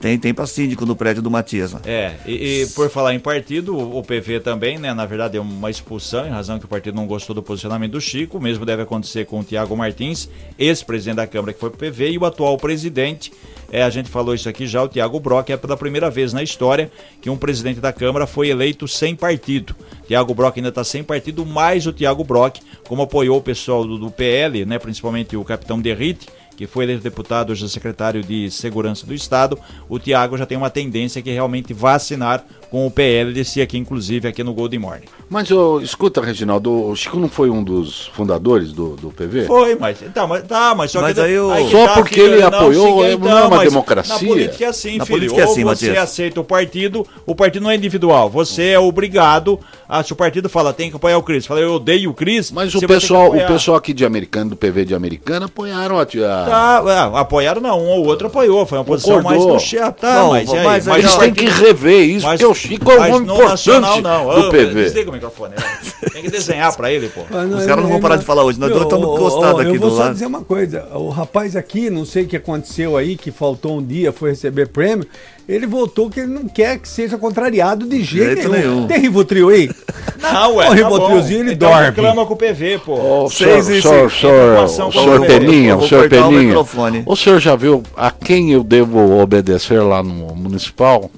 Tem, 0.00 0.18
tem 0.18 0.34
pra 0.34 0.46
síndico 0.46 0.84
no 0.84 0.94
prédio 0.94 1.22
do 1.22 1.30
Matias. 1.30 1.72
lá. 1.72 1.80
É, 1.84 2.14
e, 2.26 2.62
e 2.62 2.66
por 2.68 2.90
falar 2.90 3.14
em 3.14 3.20
partido, 3.20 3.76
o 3.76 4.02
PV 4.02 4.40
também, 4.40 4.78
né? 4.78 4.92
Na 4.92 5.06
verdade, 5.06 5.36
é 5.36 5.40
uma 5.40 5.70
expulsão, 5.70 6.26
em 6.26 6.30
razão 6.30 6.58
que 6.58 6.64
o 6.64 6.68
partido 6.68 6.94
não 6.94 7.06
gostou 7.06 7.34
do 7.34 7.42
posicionamento 7.42 7.92
do 7.92 8.00
Chico. 8.00 8.38
O 8.38 8.40
mesmo 8.40 8.64
deve 8.64 8.82
acontecer 8.82 9.24
com 9.26 9.40
o 9.40 9.44
Tiago 9.44 9.76
Martins, 9.76 10.28
ex-presidente 10.58 11.16
da 11.16 11.26
Câmara 11.26 11.52
que 11.52 11.60
foi 11.60 11.70
pro 11.70 11.78
PV, 11.78 12.10
e 12.10 12.18
o 12.18 12.24
atual 12.24 12.56
presidente. 12.56 13.32
É, 13.70 13.82
a 13.82 13.90
gente 13.90 14.08
falou 14.08 14.34
isso 14.34 14.48
aqui 14.48 14.66
já, 14.66 14.82
o 14.82 14.88
Tiago 14.88 15.18
Brock, 15.18 15.50
é 15.50 15.56
pela 15.56 15.76
primeira 15.76 16.08
vez 16.08 16.32
na 16.32 16.42
história 16.42 16.90
que 17.20 17.28
um 17.28 17.36
presidente 17.36 17.80
da 17.80 17.92
Câmara 17.92 18.26
foi 18.26 18.48
eleito 18.48 18.86
sem 18.86 19.16
partido. 19.16 19.74
Tiago 20.06 20.34
Brock 20.34 20.56
ainda 20.56 20.68
está 20.68 20.84
sem 20.84 21.02
partido, 21.02 21.44
mas 21.44 21.86
o 21.86 21.92
Tiago 21.92 22.22
Brock, 22.22 22.58
como 22.86 23.02
apoiou 23.02 23.38
o 23.38 23.42
pessoal 23.42 23.84
do, 23.84 23.98
do 23.98 24.10
PL, 24.10 24.64
né, 24.64 24.78
principalmente 24.78 25.36
o 25.36 25.44
capitão 25.44 25.80
Derrite, 25.80 26.28
que 26.56 26.66
foi 26.66 26.84
eleito 26.84 27.02
deputado, 27.02 27.50
hoje 27.50 27.64
é 27.64 27.68
secretário 27.68 28.22
de 28.22 28.50
Segurança 28.50 29.06
do 29.06 29.14
Estado, 29.14 29.58
o 29.88 29.98
Tiago 29.98 30.38
já 30.38 30.46
tem 30.46 30.56
uma 30.56 30.70
tendência 30.70 31.20
que 31.20 31.30
realmente 31.30 31.74
vai 31.74 31.94
assinar 31.94 32.44
com 32.70 32.86
o 32.86 32.90
PL, 32.90 33.32
desse 33.32 33.60
aqui, 33.62 33.78
inclusive, 33.78 34.26
aqui 34.28 34.42
no 34.42 34.52
Golden 34.52 34.78
Morning. 34.80 35.04
Mas 35.30 35.50
ô, 35.50 35.80
escuta, 35.80 36.20
Reginaldo, 36.20 36.70
o 36.88 36.94
Chico 36.96 37.18
não 37.18 37.28
foi 37.28 37.48
um 37.50 37.62
dos 37.62 38.06
fundadores 38.14 38.72
do, 38.72 38.96
do 38.96 39.10
PV? 39.10 39.44
Foi, 39.46 39.74
mas. 39.76 39.98
Tá, 40.14 40.26
mas, 40.26 40.42
tá, 40.44 40.74
mas 40.74 40.90
só 40.90 41.00
Mas 41.00 41.14
que. 41.14 41.20
aí 41.20 41.64
que 41.64 41.70
Só 41.70 41.86
tá, 41.86 41.94
porque 41.94 42.14
filho, 42.14 42.34
ele 42.34 42.40
não, 42.42 42.48
apoiou, 42.48 43.02
siga 43.02 43.12
é- 43.14 43.16
não 43.16 43.38
é 43.38 43.40
uma 43.46 43.56
mas 43.56 43.68
democracia? 43.68 44.14
Na 44.14 44.18
política 44.20 44.64
é 44.64 44.68
assim, 44.68 44.98
Na 44.98 45.04
filho. 45.06 45.18
política 45.18 45.40
é 45.40 45.44
assim, 45.44 45.64
Ou 45.64 45.74
você 45.76 45.86
Matias. 45.88 46.02
aceita 46.04 46.40
o 46.40 46.44
partido, 46.44 47.06
o 47.24 47.34
partido 47.34 47.62
não 47.62 47.70
é 47.70 47.76
individual. 47.76 48.28
Você 48.30 48.68
é 48.70 48.78
obrigado. 48.78 49.58
A, 49.88 50.02
se 50.02 50.12
o 50.12 50.16
partido 50.16 50.48
fala, 50.48 50.72
tem 50.72 50.90
que 50.90 50.96
apoiar 50.96 51.16
o 51.18 51.22
Cris. 51.22 51.46
Fala, 51.46 51.60
eu 51.60 51.74
odeio 51.74 52.10
o 52.10 52.14
Cris. 52.14 52.50
Mas 52.50 52.74
o 52.74 52.80
pessoal, 52.86 53.30
o 53.30 53.46
pessoal 53.46 53.76
aqui 53.76 53.92
de 53.92 54.04
Americana, 54.04 54.50
do 54.50 54.56
PV 54.56 54.84
de 54.84 54.94
Americana, 54.94 55.46
apoiaram 55.46 55.98
a. 55.98 56.04
Tá, 56.06 56.82
é, 56.86 57.18
apoiaram 57.20 57.60
não, 57.60 57.80
um 57.80 57.88
ou 57.88 58.06
outro 58.06 58.26
apoiou. 58.26 58.66
Foi 58.66 58.78
uma 58.78 58.84
posição 58.84 59.14
mais 59.22 59.36
Concordou. 59.38 59.54
no 59.54 59.60
chefe. 59.60 59.92
Tá, 60.00 60.14
Não, 60.14 60.30
mas, 60.30 60.52
aí? 60.52 60.64
mas 60.64 60.88
aí 60.88 60.94
Mas 61.02 61.04
Eles 61.04 61.16
têm 61.16 61.32
que 61.34 61.46
rever 61.46 62.00
isso, 62.08 62.26
mas- 62.26 62.40
porque 62.40 62.50
o 62.50 62.54
Chico 62.56 62.90
é 62.90 62.94
um 62.96 62.98
mas 63.00 63.14
homem 63.14 63.26
no 63.26 63.34
importante 63.34 63.50
nacional, 63.50 64.00
não. 64.02 64.42
do 64.42 64.50
PV. 64.50 64.74
Desliga 64.84 65.10
o 65.10 65.12
microfone. 65.12 65.54
né? 65.56 65.78
Tem 66.12 66.22
que 66.22 66.30
desenhar 66.30 66.74
pra 66.76 66.90
ele, 66.92 67.08
pô. 67.08 67.20
Ah, 67.30 67.44
Os 67.44 67.66
caras 67.66 67.82
não 67.84 67.90
vão 67.90 68.00
parar 68.00 68.16
de 68.16 68.24
falar 68.24 68.42
hoje, 68.44 68.58
nós 68.58 68.70
dois 68.70 68.82
estamos 68.84 69.06
encostados 69.16 69.60
aqui 69.60 69.74
Eu 69.74 69.80
vou 69.80 69.90
do 69.90 69.96
só 69.96 70.02
lado. 70.02 70.12
dizer 70.14 70.26
uma 70.26 70.40
coisa, 70.42 70.86
o 70.94 71.08
rapaz 71.10 71.54
aqui, 71.56 71.90
não 71.90 72.04
sei 72.04 72.24
o 72.24 72.26
que 72.26 72.36
aconteceu 72.36 72.96
aí, 72.96 73.16
que 73.16 73.30
faltou 73.30 73.78
um 73.78 73.82
dia, 73.84 74.12
foi 74.12 74.30
receber 74.30 74.68
prêmio, 74.68 75.06
ele 75.48 75.66
voltou 75.66 76.10
que 76.10 76.20
ele 76.20 76.32
não 76.32 76.48
quer 76.48 76.78
que 76.78 76.88
seja 76.88 77.16
contrariado 77.18 77.86
de 77.86 78.02
jeito, 78.02 78.34
jeito 78.42 78.48
nenhum. 78.48 78.74
nenhum. 78.74 78.86
Tem 78.86 78.98
Rivotril 79.00 79.48
aí? 79.50 79.70
Não, 80.20 80.56
ué. 80.56 80.66
O 80.66 80.68
tá 80.70 80.74
Ribotrilzinho, 80.74 81.40
ele 81.40 81.52
então 81.52 81.68
dorme. 81.70 81.86
reclama 81.86 82.26
com 82.26 82.34
o 82.34 82.36
PV, 82.36 82.80
pô. 82.84 82.94
Ô, 83.24 83.30
Seis 83.30 83.64
senhor, 83.66 83.78
e 83.78 83.82
senhor, 83.82 84.10
cinco. 84.10 84.68
senhor, 84.68 84.92
senhor 84.92 85.20
o- 85.20 85.26
Peninha, 85.26 85.76
o 85.76 85.86
senhor 85.88 86.08
Peninha. 86.08 86.54
O 87.06 87.14
senhor 87.16 87.38
já 87.38 87.54
viu 87.54 87.82
a 87.96 88.10
quem 88.10 88.52
eu 88.52 88.64
devo 88.64 89.20
obedecer 89.20 89.80
lá 89.82 90.02
no 90.02 90.34
municipal? 90.34 91.10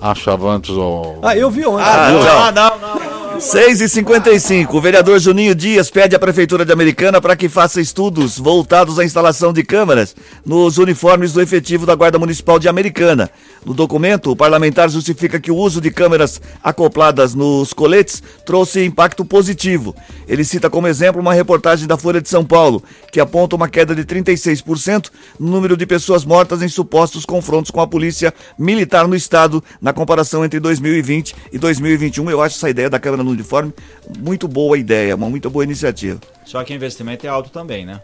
A 0.00 0.14
Chavantes 0.14 0.70
ou. 0.70 1.18
Ah, 1.22 1.36
eu 1.36 1.50
vi 1.50 1.64
ontem. 1.66 1.84
Ah, 1.84 2.10
não, 2.10 2.20
ah, 2.20 2.52
não, 2.52 2.78
não, 2.78 2.94
não. 3.00 3.16
6 3.40 3.82
e 3.82 3.88
55 3.88 4.76
o 4.76 4.80
vereador 4.80 5.18
Juninho 5.18 5.54
Dias 5.54 5.90
pede 5.90 6.16
à 6.16 6.18
Prefeitura 6.18 6.64
de 6.64 6.72
Americana 6.72 7.20
para 7.20 7.36
que 7.36 7.48
faça 7.48 7.80
estudos 7.80 8.38
voltados 8.38 8.98
à 8.98 9.04
instalação 9.04 9.52
de 9.52 9.62
câmeras 9.62 10.16
nos 10.44 10.78
uniformes 10.78 11.34
do 11.34 11.42
efetivo 11.42 11.84
da 11.84 11.94
Guarda 11.94 12.18
Municipal 12.18 12.58
de 12.58 12.68
Americana. 12.68 13.30
No 13.66 13.74
documento, 13.74 14.30
o 14.30 14.36
parlamentar 14.36 14.88
justifica 14.88 15.40
que 15.40 15.50
o 15.50 15.56
uso 15.56 15.80
de 15.80 15.90
câmeras 15.90 16.40
acopladas 16.62 17.34
nos 17.34 17.72
coletes 17.72 18.22
trouxe 18.44 18.84
impacto 18.84 19.24
positivo. 19.24 19.92
Ele 20.28 20.44
cita 20.44 20.70
como 20.70 20.86
exemplo 20.86 21.20
uma 21.20 21.34
reportagem 21.34 21.84
da 21.84 21.96
Folha 21.96 22.20
de 22.20 22.28
São 22.28 22.44
Paulo, 22.44 22.80
que 23.10 23.18
aponta 23.18 23.56
uma 23.56 23.68
queda 23.68 23.92
de 23.92 24.04
36% 24.04 25.10
no 25.40 25.50
número 25.50 25.76
de 25.76 25.84
pessoas 25.84 26.24
mortas 26.24 26.62
em 26.62 26.68
supostos 26.68 27.24
confrontos 27.24 27.72
com 27.72 27.80
a 27.80 27.88
polícia 27.88 28.32
militar 28.56 29.08
no 29.08 29.16
estado, 29.16 29.62
na 29.82 29.92
comparação 29.92 30.44
entre 30.44 30.60
2020 30.60 31.34
e 31.52 31.58
2021. 31.58 32.30
Eu 32.30 32.40
acho 32.40 32.54
essa 32.54 32.70
ideia 32.70 32.88
da 32.88 33.00
câmera 33.00 33.24
no 33.24 33.32
uniforme 33.32 33.74
muito 34.16 34.46
boa 34.46 34.78
ideia, 34.78 35.16
uma 35.16 35.28
muito 35.28 35.50
boa 35.50 35.64
iniciativa. 35.64 36.20
Só 36.44 36.62
que 36.62 36.72
o 36.72 36.76
investimento 36.76 37.26
é 37.26 37.28
alto 37.28 37.50
também, 37.50 37.84
né? 37.84 38.00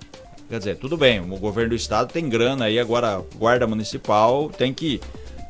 Quer 0.53 0.59
dizer, 0.59 0.77
tudo 0.77 0.96
bem, 0.96 1.20
o 1.20 1.37
governo 1.38 1.70
do 1.70 1.77
estado 1.77 2.12
tem 2.12 2.29
grana 2.29 2.64
aí, 2.64 2.81
agora 2.81 3.16
a 3.16 3.22
guarda 3.38 3.64
municipal 3.64 4.51
tem 4.51 4.75
que. 4.75 5.01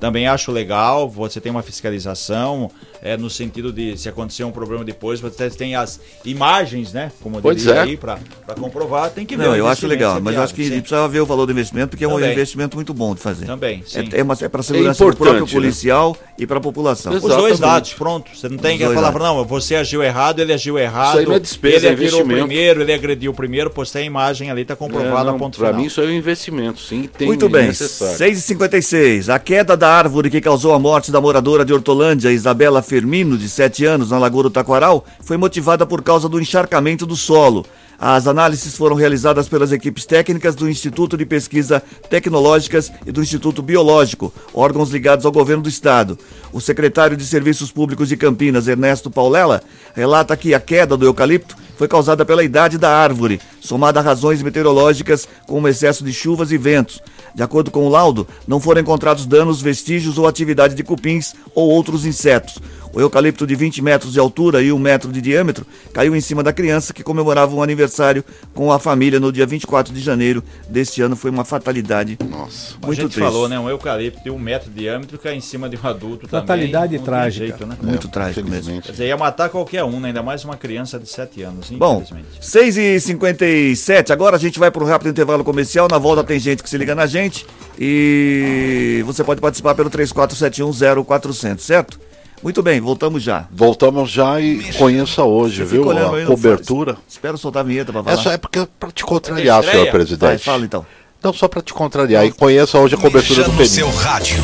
Também 0.02 0.26
acho 0.26 0.50
legal, 0.50 1.08
você 1.08 1.40
tem 1.40 1.52
uma 1.52 1.62
fiscalização, 1.62 2.68
é, 3.02 3.16
no 3.16 3.28
sentido 3.28 3.72
de 3.72 3.96
se 3.96 4.08
acontecer 4.08 4.44
um 4.44 4.52
problema 4.52 4.84
depois, 4.84 5.20
você 5.20 5.50
tem 5.50 5.74
as 5.74 6.00
imagens, 6.24 6.92
né? 6.92 7.10
Como 7.20 7.38
eu 7.38 7.42
Pois 7.42 7.58
diria 7.58 7.74
é. 7.74 7.80
aí, 7.80 7.96
pra, 7.96 8.18
pra 8.46 8.54
comprovar, 8.54 9.10
tem 9.10 9.26
que 9.26 9.36
ver. 9.36 9.42
Não, 9.44 9.52
o 9.52 9.56
eu 9.56 9.66
acho 9.66 9.86
legal, 9.88 10.18
é 10.18 10.20
mas 10.20 10.36
eu 10.36 10.42
acho 10.42 10.54
que 10.54 10.62
viável, 10.62 10.76
sim. 10.78 10.82
precisa 10.82 11.08
ver 11.08 11.20
o 11.20 11.26
valor 11.26 11.46
do 11.46 11.52
investimento, 11.52 11.88
porque 11.90 12.04
é 12.04 12.08
um 12.08 12.12
Também. 12.12 12.32
investimento 12.32 12.76
muito 12.76 12.94
bom 12.94 13.12
de 13.14 13.20
fazer. 13.20 13.46
Também, 13.46 13.82
sim. 13.84 13.98
É, 14.12 14.18
é, 14.18 14.44
é 14.44 14.48
para 14.48 14.60
a 14.60 14.62
segurança 14.62 15.04
do 15.04 15.10
importante, 15.10 15.16
próprio 15.18 15.46
né? 15.46 15.52
policial 15.52 16.16
e 16.38 16.46
para 16.46 16.58
a 16.58 16.60
população. 16.60 17.12
Os 17.12 17.20
dois 17.22 17.34
Exatamente. 17.34 17.60
lados, 17.60 17.94
pronto. 17.94 18.30
Você 18.36 18.48
não 18.48 18.58
tem 18.58 18.78
que 18.78 18.84
falar, 18.84 19.00
lados. 19.00 19.20
não, 19.20 19.44
você 19.44 19.74
agiu 19.74 20.02
errado, 20.02 20.38
ele 20.38 20.52
agiu 20.52 20.78
errado. 20.78 21.08
Isso 21.10 21.18
aí 21.18 21.26
não 21.26 21.34
é 21.34 21.40
despesa, 21.40 21.86
ele 21.88 22.04
é 22.04 22.06
atirou 22.06 22.24
primeiro, 22.24 22.82
ele 22.82 22.92
agrediu 22.92 23.34
primeiro, 23.34 23.68
postei 23.70 24.02
a 24.02 24.06
imagem 24.06 24.48
ali, 24.50 24.64
tá 24.64 24.76
comprovado 24.76 25.28
É, 25.30 25.34
a 25.34 25.38
ponto 25.38 25.58
Para 25.58 25.68
final. 25.68 25.80
mim, 25.80 25.86
isso 25.88 26.00
é 26.00 26.04
um 26.04 26.12
investimento, 26.12 26.80
sim. 26.80 27.08
Tem 27.18 27.26
Muito 27.26 27.46
é 27.46 27.48
bem, 27.48 27.66
necessário. 27.66 28.16
6h56. 28.16 29.28
A 29.28 29.38
queda 29.40 29.76
da 29.76 29.88
árvore 29.88 30.30
que 30.30 30.40
causou 30.40 30.72
a 30.72 30.78
morte 30.78 31.10
da 31.10 31.20
moradora 31.20 31.64
de 31.64 31.72
Hortolândia, 31.72 32.30
Isabela 32.30 32.80
Firmino, 32.92 33.38
de 33.38 33.48
7 33.48 33.86
anos, 33.86 34.10
na 34.10 34.18
Lagoa 34.18 34.42
do 34.42 34.50
Taquaral, 34.50 35.06
foi 35.22 35.38
motivada 35.38 35.86
por 35.86 36.02
causa 36.02 36.28
do 36.28 36.38
encharcamento 36.38 37.06
do 37.06 37.16
solo. 37.16 37.64
As 37.98 38.26
análises 38.26 38.76
foram 38.76 38.94
realizadas 38.94 39.48
pelas 39.48 39.72
equipes 39.72 40.04
técnicas 40.04 40.54
do 40.54 40.68
Instituto 40.68 41.16
de 41.16 41.24
Pesquisa 41.24 41.82
Tecnológicas 42.10 42.92
e 43.06 43.10
do 43.10 43.22
Instituto 43.22 43.62
Biológico, 43.62 44.30
órgãos 44.52 44.90
ligados 44.90 45.24
ao 45.24 45.32
governo 45.32 45.62
do 45.62 45.70
estado. 45.70 46.18
O 46.52 46.60
secretário 46.60 47.16
de 47.16 47.24
Serviços 47.24 47.72
Públicos 47.72 48.10
de 48.10 48.16
Campinas, 48.16 48.68
Ernesto 48.68 49.10
Paulela, 49.10 49.62
relata 49.94 50.36
que 50.36 50.52
a 50.52 50.60
queda 50.60 50.94
do 50.94 51.06
eucalipto 51.06 51.56
foi 51.78 51.88
causada 51.88 52.24
pela 52.24 52.44
idade 52.44 52.76
da 52.76 52.90
árvore, 52.94 53.40
somada 53.60 54.00
a 54.00 54.02
razões 54.02 54.42
meteorológicas 54.42 55.26
como 55.46 55.66
excesso 55.66 56.04
de 56.04 56.12
chuvas 56.12 56.52
e 56.52 56.58
ventos. 56.58 57.00
De 57.34 57.42
acordo 57.42 57.70
com 57.70 57.86
o 57.86 57.88
laudo, 57.88 58.26
não 58.46 58.60
foram 58.60 58.82
encontrados 58.82 59.26
danos, 59.26 59.62
vestígios 59.62 60.18
ou 60.18 60.26
atividade 60.26 60.74
de 60.74 60.82
cupins 60.82 61.34
ou 61.54 61.70
outros 61.70 62.04
insetos. 62.04 62.58
O 62.94 63.00
eucalipto 63.00 63.46
de 63.46 63.54
20 63.54 63.80
metros 63.80 64.12
de 64.12 64.20
altura 64.20 64.60
e 64.62 64.70
1 64.70 64.78
metro 64.78 65.10
de 65.10 65.20
diâmetro 65.22 65.66
caiu 65.94 66.14
em 66.14 66.20
cima 66.20 66.42
da 66.42 66.52
criança 66.52 66.92
que 66.92 67.02
comemorava 67.02 67.54
um 67.54 67.62
aniversário 67.62 68.22
com 68.52 68.70
a 68.70 68.78
família 68.78 69.18
no 69.18 69.32
dia 69.32 69.46
24 69.46 69.94
de 69.94 70.00
janeiro 70.00 70.44
deste 70.68 71.00
ano. 71.00 71.16
Foi 71.16 71.30
uma 71.30 71.42
fatalidade. 71.44 72.18
Nossa. 72.28 72.74
A 72.82 72.86
Muito 72.86 73.00
gente 73.00 73.12
triste. 73.12 73.20
falou, 73.26 73.48
né? 73.48 73.58
Um 73.58 73.68
eucalipto 73.70 74.22
de 74.22 74.30
um 74.30 74.38
metro 74.38 74.70
de 74.70 74.80
diâmetro 74.80 75.18
cai 75.18 75.34
em 75.34 75.40
cima 75.40 75.70
de 75.70 75.76
um 75.82 75.86
adulto 75.88 76.28
Fatalidade 76.28 76.98
também. 76.98 76.98
não 76.98 77.04
tem 77.04 77.04
trágica. 77.04 77.46
Jeito, 77.46 77.66
né? 77.66 77.76
Muito 77.82 78.06
É, 78.08 78.10
trágico 78.10 78.48
mesmo. 78.50 78.82
Quer 78.82 78.92
dizer, 78.92 79.06
ia 79.06 79.16
matar 79.16 79.48
qualquer 79.48 79.84
um, 79.84 79.98
né? 79.98 80.08
ainda 80.08 80.22
mais 80.22 80.44
uma 80.44 80.56
criança 80.58 80.98
de 80.98 81.08
7 81.08 81.42
anos, 81.42 81.70
Bom, 81.70 82.02
infelizmente. 82.02 82.28
6 82.46 82.76
e 82.76 83.00
57 83.00 84.12
agora 84.12 84.36
a 84.36 84.38
gente 84.38 84.58
vai 84.58 84.70
para 84.70 84.84
um 84.84 84.86
rápido 84.86 85.08
intervalo 85.08 85.42
comercial. 85.42 85.88
Na 85.90 85.96
volta 85.98 86.22
tem 86.22 86.38
gente 86.38 86.62
que 86.62 86.68
se 86.68 86.76
liga 86.76 86.94
na 86.94 87.06
gente 87.06 87.46
e 87.78 89.02
você 89.06 89.24
pode 89.24 89.40
participar 89.40 89.74
pelo 89.74 89.88
34710400, 89.90 91.58
certo? 91.60 91.98
Muito 92.42 92.62
bem, 92.62 92.80
voltamos 92.80 93.22
já. 93.22 93.46
Voltamos 93.52 94.10
já 94.10 94.40
e 94.40 94.72
conheça 94.74 95.22
hoje, 95.22 95.62
viu? 95.64 95.88
A 95.90 96.26
cobertura. 96.26 96.94
faz. 96.94 97.04
Espero 97.08 97.38
soltar 97.38 97.60
a 97.60 97.66
vinheta 97.66 97.92
para 97.92 98.02
falar. 98.02 98.20
Essa 98.20 98.30
é 98.32 98.36
porque 98.36 98.58
é 98.58 98.68
pra 98.80 98.90
te 98.90 99.04
contrariar, 99.04 99.60
Estreia? 99.60 99.72
senhor 99.72 99.84
Vai, 99.84 99.92
presidente. 99.92 100.44
fala 100.44 100.64
então. 100.64 100.84
Não, 101.22 101.32
só 101.32 101.46
pra 101.46 101.62
te 101.62 101.72
contrariar. 101.72 102.26
E 102.26 102.32
conheça 102.32 102.78
hoje 102.78 102.96
a 102.96 102.98
cobertura 102.98 103.40
Mexa 103.40 103.44
do 103.44 103.52
no 103.52 103.58
Peninho. 103.58 103.68
seu 103.74 103.90
rádio. 103.90 104.42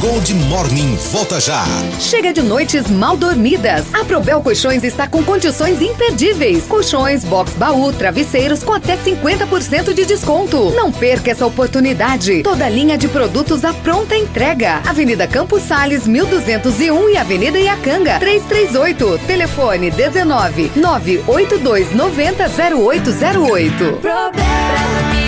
Gold 0.00 0.32
Morning 0.32 0.96
volta 1.10 1.40
já. 1.40 1.64
Chega 1.98 2.32
de 2.32 2.40
noites 2.40 2.88
mal 2.88 3.16
dormidas. 3.16 3.92
A 3.92 4.04
Probel 4.04 4.40
Colchões 4.40 4.84
está 4.84 5.08
com 5.08 5.24
condições 5.24 5.82
imperdíveis. 5.82 6.66
Colchões, 6.66 7.24
box 7.24 7.54
baú, 7.54 7.92
travesseiros 7.92 8.62
com 8.62 8.72
até 8.72 8.96
50% 8.96 9.92
de 9.92 10.04
desconto. 10.04 10.70
Não 10.70 10.92
perca 10.92 11.32
essa 11.32 11.44
oportunidade. 11.44 12.44
Toda 12.44 12.66
a 12.66 12.68
linha 12.68 12.96
de 12.96 13.08
produtos 13.08 13.64
à 13.64 13.72
pronta 13.72 14.14
entrega. 14.14 14.80
Avenida 14.86 15.26
Campos 15.26 15.62
Sales, 15.62 16.06
1201 16.06 17.08
e 17.08 17.16
Avenida 17.16 17.58
Iacanga, 17.58 18.20
338. 18.20 19.18
Telefone 19.26 19.90
19 19.90 20.70
982 20.76 21.92
90 21.92 22.44
0808. 22.44 25.27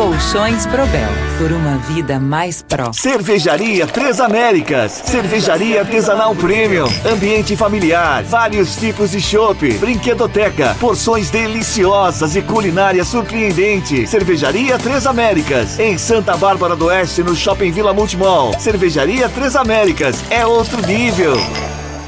Colchões 0.00 0.64
Probel, 0.64 1.10
por 1.36 1.52
uma 1.52 1.76
vida 1.76 2.18
mais 2.18 2.62
próxima. 2.62 2.94
Cervejaria 2.94 3.86
Três 3.86 4.18
Américas. 4.18 4.92
Cervejaria 4.92 5.80
artesanal 5.80 6.34
premium. 6.34 6.86
Ambiente 7.04 7.54
familiar. 7.54 8.22
Vários 8.22 8.76
tipos 8.76 9.10
de 9.10 9.20
chopp. 9.20 9.74
Brinquedoteca. 9.74 10.74
Porções 10.80 11.28
deliciosas 11.28 12.34
e 12.34 12.40
culinária 12.40 13.04
surpreendente. 13.04 14.06
Cervejaria 14.06 14.78
Três 14.78 15.06
Américas. 15.06 15.78
Em 15.78 15.98
Santa 15.98 16.34
Bárbara 16.34 16.74
do 16.74 16.86
Oeste, 16.86 17.22
no 17.22 17.36
Shopping 17.36 17.70
Vila 17.70 17.92
Multimall. 17.92 18.58
Cervejaria 18.58 19.28
Três 19.28 19.54
Américas. 19.54 20.24
É 20.30 20.46
outro 20.46 20.80
nível. 20.86 21.34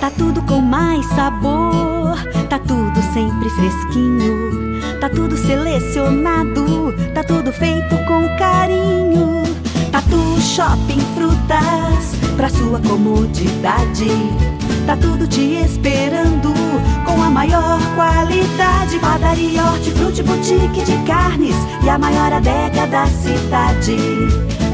Tá 0.01 0.11
tudo 0.17 0.41
com 0.45 0.63
mais 0.63 1.05
sabor, 1.11 2.17
tá 2.49 2.59
tudo 2.59 3.03
sempre 3.13 3.51
fresquinho, 3.51 4.62
tá 5.03 5.09
tudo 5.09 5.37
selecionado, 5.37 6.95
tá 7.13 7.25
tudo 7.25 7.53
feito 7.53 7.97
com 8.07 8.37
carinho. 8.37 9.43
Tatu 9.91 10.41
Shopping 10.41 11.01
Frutas, 11.17 12.15
pra 12.37 12.49
sua 12.49 12.79
comodidade, 12.79 14.07
tá 14.87 14.97
tudo 14.97 15.27
te 15.27 15.57
esperando 15.57 16.55
com 17.05 17.21
a 17.21 17.29
maior 17.29 17.81
qualidade. 17.97 19.01
Padaria, 19.01 19.65
hortifruti, 19.65 20.23
boutique 20.23 20.85
de 20.85 20.97
carnes 21.05 21.57
e 21.83 21.89
a 21.89 21.99
maior 21.99 22.33
adega 22.33 22.87
da 22.87 23.05
cidade. 23.07 23.97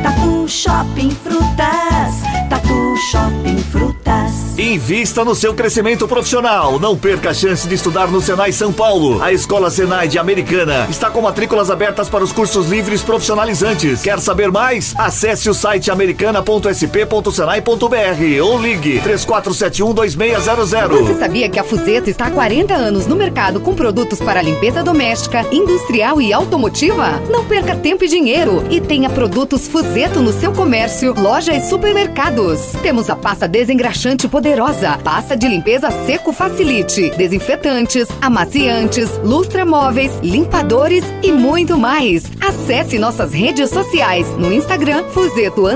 Tatu 0.02 0.46
Shopping 0.46 1.10
Frutas, 1.10 2.22
Tatu 2.48 2.96
Shopping 3.10 3.58
Frutas. 3.58 4.56
Invista 4.56 5.24
no 5.24 5.34
seu 5.34 5.52
crescimento 5.54 6.06
profissional. 6.06 6.78
Não 6.78 6.96
perca 6.96 7.30
a 7.30 7.34
chance 7.34 7.66
de 7.66 7.74
estudar 7.74 8.06
no 8.08 8.20
Senai 8.20 8.52
São 8.52 8.72
Paulo. 8.72 9.20
A 9.20 9.32
Escola 9.32 9.70
Senai 9.70 10.06
de 10.06 10.16
Americana 10.18 10.86
está 10.88 11.10
com 11.10 11.20
matrículas 11.20 11.68
abertas 11.70 12.08
para 12.08 12.22
os 12.22 12.30
cursos 12.32 12.68
livres 12.68 13.02
profissionalizantes. 13.02 14.00
Quer 14.00 14.20
saber 14.20 14.52
mais? 14.52 14.94
Acesse 14.96 15.50
o 15.50 15.54
site 15.54 15.90
americana.sp.senai.br 15.90 18.42
ou 18.42 18.60
ligue 18.60 19.00
34712600. 19.00 20.88
Você 20.90 21.18
sabia 21.18 21.48
que 21.48 21.58
a 21.58 21.64
Fuzeto 21.64 22.08
está 22.08 22.26
há 22.26 22.30
40 22.30 22.72
anos 22.72 23.06
no 23.06 23.16
mercado 23.16 23.58
com 23.60 23.74
produtos 23.74 24.20
para 24.20 24.42
limpeza 24.42 24.84
doméstica, 24.84 25.44
industrial 25.50 26.20
e 26.20 26.32
automotiva? 26.32 27.20
Não 27.30 27.44
perca 27.44 27.74
tempo 27.74 28.04
e 28.04 28.08
dinheiro 28.08 28.64
e 28.70 28.80
tenha 28.80 29.10
produtos 29.10 29.66
Fuzeto 29.66 29.87
no 30.20 30.32
seu 30.32 30.52
comércio, 30.52 31.14
loja 31.14 31.52
e 31.52 31.60
supermercados. 31.60 32.72
Temos 32.82 33.08
a 33.08 33.16
pasta 33.16 33.48
desengraxante 33.48 34.28
poderosa, 34.28 34.98
pasta 35.02 35.36
de 35.36 35.48
limpeza 35.48 35.90
seco 36.06 36.32
facilite, 36.32 37.10
desinfetantes, 37.16 38.06
amaciantes, 38.20 39.18
lustramóveis, 39.24 40.18
limpadores 40.22 41.04
e 41.22 41.32
muito 41.32 41.78
mais. 41.78 42.30
Acesse 42.40 42.98
nossas 42.98 43.32
redes 43.32 43.70
sociais 43.70 44.28
no 44.36 44.52
Instagram 44.52 45.04
Fuzeto 45.04 45.66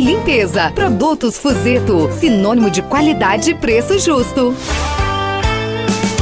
Limpeza. 0.00 0.72
Produtos 0.74 1.38
Fuzeto, 1.38 2.10
sinônimo 2.18 2.68
de 2.68 2.82
qualidade 2.82 3.52
e 3.52 3.54
preço 3.54 3.98
justo. 3.98 4.54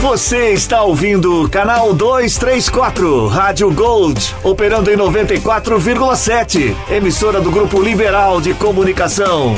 Você 0.02 0.50
está 0.50 0.82
ouvindo 0.82 1.48
Canal 1.48 1.94
234, 1.94 3.28
Rádio 3.28 3.70
Gold, 3.72 4.34
operando 4.42 4.90
em 4.90 4.96
94,7. 4.96 6.74
Emissora 6.90 7.40
do 7.40 7.52
Grupo 7.52 7.80
Liberal 7.80 8.40
de 8.40 8.52
Comunicação. 8.52 9.54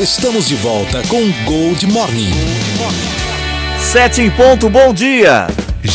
Estamos 0.00 0.48
de 0.48 0.56
volta 0.56 1.02
com 1.06 1.30
Gold 1.44 1.86
Morning. 1.86 2.32
Sete 3.78 4.22
em 4.22 4.30
ponto, 4.30 4.68
bom 4.68 4.92
dia. 4.92 5.46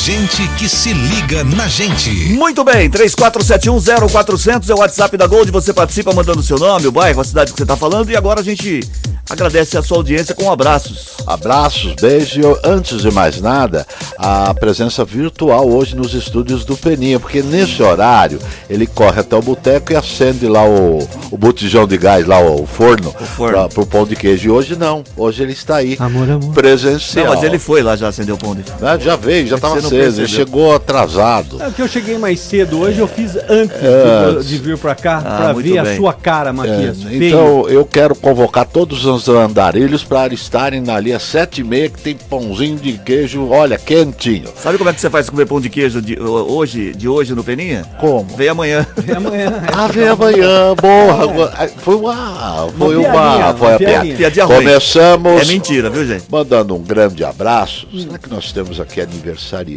Gente 0.03 0.47
que 0.57 0.67
se 0.69 0.93
liga 0.93 1.43
na 1.43 1.67
gente. 1.67 2.09
Muito 2.33 2.63
bem, 2.63 2.89
34710400 2.89 4.69
é 4.69 4.73
o 4.75 4.79
WhatsApp 4.79 5.17
da 5.17 5.25
Gold. 5.25 5.49
Você 5.51 5.73
participa 5.73 6.13
mandando 6.13 6.43
seu 6.43 6.57
nome, 6.59 6.85
o 6.85 6.91
bairro, 6.91 7.21
a 7.21 7.23
cidade 7.23 7.51
que 7.51 7.57
você 7.57 7.63
está 7.63 7.75
falando. 7.77 8.11
E 8.11 8.15
agora 8.15 8.41
a 8.41 8.43
gente 8.43 8.81
agradece 9.27 9.75
a 9.77 9.81
sua 9.81 9.97
audiência 9.97 10.35
com 10.35 10.51
abraços. 10.51 11.15
Abraços, 11.25 11.95
beijo. 11.99 12.39
e, 12.41 12.67
Antes 12.67 13.01
de 13.01 13.09
mais 13.09 13.41
nada, 13.41 13.87
a 14.17 14.53
presença 14.53 15.03
virtual 15.03 15.67
hoje 15.67 15.95
nos 15.95 16.13
estúdios 16.13 16.63
do 16.63 16.77
Peninha, 16.77 17.19
porque 17.19 17.41
nesse 17.41 17.81
horário 17.81 18.37
ele 18.69 18.85
corre 18.85 19.21
até 19.21 19.35
o 19.35 19.41
boteco 19.41 19.91
e 19.91 19.95
acende 19.95 20.47
lá 20.47 20.63
o, 20.63 20.99
o 21.31 21.37
botijão 21.37 21.87
de 21.87 21.97
gás, 21.97 22.27
lá 22.27 22.39
o 22.39 22.67
forno, 22.67 23.09
o 23.19 23.25
forno. 23.25 23.67
pro 23.69 23.85
pão 23.87 24.05
de 24.05 24.15
queijo. 24.15 24.49
E 24.49 24.51
hoje 24.51 24.75
não, 24.75 25.03
hoje 25.17 25.41
ele 25.41 25.53
está 25.53 25.77
aí, 25.77 25.95
Amor, 25.99 26.29
amor. 26.29 26.53
presencial. 26.53 27.25
Não, 27.25 27.33
mas 27.33 27.43
ele 27.43 27.57
foi 27.57 27.81
lá 27.81 27.95
já 27.95 28.09
acender 28.09 28.35
o 28.35 28.37
pão 28.37 28.53
de 28.53 28.63
Ah, 28.81 28.97
já 28.99 29.15
veio, 29.15 29.47
já 29.47 29.55
estava 29.55 29.75
você 29.89 30.21
ele 30.21 30.27
chegou 30.27 30.73
atrasado. 30.75 31.61
É 31.61 31.69
que 31.71 31.81
eu 31.81 31.87
cheguei 31.87 32.17
mais 32.17 32.39
cedo 32.39 32.79
hoje, 32.79 32.99
eu 32.99 33.07
fiz 33.07 33.35
antes 33.49 33.79
de- 33.79 33.87
Antes. 33.87 34.47
de, 34.47 34.57
vir 34.57 34.77
pra 34.77 34.95
cá, 34.95 35.21
Ah, 35.25 35.37
pra 35.37 35.53
muito 35.53 35.69
ver 35.69 35.77
a 35.79 35.83
bem. 35.83 35.95
sua 35.97 36.13
cara, 36.13 36.51
Matias. 36.53 36.97
É, 37.05 37.15
então 37.15 37.67
eu 37.69 37.85
quero 37.85 38.15
convocar 38.15 38.65
todos 38.65 39.05
os 39.05 39.27
andarilhos 39.29 40.03
para 40.03 40.33
estarem 40.33 40.83
ali 40.89 41.13
às 41.13 41.23
sete 41.23 41.61
e 41.61 41.63
meia 41.63 41.89
que 41.89 41.99
tem 42.01 42.15
pãozinho 42.15 42.77
de 42.77 42.93
queijo, 42.93 43.49
olha, 43.49 43.77
quentinho. 43.77 44.49
Sabe 44.61 44.77
como 44.77 44.89
é 44.89 44.93
que 44.93 45.01
você 45.01 45.09
faz 45.09 45.29
comer 45.29 45.45
pão 45.45 45.59
de 45.61 45.69
queijo 45.69 46.01
de 46.01 46.19
hoje, 46.19 46.93
de 46.93 47.07
hoje 47.07 47.33
no 47.35 47.43
Peninha? 47.43 47.85
Como? 47.99 48.25
Vem 48.35 48.49
amanhã. 48.49 48.85
E 49.07 49.11
amanhã. 49.11 49.53
Ah, 49.77 49.87
vem 49.87 50.07
amanhã, 50.07 50.75
porra. 50.75 51.67
Foi 51.77 51.95
uma. 51.95 52.69
Foi 52.77 52.95
Uma 52.95 52.95
Foi 52.95 52.95
uma 52.97 53.39
a 53.49 53.53
piada. 53.53 53.77
piadinha. 53.77 54.15
Piadinha. 54.15 54.47
Começamos. 54.47 55.41
É 55.41 55.45
mentira, 55.45 55.89
viu, 55.89 56.05
gente? 56.05 56.23
Mandando 56.29 56.75
um 56.75 56.81
grande 56.81 57.23
abraço. 57.23 57.87
Será 57.97 58.17
que 58.17 58.29
nós 58.29 58.51
temos 58.51 58.79
aqui 58.79 59.01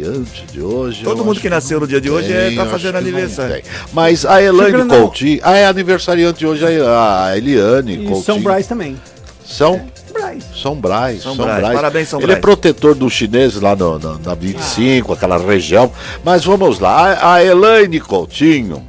aniversariante 0.03 0.45
de 0.51 0.61
hoje? 0.61 1.03
Todo 1.03 1.23
mundo 1.23 1.39
que 1.39 1.49
nasceu 1.49 1.79
no 1.79 1.87
dia 1.87 1.99
de 2.01 2.09
hoje 2.09 2.31
é, 2.31 2.47
tem, 2.47 2.55
tá 2.57 2.65
fazendo 2.65 2.97
aniversário. 2.97 3.61
Mas 3.93 4.25
a 4.25 4.41
Elaine. 4.41 4.85
Coutinho. 4.87 5.39
Ah, 5.43 5.55
é 5.57 5.65
aniversariante 5.67 6.39
de 6.39 6.47
hoje 6.47 6.65
a 6.65 7.25
a 7.25 7.37
Eliane 7.37 7.93
E 7.93 7.97
Coutinho. 8.05 8.23
São 8.23 8.41
Brás 8.41 8.67
também. 8.67 8.97
São 9.45 9.81
Brás. 10.13 10.43
São 10.55 10.75
Brás. 10.75 11.21
São 11.23 11.35
Brás. 11.35 11.73
Parabéns, 11.73 12.07
São 12.09 12.19
Ele 12.19 12.27
Brás. 12.27 12.37
é 12.37 12.41
protetor 12.41 12.95
dos 12.95 13.13
chineses 13.13 13.59
lá 13.61 13.75
no, 13.75 13.97
no- 13.97 14.19
na 14.19 14.33
25, 14.35 15.13
aquela 15.13 15.37
região. 15.37 15.91
Mas 16.23 16.45
vamos 16.45 16.79
lá. 16.79 17.13
A, 17.13 17.33
a 17.35 17.43
Elaine 17.45 17.99
Coutinho. 17.99 18.87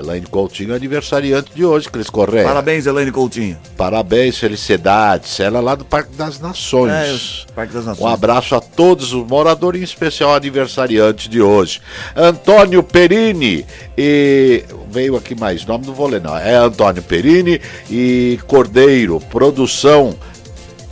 Elaine 0.00 0.26
Coutinho 0.26 0.72
é 0.72 0.76
aniversariante 0.76 1.52
de 1.54 1.64
hoje, 1.64 1.88
Cris 1.88 2.10
Correia. 2.10 2.46
Parabéns, 2.46 2.86
Elaine 2.86 3.12
Coutinho. 3.12 3.56
Parabéns, 3.76 4.38
felicidades. 4.38 5.38
Ela 5.38 5.58
é 5.58 5.62
lá 5.62 5.74
do 5.74 5.84
Parque 5.84 6.14
das 6.16 6.40
Nações. 6.40 7.46
É, 7.48 7.52
Parque 7.52 7.72
das 7.72 7.86
Nações. 7.86 8.04
Um 8.04 8.12
abraço 8.12 8.54
a 8.54 8.60
todos 8.60 9.12
os 9.12 9.26
moradores, 9.26 9.80
em 9.80 9.84
especial 9.84 10.34
aniversariante 10.34 11.28
de 11.28 11.40
hoje. 11.40 11.80
Antônio 12.16 12.82
Perini 12.82 13.64
e. 13.96 14.64
Veio 14.90 15.16
aqui 15.16 15.36
mais 15.36 15.64
nome, 15.64 15.86
não 15.86 15.94
vou 15.94 16.08
ler, 16.08 16.20
não. 16.20 16.36
É 16.36 16.56
Antônio 16.56 17.00
Perini 17.00 17.60
e 17.88 18.40
Cordeiro, 18.48 19.20
produção 19.30 20.16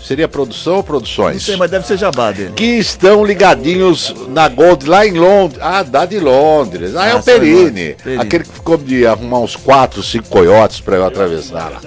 Seria 0.03 0.29
produção 0.29 0.77
ou 0.77 0.83
produções? 0.83 1.35
Não 1.35 1.41
sei, 1.41 1.57
mas 1.57 1.71
deve 1.71 1.87
ser 1.87 1.99
jabá 1.99 2.31
dele. 2.31 2.53
Que 2.55 2.79
estão 2.79 3.25
ligadinhos 3.25 4.15
na 4.29 4.49
Gold 4.49 4.89
lá 4.89 5.07
em 5.07 5.13
Londres. 5.13 5.59
Ah, 5.63 5.83
da 5.83 6.07
de 6.07 6.19
Londres. 6.19 6.97
Ah, 6.97 7.09
é 7.09 7.13
Ah, 7.13 7.17
o 7.17 7.23
são 7.23 7.35
Perini. 7.35 7.97
Aquele 8.19 8.45
que 8.45 8.53
ficou 8.53 8.77
de 8.77 9.07
arrumar 9.07 9.41
uns 9.41 9.57
4, 9.57 10.03
5 10.03 10.29
coiotes 10.29 10.81
pra 10.81 10.97
eu 10.97 11.05
atravessar 11.05 11.71
lá. 11.71 11.81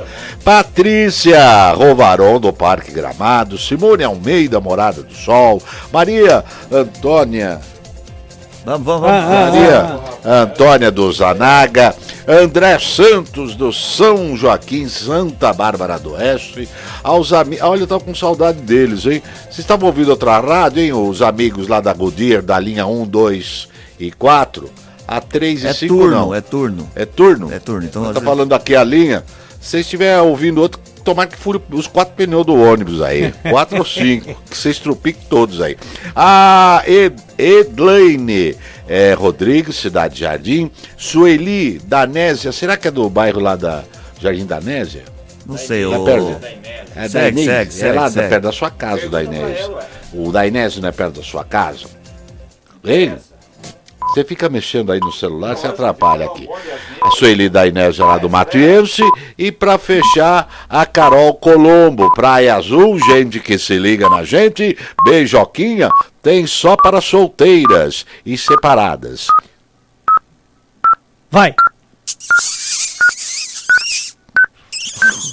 Patrícia 0.43 1.71
Rovaron, 1.71 2.39
do 2.39 2.51
Parque 2.53 2.91
Gramado. 2.91 3.57
Simone 3.57 4.03
Almeida, 4.03 4.59
Morada 4.59 5.01
do 5.01 5.13
Sol. 5.13 5.61
Maria 5.91 6.43
Antônia 6.71 7.59
Vamos, 8.65 8.85
vamos, 8.85 9.01
vamos. 9.01 9.25
Maria 9.29 9.99
Antônia 10.23 10.91
do 10.91 11.11
Zanaga, 11.11 11.95
André 12.27 12.77
Santos 12.77 13.55
do 13.55 13.73
São 13.73 14.35
Joaquim, 14.37 14.87
Santa 14.87 15.51
Bárbara 15.51 15.97
do 15.97 16.11
Oeste, 16.13 16.69
aos 17.03 17.33
amigos. 17.33 17.65
Olha, 17.65 17.81
eu 17.81 17.87
tava 17.87 18.03
com 18.03 18.13
saudade 18.13 18.59
deles, 18.61 19.05
hein? 19.05 19.23
Vocês 19.45 19.59
estavam 19.59 19.87
ouvindo 19.87 20.09
outra 20.09 20.39
rádio, 20.39 20.83
hein? 20.83 20.93
Os 20.93 21.21
amigos 21.23 21.67
lá 21.67 21.79
da 21.81 21.91
Goodyear, 21.93 22.43
da 22.43 22.59
linha 22.59 22.85
1, 22.85 23.05
2 23.07 23.67
e 23.99 24.11
4, 24.11 24.69
a 25.07 25.19
3 25.19 25.63
e 25.63 25.67
É 25.67 25.73
5 25.73 25.95
turno, 25.95 26.11
não. 26.15 26.35
é 26.35 26.41
turno. 26.41 26.87
É 26.95 27.05
turno? 27.05 27.51
É 27.51 27.57
turno. 27.59 27.85
Então, 27.87 28.03
Tá 28.03 28.09
vezes- 28.11 28.23
falando 28.23 28.53
aqui 28.53 28.75
a 28.75 28.83
linha. 28.83 29.23
Se 29.59 29.79
estiver 29.79 30.19
ouvindo 30.21 30.61
outro, 30.61 30.79
tomara 31.03 31.29
que 31.29 31.37
fure 31.37 31.61
os 31.71 31.87
quatro 31.87 32.13
pneus 32.15 32.45
do 32.45 32.55
ônibus 32.55 33.01
aí. 33.01 33.33
Quatro 33.49 33.77
ou 33.79 33.85
cinco. 33.85 34.33
Que 34.49 34.57
você 34.57 34.69
estrupique 34.69 35.25
todos 35.29 35.61
aí. 35.61 35.77
A 36.15 36.83
Ed, 36.87 37.15
Edlaine 37.37 38.55
é, 38.87 39.13
Rodrigues, 39.13 39.75
Cidade 39.77 40.19
Jardim. 40.19 40.69
Sueli 40.97 41.79
Danésia. 41.79 42.51
Será 42.51 42.77
que 42.77 42.87
é 42.87 42.91
do 42.91 43.09
bairro 43.09 43.39
lá 43.39 43.55
da 43.55 43.83
Jardim 44.19 44.45
Danésia? 44.45 45.03
Não 45.45 45.57
sei, 45.57 45.85
Lá 45.85 45.99
o... 45.99 46.05
perto? 46.05 46.37
É 46.95 47.01
da 47.03 47.09
Segue, 47.09 47.41
Inês? 47.41 47.45
segue, 47.45 47.69
É 47.69 47.71
segue, 47.71 47.95
lá 47.95 48.03
da- 48.03 48.11
segue. 48.11 48.29
perto 48.29 48.43
da 48.43 48.51
sua 48.51 48.69
casa, 48.71 49.07
o 49.07 49.09
da 49.09 49.23
Inés. 49.23 49.69
O 50.13 50.31
da 50.31 50.41
não 50.79 50.89
é 50.89 50.91
perto 50.91 51.15
da 51.17 51.23
sua 51.23 51.43
casa? 51.43 51.87
Hein? 52.83 53.15
Você 54.11 54.25
fica 54.25 54.49
mexendo 54.49 54.91
aí 54.91 54.99
no 54.99 55.11
celular, 55.11 55.55
você 55.55 55.67
atrapalha 55.67 56.25
aqui. 56.25 56.45
A 57.01 57.11
Sueli 57.11 57.47
da 57.47 57.65
Inés 57.65 57.97
lá 57.97 58.17
do 58.17 58.29
Matiense. 58.29 59.01
E 59.37 59.53
pra 59.53 59.77
fechar, 59.77 60.65
a 60.67 60.85
Carol 60.85 61.33
Colombo, 61.35 62.13
Praia 62.13 62.55
Azul, 62.55 62.99
gente 62.99 63.39
que 63.39 63.57
se 63.57 63.77
liga 63.77 64.09
na 64.09 64.25
gente. 64.25 64.77
Beijoquinha 65.05 65.89
tem 66.21 66.45
só 66.45 66.75
para 66.75 66.99
solteiras 66.99 68.05
e 68.25 68.37
separadas. 68.37 69.27
Vai. 71.29 71.55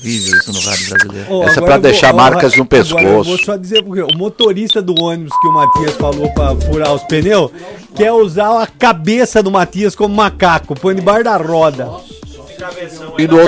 Horrível 0.00 0.38
isso 0.38 0.52
no 0.52 0.60
rádio 0.60 0.88
brasileiro. 0.90 1.26
Ó, 1.30 1.44
Essa 1.44 1.60
é 1.60 1.64
pra 1.64 1.78
deixar 1.78 2.12
marcas 2.12 2.56
no 2.56 2.64
pescoço. 2.66 3.30
vou 3.30 3.38
só 3.38 3.56
dizer 3.56 3.82
porque 3.82 4.02
o 4.02 4.16
motorista 4.16 4.80
do 4.82 4.94
ônibus 5.00 5.32
que 5.40 5.48
o 5.48 5.52
Matias 5.52 5.94
falou 5.96 6.28
pra 6.32 6.54
furar 6.56 6.94
os 6.94 7.02
pneus 7.04 7.50
quer 7.94 8.12
usar 8.12 8.62
a 8.62 8.66
cabeça 8.66 9.42
do 9.42 9.50
Matias 9.50 9.94
como 9.94 10.14
macaco, 10.14 10.74
põe 10.74 10.94
debaixo 10.94 11.24
da 11.24 11.36
roda. 11.36 11.90
E 13.18 13.26
do. 13.26 13.38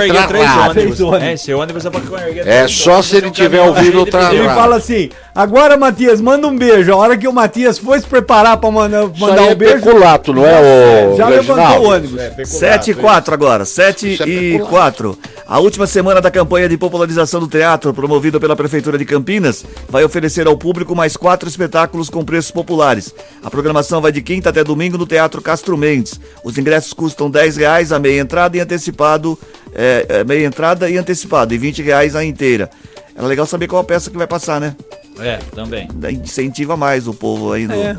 Três 0.71 1.01
ônibus. 1.01 1.23
É, 1.23 1.33
esse 1.33 1.53
ônibus 1.53 1.85
é 1.85 1.89
pra 1.89 2.01
É 2.45 2.67
só 2.67 3.01
se 3.01 3.17
ele 3.17 3.31
tiver 3.31 3.61
ouvido 3.61 3.99
outra 3.99 4.29
pneu. 4.29 4.43
Ele 4.43 4.53
fala 4.53 4.77
assim: 4.77 5.09
agora, 5.33 5.77
Matias, 5.77 6.21
manda 6.21 6.47
um 6.47 6.57
beijo. 6.57 6.91
A 6.93 6.95
hora 6.95 7.17
que 7.17 7.27
o 7.27 7.33
Matias 7.33 7.77
foi 7.77 7.99
se 7.99 8.07
preparar 8.07 8.57
pra 8.57 8.71
mandar, 8.71 9.07
mandar 9.17 9.41
aí 9.41 9.47
um 9.47 9.51
é 9.51 9.55
beijo, 9.55 9.83
peculato, 9.83 10.33
não 10.33 10.45
é 10.45 11.07
o 11.07 11.15
já 11.17 11.27
levantou 11.27 11.85
o 11.85 11.89
ônibus. 11.89 12.19
É, 12.19 12.29
peculato, 12.29 12.49
7 12.49 12.91
e 12.91 12.93
4 12.93 13.33
agora, 13.33 13.65
7 13.65 14.13
Isso 14.13 14.23
é 14.23 14.27
e 14.27 14.51
peculiar. 14.51 14.69
4. 14.69 15.17
A 15.47 15.59
última 15.59 15.85
semana 15.85 16.21
da 16.21 16.31
campanha 16.31 16.69
de 16.69 16.77
popularização 16.77 17.39
do 17.39 17.47
teatro, 17.47 17.93
promovida 17.93 18.39
pela 18.39 18.55
Prefeitura 18.55 18.97
de 18.97 19.05
Campinas, 19.05 19.65
vai 19.89 20.03
oferecer 20.03 20.47
ao 20.47 20.57
público 20.57 20.95
mais 20.95 21.17
quatro 21.17 21.49
espetáculos 21.49 22.09
com 22.09 22.23
preços 22.23 22.51
populares. 22.51 23.13
A 23.43 23.49
programação 23.49 23.99
vai 24.01 24.11
de 24.11 24.21
quinta 24.21 24.49
até 24.49 24.63
domingo 24.63 24.97
no 24.97 25.05
Teatro 25.05 25.41
Castro 25.41 25.77
Mendes. 25.77 26.19
Os 26.43 26.57
ingressos 26.57 26.93
custam 26.93 27.29
10 27.29 27.57
reais 27.57 27.91
a 27.91 27.99
meia 27.99 28.21
entrada 28.21 28.55
e 28.55 28.61
antecipado, 29.01 29.37
é, 29.73 30.05
é, 30.09 30.23
meia 30.23 30.45
entrada 30.45 30.89
e 30.89 30.97
antecipado, 30.97 31.53
e 31.53 31.57
20 31.57 31.81
reais 31.81 32.15
a 32.15 32.23
inteira. 32.23 32.69
É 33.15 33.21
legal 33.21 33.45
saber 33.45 33.67
qual 33.67 33.81
a 33.81 33.85
peça 33.85 34.09
que 34.09 34.17
vai 34.17 34.27
passar, 34.27 34.59
né? 34.61 34.75
É, 35.19 35.37
também. 35.53 35.87
Incentiva 36.11 36.77
mais 36.77 37.07
o 37.07 37.13
povo 37.13 37.51
aí 37.51 37.67
no, 37.67 37.73
É. 37.73 37.93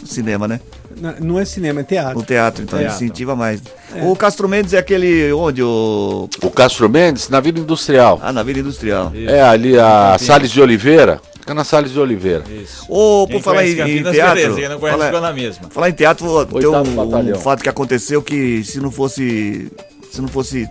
no 0.00 0.06
cinema, 0.06 0.46
né? 0.46 0.60
Não- 1.00 1.14
Não 1.20 1.38
é 1.40 1.44
cinema, 1.44 1.80
é 1.80 1.84
teatro. 1.84 2.18
No 2.18 2.24
teatro, 2.24 2.62
então 2.62 2.78
Teatro. 2.78 2.96
incentiva 2.96 3.34
mais. 3.34 3.60
O 4.02 4.14
Castro 4.14 4.46
Mendes 4.48 4.74
é 4.74 4.78
aquele 4.78 5.32
onde 5.32 5.62
o 5.62 6.28
O 6.42 6.50
Castro 6.50 6.88
Mendes, 6.88 7.28
na 7.28 7.40
Vila 7.40 7.58
Industrial. 7.60 8.20
Ah, 8.22 8.32
na 8.32 8.42
Vila 8.42 8.58
Industrial. 8.60 9.10
É 9.14 9.40
ali 9.40 9.78
a 9.78 10.16
Salles 10.20 10.50
de 10.50 10.60
Oliveira. 10.60 11.20
Fica 11.40 11.54
na 11.54 11.64
Salles 11.64 11.90
de 11.92 11.98
Oliveira. 11.98 12.44
Isso. 12.48 12.84
Ô, 12.88 13.26
por 13.26 13.40
falar 13.42 13.66
em, 13.66 13.70
em 13.70 14.02
teatro. 14.04 14.34
beleza, 14.34 14.54
quem 14.60 14.68
não 14.68 14.78
conhece 14.78 15.10
na 15.20 15.32
mesma. 15.32 15.70
falar 15.70 15.88
em 15.88 15.92
teatro, 15.92 16.46
tem 16.46 16.56
Oitavo 16.66 16.90
um, 16.90 16.94
batalhão. 17.10 17.36
um 17.36 17.40
fato 17.40 17.62
que 17.62 17.68
aconteceu 17.68 18.22
que 18.22 18.62
se 18.62 18.78
não 18.78 18.92
fosse. 18.92 19.68
Se 20.12 20.20
não 20.20 20.28
fosse 20.28 20.68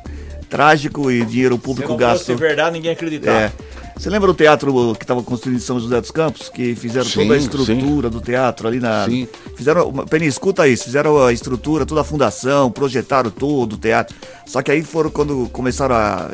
trágico 0.49 1.09
e 1.11 1.23
dinheiro 1.25 1.55
Se 1.55 1.61
público 1.61 1.95
gasto. 1.95 2.25
fosse 2.25 2.35
verdade, 2.35 2.73
ninguém 2.73 2.91
acreditava. 2.91 3.37
É. 3.37 3.51
Você 3.97 4.09
lembra 4.09 4.31
o 4.31 4.33
teatro 4.33 4.95
que 4.95 5.03
estava 5.03 5.21
construído 5.21 5.57
em 5.57 5.61
São 5.61 5.79
José 5.79 6.01
dos 6.01 6.09
Campos? 6.09 6.49
Que 6.49 6.73
fizeram 6.73 7.05
Sim, 7.05 7.21
toda 7.21 7.33
a 7.35 7.37
estrutura 7.37 8.09
do 8.09 8.19
teatro 8.19 8.67
ali 8.67 8.79
na. 8.79 9.05
Sim. 9.05 9.27
Fizeram. 9.55 9.91
Penny, 10.09 10.25
escuta 10.25 10.67
isso, 10.67 10.85
fizeram 10.85 11.23
a 11.23 11.31
estrutura, 11.31 11.85
toda 11.85 12.01
a 12.01 12.03
fundação, 12.03 12.71
projetaram 12.71 13.29
todo 13.29 13.73
o 13.73 13.77
teatro. 13.77 14.15
Só 14.47 14.61
que 14.63 14.71
aí 14.71 14.81
foram 14.81 15.11
quando 15.11 15.47
começaram 15.51 15.93
a, 15.95 16.31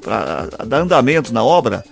pra- 0.00 0.48
a 0.58 0.64
dar 0.64 0.78
andamento 0.80 1.34
na 1.34 1.44
obra. 1.44 1.84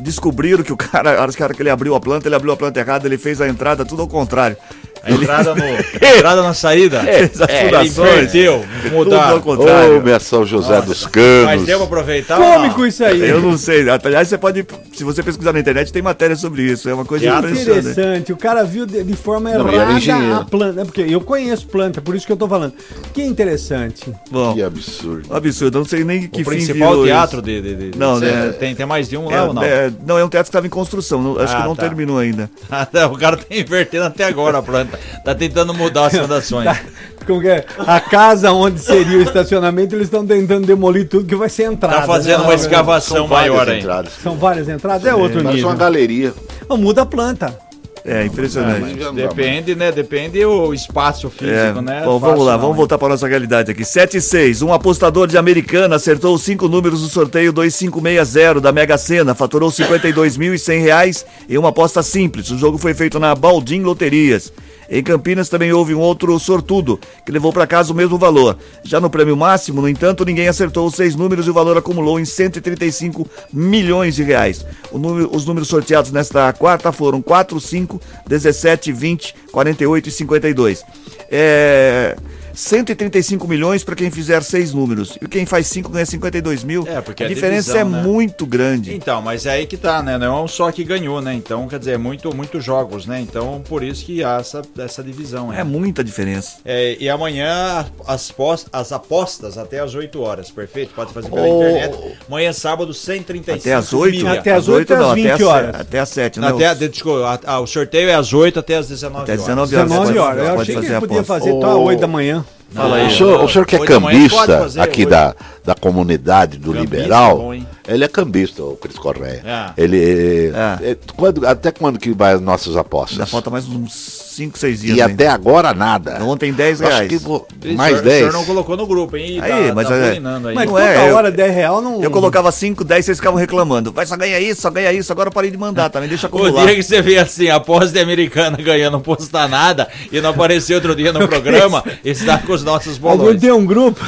Descobriram 0.00 0.62
que 0.62 0.72
o 0.72 0.76
cara, 0.78 1.18
a 1.18 1.22
hora 1.22 1.32
que 1.54 1.62
ele 1.62 1.70
abriu 1.70 1.94
a 1.94 2.00
planta, 2.00 2.26
ele 2.28 2.34
abriu 2.34 2.52
a 2.52 2.56
planta 2.56 2.80
errada, 2.80 3.06
ele 3.06 3.18
fez 3.18 3.40
a 3.40 3.48
entrada 3.48 3.84
tudo 3.84 4.02
ao 4.02 4.08
contrário. 4.08 4.56
A 5.02 5.10
entrada, 5.12 5.54
no, 5.54 5.62
a 5.64 5.78
entrada 6.16 6.42
na 6.42 6.54
saída. 6.54 7.00
As 7.00 7.08
É, 7.48 7.60
ele 7.60 7.66
fundações. 7.66 7.98
inverteu, 7.98 8.64
Tudo 8.82 8.94
mudar. 8.94 9.30
ao 9.30 9.40
contrário. 9.40 9.98
Ô, 9.98 10.02
minha 10.02 10.20
São 10.20 10.44
José 10.44 10.80
dos 10.82 11.02
Mas 11.04 11.10
Canos. 11.12 11.64
deu 11.66 11.78
pra 11.78 11.86
aproveitar? 11.86 12.36
Cômico 12.38 12.86
isso 12.86 13.04
aí. 13.04 13.20
Eu 13.28 13.40
não 13.40 13.56
sei. 13.56 13.86
Aliás, 13.88 14.28
você 14.28 14.36
pode. 14.38 14.66
Se 14.92 15.04
você 15.04 15.22
pesquisar 15.22 15.52
na 15.52 15.60
internet, 15.60 15.92
tem 15.92 16.02
matéria 16.02 16.36
sobre 16.36 16.62
isso. 16.62 16.88
É 16.88 16.94
uma 16.94 17.04
coisa 17.04 17.26
impressionante. 17.26 17.88
Interessante, 17.88 18.32
o 18.32 18.36
cara 18.36 18.64
viu 18.64 18.84
de, 18.86 19.02
de 19.04 19.14
forma 19.16 19.50
Não, 19.50 19.68
errada 19.72 20.36
a 20.40 20.44
planta. 20.44 20.80
É 20.80 20.84
porque 20.84 21.02
eu 21.02 21.20
conheço 21.20 21.66
planta, 21.68 22.00
por 22.00 22.14
isso 22.14 22.26
que 22.26 22.32
eu 22.32 22.36
tô 22.36 22.48
falando. 22.48 22.72
Que 23.14 23.22
interessante. 23.22 24.12
Bom, 24.30 24.54
Que 24.54 24.62
absurdo. 24.62 25.34
absurdo. 25.34 25.78
Eu 25.78 25.80
não 25.82 25.88
sei 25.88 26.04
nem 26.04 26.22
que 26.28 26.42
O 26.42 26.44
fim 26.44 26.50
principal 26.50 26.90
virou 26.90 27.04
teatro 27.06 27.40
de, 27.42 27.60
de, 27.60 27.90
de- 27.90 27.98
Não, 27.98 28.18
né? 28.18 28.52
tem, 28.58 28.74
tem 28.74 28.86
mais 28.86 29.08
de 29.08 29.16
um 29.16 29.30
É, 29.30 29.36
lá 29.40 29.44
ou 29.46 29.54
não? 29.54 29.62
é, 29.62 29.90
não, 30.06 30.18
é 30.18 30.24
um 30.24 30.28
teatro 30.28 30.44
que 30.46 30.50
estava 30.50 30.66
em 30.66 30.70
construção. 30.70 31.22
não- 31.22 31.38
acho 31.38 31.54
Ah, 31.54 31.60
que 31.62 31.68
não 31.68 31.76
tá. 31.76 31.82
terminou 31.82 32.18
ainda. 32.18 32.50
o 33.12 33.16
cara 33.18 33.36
tá 33.36 33.44
invertendo 33.50 34.04
até 34.04 34.24
agora 34.24 34.58
a 34.58 34.62
planta. 34.62 34.87
Tá 35.24 35.34
tentando 35.34 35.74
mudar 35.74 36.06
as 36.06 36.16
fundações. 36.16 36.78
Como 37.26 37.40
que 37.42 37.48
é? 37.48 37.64
A 37.78 38.00
casa 38.00 38.50
onde 38.52 38.80
seria 38.80 39.18
o 39.18 39.22
estacionamento, 39.22 39.94
eles 39.94 40.06
estão 40.06 40.26
tentando 40.26 40.66
demolir 40.66 41.06
tudo 41.06 41.26
que 41.26 41.36
vai 41.36 41.50
ser 41.50 41.64
entrada. 41.64 41.96
Tá 41.98 42.02
fazendo 42.06 42.38
né? 42.40 42.44
uma 42.44 42.54
escavação 42.54 43.18
São 43.18 43.28
maior 43.28 43.68
aí. 43.68 43.80
entradas. 43.80 44.12
São 44.22 44.36
várias 44.36 44.68
entradas, 44.68 45.04
é 45.04 45.14
outro 45.14 45.42
Parece 45.42 45.56
nível. 45.56 45.68
uma 45.68 45.76
galeria. 45.76 46.32
Não, 46.68 46.78
muda 46.78 47.02
a 47.02 47.06
planta. 47.06 47.68
É 48.04 48.24
impressionante. 48.24 48.80
Mas 48.80 48.96
dá 48.96 49.10
Depende, 49.10 49.74
né? 49.74 49.92
Depende 49.92 50.42
o 50.46 50.72
espaço 50.72 51.28
físico, 51.28 51.50
É, 51.50 51.82
né? 51.82 52.02
bom, 52.06 52.18
vamos 52.18 52.46
lá, 52.46 52.52
não, 52.52 52.60
vamos 52.60 52.74
hein? 52.74 52.76
voltar 52.78 52.96
para 52.96 53.08
nossa 53.08 53.28
realidade 53.28 53.70
aqui. 53.70 53.84
7 53.84 54.16
e 54.16 54.20
6. 54.22 54.62
Um 54.62 54.72
apostador 54.72 55.26
de 55.26 55.36
Americana 55.36 55.96
acertou 55.96 56.34
os 56.34 56.40
cinco 56.42 56.68
números 56.68 57.02
do 57.02 57.08
sorteio 57.08 57.52
2560 57.52 58.60
da 58.62 58.72
Mega 58.72 58.96
Sena, 58.96 59.34
faturou 59.34 59.70
52.100 59.70 60.80
reais 60.80 61.26
em 61.50 61.58
uma 61.58 61.68
aposta 61.68 62.02
simples. 62.02 62.50
O 62.50 62.56
jogo 62.56 62.78
foi 62.78 62.94
feito 62.94 63.18
na 63.18 63.34
Baldim 63.34 63.82
Loterias. 63.82 64.50
Em 64.90 65.02
Campinas 65.02 65.48
também 65.48 65.72
houve 65.72 65.94
um 65.94 65.98
outro 66.00 66.38
sortudo, 66.38 66.98
que 67.26 67.30
levou 67.32 67.52
para 67.52 67.66
casa 67.66 67.92
o 67.92 67.96
mesmo 67.96 68.16
valor. 68.16 68.56
Já 68.82 68.98
no 69.00 69.10
prêmio 69.10 69.36
máximo, 69.36 69.82
no 69.82 69.88
entanto, 69.88 70.24
ninguém 70.24 70.48
acertou 70.48 70.86
os 70.86 70.94
seis 70.94 71.14
números 71.14 71.46
e 71.46 71.50
o 71.50 71.54
valor 71.54 71.76
acumulou 71.76 72.18
em 72.18 72.24
135 72.24 73.28
milhões 73.52 74.14
de 74.14 74.22
reais. 74.22 74.64
Número- 74.92 75.28
os 75.34 75.44
números 75.44 75.68
sorteados 75.68 76.10
nesta 76.10 76.52
quarta 76.52 76.90
foram 76.90 77.20
4, 77.20 77.60
5, 77.60 78.00
17, 78.26 78.92
20, 78.92 79.34
48 79.52 80.08
e 80.08 80.12
52. 80.12 80.84
É... 81.30 82.16
135 82.58 83.46
milhões 83.46 83.84
para 83.84 83.94
quem 83.94 84.10
fizer 84.10 84.42
seis 84.42 84.72
números. 84.74 85.16
E 85.22 85.28
quem 85.28 85.46
faz 85.46 85.68
cinco 85.68 85.90
ganha 85.90 86.04
52 86.04 86.64
mil. 86.64 86.84
É, 86.88 87.00
porque 87.00 87.22
a 87.22 87.26
é 87.26 87.28
diferença 87.28 87.72
divisão, 87.72 87.80
é 87.80 88.02
né? 88.02 88.02
muito 88.02 88.44
grande. 88.44 88.92
Então, 88.92 89.22
mas 89.22 89.46
é 89.46 89.50
aí 89.52 89.66
que 89.66 89.76
tá, 89.76 90.02
né? 90.02 90.18
Não 90.18 90.26
é 90.38 90.42
um 90.42 90.48
só 90.48 90.72
que 90.72 90.82
ganhou, 90.82 91.20
né? 91.20 91.32
Então, 91.34 91.68
quer 91.68 91.78
dizer, 91.78 91.92
é 91.92 91.96
muito, 91.98 92.34
muitos 92.34 92.64
jogos, 92.64 93.06
né? 93.06 93.20
Então, 93.20 93.62
por 93.68 93.84
isso 93.84 94.04
que 94.04 94.24
há 94.24 94.38
essa, 94.40 94.60
essa 94.76 95.04
divisão. 95.04 95.52
É 95.52 95.58
né? 95.58 95.64
muita 95.64 96.02
diferença. 96.02 96.56
É, 96.64 96.96
e 96.98 97.08
amanhã 97.08 97.86
as, 98.04 98.32
pos- 98.32 98.66
as 98.72 98.90
apostas 98.90 99.56
até 99.56 99.78
às 99.78 99.94
8 99.94 100.20
horas, 100.20 100.50
perfeito? 100.50 100.92
Pode 100.96 101.12
fazer 101.12 101.30
pela 101.30 101.46
Oh. 101.46 101.62
internet. 101.62 102.16
Amanhã, 102.26 102.52
sábado, 102.52 102.92
135 102.92 103.60
Até 103.60 103.74
as 103.74 103.92
8? 103.92 104.16
milha. 104.16 104.32
Até 104.32 104.52
as 104.54 104.66
8 104.68 104.94
não, 104.96 105.10
às 105.10 105.14
20 105.14 105.24
até 105.26 105.34
as, 105.34 105.48
horas. 105.48 105.74
Até 105.80 105.98
as 106.00 106.08
7, 106.08 106.40
né? 106.40 106.48
Até, 106.48 106.66
a- 106.66 106.74
desculpa, 106.74 107.40
a- 107.46 107.52
a- 107.52 107.60
o 107.60 107.66
sorteio 107.68 108.08
é 108.08 108.14
às 108.14 108.32
8 108.32 108.58
até 108.58 108.74
às 108.76 108.88
19 108.88 109.22
Até 109.22 109.32
horas. 109.32 109.44
19 109.46 109.76
horas. 109.76 109.88
19 109.90 110.06
pode- 110.06 110.18
horas. 110.18 110.38
Eu 110.48 110.54
pode 110.56 110.62
achei 110.72 110.82
que 110.88 110.92
a 110.92 111.00
podia 111.00 111.22
fazer 111.24 111.50
até 111.56 111.66
às 111.66 111.74
8 111.76 112.00
da 112.00 112.06
manhã. 112.08 112.44
Fala 112.70 112.96
aí. 112.96 113.06
O 113.06 113.10
senhor, 113.10 113.44
o 113.44 113.48
senhor 113.48 113.66
que 113.66 113.76
é 113.76 113.78
cambista 113.78 114.58
fazer, 114.58 114.80
aqui 114.80 115.06
da, 115.06 115.34
da 115.64 115.74
comunidade 115.74 116.58
do 116.58 116.72
Cambista, 116.72 116.96
Liberal, 116.96 117.38
bom, 117.38 117.54
hein? 117.54 117.66
Ele 117.88 118.04
é 118.04 118.08
cambista, 118.08 118.62
o 118.62 118.76
Cris 118.76 118.98
Correia. 118.98 119.42
É. 119.76 119.82
Ele. 119.82 120.52
É. 120.54 120.90
é, 120.90 120.96
quando- 121.16 121.46
até 121.46 121.70
quando 121.72 121.98
que 121.98 122.12
vai 122.12 122.34
as 122.34 122.40
nossas 122.40 122.76
apostas? 122.76 123.12
Ainda 123.18 123.26
falta 123.26 123.48
mais 123.50 123.66
uns 123.66 123.92
5, 124.36 124.58
6 124.58 124.80
dias. 124.82 124.96
E 124.98 125.02
ainda. 125.02 125.14
até 125.14 125.26
agora 125.28 125.72
nada. 125.74 126.22
Ontem 126.22 126.52
10 126.52 126.80
Acho 126.82 126.90
reais. 126.92 127.08
que 127.08 127.16
vou- 127.16 127.46
mais 127.76 127.94
o 127.94 127.96
senhor- 127.98 128.02
10. 128.04 128.16
O 128.16 128.18
senhor 128.30 128.32
não 128.32 128.44
colocou 128.44 128.76
no 128.76 128.86
grupo, 128.86 129.16
hein? 129.16 129.40
Aí, 129.40 129.68
tá, 129.68 129.74
mas 129.74 129.88
tá 129.88 129.96
é- 129.96 130.08
bulinando 130.10 130.48
aí. 130.48 130.54
Mas 130.54 130.66
Não 130.66 130.72
toda 130.74 130.84
é, 130.86 131.10
eu- 131.10 131.14
hora 131.16 131.30
10 131.32 131.54
real 131.54 131.80
não. 131.80 132.02
Eu 132.02 132.10
colocava 132.10 132.52
5, 132.52 132.84
10, 132.84 133.04
vocês 133.06 133.18
ficavam 133.18 133.38
reclamando. 133.38 133.90
Vai 133.90 134.06
só 134.06 134.16
ganha 134.16 134.38
isso, 134.38 134.60
só 134.60 134.70
ganha 134.70 134.92
isso. 134.92 135.10
Agora 135.10 135.28
eu 135.28 135.32
parei 135.32 135.50
de 135.50 135.56
mandar 135.56 135.88
também, 135.90 136.08
deixa 136.08 136.26
O 136.30 136.36
acumular. 136.36 136.66
dia 136.66 136.74
que 136.76 136.82
você 136.82 137.00
vê 137.02 137.18
assim, 137.18 137.48
a 137.48 137.58
pós 137.58 137.90
de 137.90 137.98
americana 137.98 138.56
ganhando, 138.58 138.92
não 138.92 139.00
postar 139.00 139.48
nada 139.48 139.88
e 140.12 140.20
não 140.20 140.30
apareceu 140.30 140.76
outro 140.76 140.94
dia 140.94 141.12
no 141.12 141.20
programa, 141.26 141.82
está 142.04 142.38
com 142.38 142.52
os 142.52 142.62
nossos 142.62 142.98
bolões. 142.98 143.40
tem 143.40 143.50
um 143.50 143.64
grupo, 143.66 144.00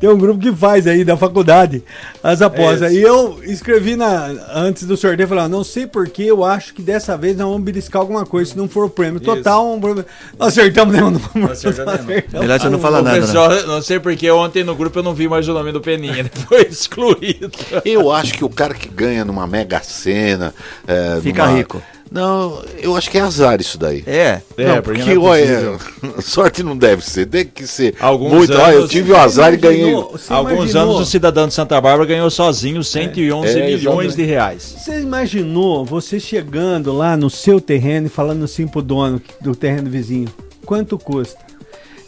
tem 0.00 0.08
um 0.08 0.16
grupo 0.18 0.38
que 0.40 0.52
faz 0.54 0.86
aí 0.86 1.04
da 1.04 1.16
faculdade 1.16 1.82
as 2.22 2.42
apostas. 2.42 2.82
É 2.82 2.86
isso. 2.92 2.98
e 2.98 3.02
eu 3.02 3.38
escrevi 3.44 3.96
na, 3.96 4.26
antes 4.54 4.84
do 4.84 4.96
sorteio, 4.96 5.28
falando, 5.28 5.52
não 5.52 5.64
sei 5.64 5.86
porque 5.86 6.22
eu 6.22 6.44
acho 6.44 6.74
que 6.74 6.82
dessa 6.82 7.16
vez 7.16 7.36
nós 7.36 7.46
vamos 7.46 7.62
beliscar 7.62 8.00
alguma 8.00 8.24
coisa, 8.26 8.50
se 8.52 8.56
não 8.56 8.68
for 8.68 8.84
o 8.86 8.90
prêmio 8.90 9.20
total, 9.20 9.72
um 9.74 9.80
prêmio. 9.80 10.04
Nós 10.38 10.48
acertamos 10.48 10.94
nenhum 10.94 11.10
número. 11.10 11.52
acertamos 11.52 12.04
nenhum. 12.06 12.22
Melhor 12.40 12.60
você 12.60 12.68
não 12.68 12.78
falar 12.78 13.00
O 13.00 13.02
nada, 13.02 13.20
né? 13.20 13.26
pessoal, 13.26 13.50
não 13.66 13.82
sei 13.82 13.98
porque 14.00 14.30
ontem 14.30 14.64
no 14.64 14.74
grupo 14.74 14.98
eu 14.98 15.02
não 15.02 15.14
vi 15.14 15.28
mais 15.28 15.48
o 15.48 15.52
nome 15.54 15.72
do 15.72 15.80
Peninha, 15.80 16.18
ele 16.20 16.30
foi 16.48 16.62
excluído. 16.62 17.50
Eu 17.84 18.10
acho 18.10 18.34
que 18.34 18.44
o 18.44 18.48
cara 18.48 18.74
que 18.74 18.88
ganha 18.88 19.24
numa 19.24 19.46
mega 19.46 19.80
cena. 19.82 20.54
é, 20.86 21.18
Fica 21.20 21.44
numa- 21.46 21.56
rico. 21.56 21.82
Não, 22.10 22.62
eu 22.78 22.96
acho 22.96 23.10
que 23.10 23.18
é 23.18 23.20
azar 23.20 23.60
isso 23.60 23.76
daí. 23.76 24.04
É. 24.06 24.40
Não, 24.56 24.64
É, 24.76 24.80
porque, 24.80 25.00
porque 25.00 25.14
não 25.14 25.26
é 25.26 25.28
olha, 25.28 25.78
sorte 26.22 26.62
não 26.62 26.76
deve 26.76 27.04
ser, 27.04 27.26
tem 27.26 27.44
que 27.44 27.66
ser 27.66 27.94
Alguns 28.00 28.32
muito. 28.32 28.52
Olha, 28.54 28.72
eu 28.74 28.78
anos- 28.80 28.90
tive 28.90 29.12
o 29.12 29.16
azar 29.16 29.52
e 29.52 29.56
ganhei. 29.56 29.80
Imaginou- 29.80 30.14
Alguns 30.28 30.52
imaginou- 30.54 30.82
anos 30.82 31.00
o 31.00 31.04
cidadão 31.04 31.48
de 31.48 31.54
Santa 31.54 31.80
Bárbara 31.80 32.06
ganhou 32.08 32.30
sozinho 32.30 32.82
111 32.84 33.58
É, 33.58 33.66
milhões 33.66 33.80
exatamente. 33.82 34.16
de 34.16 34.22
reais. 34.24 34.74
Você 34.78 35.00
imaginou 35.00 35.84
você 35.84 36.20
chegando 36.20 36.92
lá 36.92 37.16
no 37.16 37.28
seu 37.28 37.60
terreno 37.60 38.06
e 38.06 38.10
falando 38.10 38.44
assim 38.44 38.66
pro 38.68 38.80
dono 38.82 39.20
do 39.40 39.54
terreno 39.54 39.90
vizinho, 39.90 40.28
quanto 40.64 40.96
custa? 40.96 41.44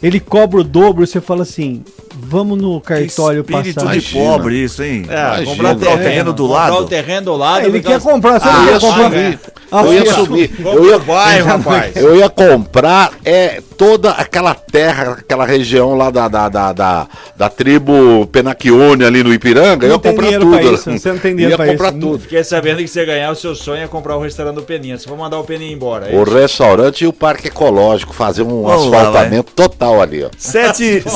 Ele 0.01 0.17
cobra 0.21 0.61
o 0.61 0.63
dobro, 0.63 1.05
você 1.05 1.19
fala 1.19 1.43
assim, 1.43 1.83
vamos 2.15 2.57
no 2.57 2.79
cartório 2.79 3.41
Espírito 3.41 3.75
passar. 3.75 3.91
de 3.91 3.97
Imagina. 3.99 4.23
pobre 4.31 4.55
isso, 4.63 4.81
hein? 4.81 5.03
É, 5.09 5.43
comprar 5.43 5.71
o 5.71 5.73
Comprar 5.73 5.73
o 5.73 5.97
terreno, 5.97 6.31
do 6.33 6.43
comprar 6.43 6.69
lado. 6.69 6.77
o 6.77 6.85
terreno 6.87 7.25
do 7.25 7.35
lado. 7.35 7.65
Ah, 7.65 7.67
ele 7.67 7.81
quer 7.81 7.99
comprar, 7.99 8.39
você 8.39 8.47
Ah, 8.47 8.53
não 8.53 8.65
quer 8.67 8.79
comprar. 8.79 9.39
Eu 9.71 9.93
ia 9.93 10.13
subir. 10.13 10.51
Eu 10.59 10.85
ia, 10.85 10.97
rapaz. 11.43 11.95
eu 11.95 12.15
ia 12.15 12.29
comprar 12.29 13.11
é, 13.23 13.61
toda 13.79 14.11
aquela 14.11 14.53
terra, 14.53 15.13
aquela 15.19 15.45
região 15.45 15.95
lá 15.95 16.09
da, 16.11 16.27
da, 16.27 16.49
da, 16.49 16.73
da, 16.73 17.07
da 17.37 17.49
tribo 17.49 18.27
Penaquione 18.27 19.05
ali 19.05 19.23
no 19.23 19.33
Ipiranga. 19.33 19.85
eu 19.85 19.91
Não 19.91 19.95
ia 19.95 20.01
tem 20.01 20.15
comprar 20.15 20.37
tudo. 20.37 20.73
isso, 20.73 20.91
você 20.91 21.11
não 21.13 21.17
tem 21.17 21.31
dinheiro 21.33 21.53
ia 21.53 21.57
pra 21.57 21.65
comprar 21.67 21.89
isso. 21.91 21.99
tudo. 22.01 22.19
Fiquei 22.19 22.43
sabendo 22.43 22.79
que 22.79 22.89
você 22.89 23.05
ganhar 23.05 23.31
o 23.31 23.35
seu 23.37 23.55
sonho 23.55 23.81
é 23.81 23.87
comprar 23.87 24.17
o 24.17 24.21
restaurante 24.21 24.55
do 24.55 24.63
Peninha. 24.63 24.97
Você 24.97 25.07
vai 25.07 25.17
mandar 25.17 25.39
o 25.39 25.45
Peninha 25.45 25.71
embora. 25.71 26.09
é 26.09 26.13
O 26.17 26.23
isso? 26.23 26.33
restaurante 26.33 27.01
e 27.05 27.07
o 27.07 27.13
parque 27.13 27.47
ecológico, 27.47 28.13
fazer 28.13 28.41
um 28.41 28.63
Vamos 28.63 28.87
lá, 28.87 28.97
asfaltamento 28.99 29.53
total 29.53 30.01
ali, 30.01 30.25
ó. 30.25 30.29
7. 30.37 30.99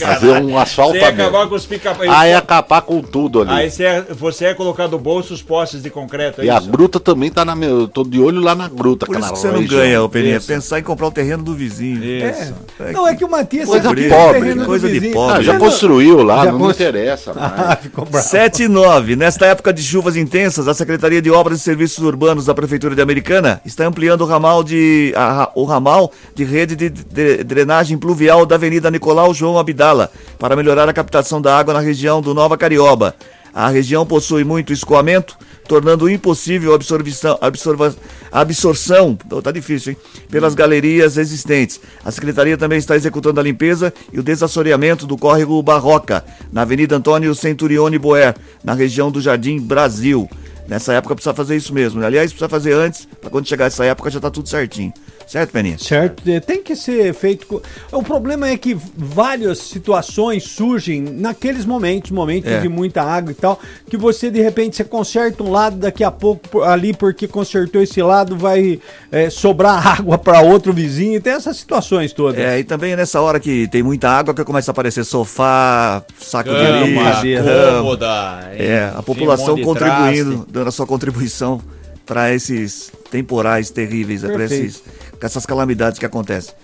Fazer 0.00 0.30
um 0.30 0.46
Você 0.46 0.50
ia 0.52 0.62
asfaltamento. 0.62 1.06
acabar 1.22 1.48
com 1.48 1.54
os 1.56 1.66
pica 1.66 1.96
Aí 2.08 2.32
acabar 2.32 2.82
com 2.82 3.02
tudo 3.02 3.42
ali. 3.42 3.50
Aí 3.50 3.70
você 3.70 3.82
ia, 3.82 4.06
você 4.10 4.44
ia 4.44 4.54
colocar 4.54 4.86
do 4.86 4.98
bolso 4.98 5.34
os 5.34 5.42
postes 5.42 5.82
de 5.82 5.90
concreto, 5.90 6.42
é 6.42 6.44
E 6.44 6.50
a 6.50 6.58
isso? 6.58 6.68
gruta 6.70 7.00
também 7.00 7.28
tá 7.28 7.44
na 7.44 7.56
minha. 7.56 7.70
Eu 7.70 7.88
tô 7.88 8.04
de 8.04 8.20
olho 8.20 8.40
lá 8.40 8.54
na 8.54 8.68
gruta, 8.68 9.06
Por 9.06 9.18
isso 9.18 9.32
que 9.32 9.38
você 9.38 9.50
não 9.50 9.64
ganha, 9.66 10.00
ô 10.02 10.08
Peninha. 10.08 10.36
Isso. 10.36 10.46
Pensar 10.46 10.78
em 10.78 10.82
comprar 10.82 11.08
o 11.08 11.10
terreno 11.10 11.39
do 11.42 11.54
vizinho. 11.54 12.02
Isso. 12.04 12.54
É. 12.80 12.92
Não, 12.92 13.06
é 13.06 13.14
que 13.14 13.24
o 13.24 13.30
Matias 13.30 13.68
Coisa 13.68 13.94
de 13.94 14.08
pobre, 14.08 14.40
terreno 14.40 14.60
do 14.62 14.66
coisa 14.66 14.86
de 14.88 14.92
vizinho. 14.94 15.12
pobre. 15.12 15.36
Ah, 15.38 15.42
já 15.42 15.58
construiu 15.58 16.22
lá, 16.22 16.44
Já 16.44 16.52
não 16.52 16.58
constru- 16.58 16.84
me 16.84 16.90
interessa 16.90 17.34
mais. 17.34 17.52
Ah, 17.56 17.76
ficou 17.80 18.04
bravo. 18.04 18.26
7 18.26 18.62
e 18.64 18.68
9. 18.68 19.16
Nesta 19.16 19.46
época 19.46 19.72
de 19.72 19.82
chuvas 19.82 20.16
intensas, 20.16 20.66
a 20.68 20.74
Secretaria 20.74 21.20
de 21.22 21.30
Obras 21.30 21.58
e 21.58 21.62
Serviços 21.62 22.04
Urbanos 22.04 22.46
da 22.46 22.54
Prefeitura 22.54 22.94
de 22.94 23.02
Americana 23.02 23.60
está 23.64 23.86
ampliando 23.86 24.22
o 24.22 24.26
ramal 24.26 24.62
de, 24.64 25.12
a- 25.16 25.50
o 25.54 25.64
ramal 25.64 26.12
de 26.34 26.44
rede 26.44 26.76
de, 26.76 26.88
de 26.88 27.44
drenagem 27.44 27.98
pluvial 27.98 28.44
da 28.46 28.54
Avenida 28.56 28.90
Nicolau 28.90 29.32
João 29.34 29.58
Abdala 29.58 30.10
para 30.38 30.56
melhorar 30.56 30.88
a 30.88 30.92
captação 30.92 31.40
da 31.40 31.56
água 31.58 31.74
na 31.74 31.80
região 31.80 32.20
do 32.20 32.32
Nova 32.34 32.56
Carioba. 32.56 33.14
A 33.52 33.68
região 33.68 34.06
possui 34.06 34.44
muito 34.44 34.72
escoamento, 34.72 35.36
tornando 35.70 36.10
impossível 36.10 36.72
a 36.72 36.74
absorção, 36.74 37.38
absorva, 37.40 37.94
absorção 38.32 39.16
oh, 39.30 39.40
tá 39.40 39.52
difícil, 39.52 39.92
hein? 39.92 39.98
pelas 40.28 40.52
galerias 40.52 41.16
existentes. 41.16 41.80
A 42.04 42.10
Secretaria 42.10 42.58
também 42.58 42.76
está 42.76 42.96
executando 42.96 43.38
a 43.38 43.42
limpeza 43.42 43.94
e 44.12 44.18
o 44.18 44.22
desassoreamento 44.22 45.06
do 45.06 45.16
córrego 45.16 45.62
Barroca, 45.62 46.24
na 46.52 46.62
Avenida 46.62 46.96
Antônio 46.96 47.32
Centurione 47.36 48.00
Boer, 48.00 48.34
na 48.64 48.74
região 48.74 49.12
do 49.12 49.20
Jardim 49.20 49.60
Brasil. 49.60 50.28
Nessa 50.66 50.92
época 50.94 51.14
precisa 51.14 51.34
fazer 51.34 51.54
isso 51.54 51.72
mesmo. 51.72 52.04
Aliás, 52.04 52.32
precisa 52.32 52.48
fazer 52.48 52.72
antes, 52.72 53.06
para 53.20 53.30
quando 53.30 53.46
chegar 53.46 53.66
essa 53.66 53.84
época 53.84 54.10
já 54.10 54.18
tá 54.18 54.28
tudo 54.28 54.48
certinho. 54.48 54.92
Certo, 55.30 55.52
Peninha? 55.52 55.78
Certo, 55.78 56.28
é, 56.28 56.40
tem 56.40 56.60
que 56.60 56.74
ser 56.74 57.14
feito. 57.14 57.62
O 57.92 58.02
problema 58.02 58.48
é 58.48 58.56
que 58.56 58.76
várias 58.96 59.58
situações 59.58 60.42
surgem 60.42 61.00
naqueles 61.02 61.64
momentos, 61.64 62.10
momentos 62.10 62.50
É. 62.50 62.58
de 62.60 62.68
muita 62.68 63.00
água 63.00 63.30
e 63.30 63.34
tal, 63.36 63.60
que 63.88 63.96
você 63.96 64.28
de 64.28 64.40
repente 64.42 64.74
você 64.74 64.82
conserta 64.82 65.40
um 65.44 65.52
lado, 65.52 65.76
daqui 65.76 66.02
a 66.02 66.10
pouco 66.10 66.62
ali 66.62 66.92
porque 66.92 67.28
consertou 67.28 67.80
esse 67.80 68.02
lado 68.02 68.36
vai 68.36 68.80
é, 69.12 69.30
sobrar 69.30 69.86
água 70.00 70.18
para 70.18 70.40
outro 70.40 70.72
vizinho. 70.72 71.20
Tem 71.20 71.32
essas 71.32 71.58
situações 71.58 72.12
todas. 72.12 72.40
É, 72.40 72.58
e 72.58 72.64
também 72.64 72.90
é 72.94 72.96
nessa 72.96 73.20
hora 73.20 73.38
que 73.38 73.68
tem 73.68 73.84
muita 73.84 74.10
água 74.10 74.34
que 74.34 74.42
começa 74.44 74.70
a 74.70 74.72
aparecer 74.72 75.04
sofá, 75.04 76.02
saco 76.18 76.50
de 76.50 76.56
Cama, 76.56 76.86
lixo, 76.86 77.04
madeira. 77.04 77.44
cama. 77.44 77.76
cômoda. 77.82 78.50
É, 78.56 78.92
a 78.96 79.00
população 79.00 79.52
um 79.54 79.58
de 79.58 79.62
contribuindo, 79.62 80.30
traste. 80.38 80.52
dando 80.52 80.66
a 80.66 80.72
sua 80.72 80.88
contribuição 80.88 81.60
para 82.04 82.34
esses 82.34 82.90
temporais 83.12 83.70
terríveis, 83.70 84.22
para 84.22 84.36
Perfeito. 84.36 84.64
esses, 84.66 84.82
com 85.20 85.26
essas 85.26 85.44
calamidades 85.46 85.98
que 85.98 86.06
acontecem. 86.06 86.54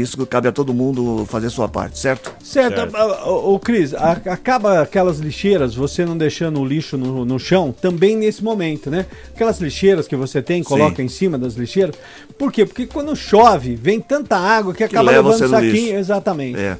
Isso 0.00 0.24
cabe 0.26 0.46
a 0.46 0.52
todo 0.52 0.72
mundo 0.72 1.26
fazer 1.28 1.50
sua 1.50 1.68
parte, 1.68 1.98
certo? 1.98 2.32
Certo, 2.40 2.76
Certo. 2.76 2.96
Ô, 3.28 3.58
Cris, 3.58 3.92
a- 3.94 4.12
acaba 4.26 4.80
aquelas 4.80 5.18
lixeiras, 5.18 5.74
você 5.74 6.04
não 6.04 6.16
deixando 6.16 6.60
o 6.60 6.64
lixo 6.64 6.96
no, 6.96 7.24
no 7.24 7.36
chão, 7.36 7.72
também 7.80 8.16
nesse 8.16 8.44
momento, 8.44 8.88
né? 8.90 9.06
Aquelas 9.34 9.58
lixeiras 9.60 10.06
que 10.06 10.14
você 10.14 10.40
tem, 10.40 10.62
coloca 10.62 11.02
em 11.02 11.08
cima 11.08 11.36
das 11.36 11.54
lixeiras. 11.54 11.96
Por 12.38 12.52
quê? 12.52 12.64
Porque 12.64 12.86
quando 12.86 13.16
chove, 13.16 13.74
vem 13.74 14.00
tanta 14.00 14.36
água 14.36 14.72
que 14.72 14.84
acaba 14.84 15.10
leva 15.10 15.30
levando 15.30 15.50
saquinho. 15.50 15.72
lixo. 15.72 15.94
Exatamente. 15.96 16.60
É. 16.60 16.78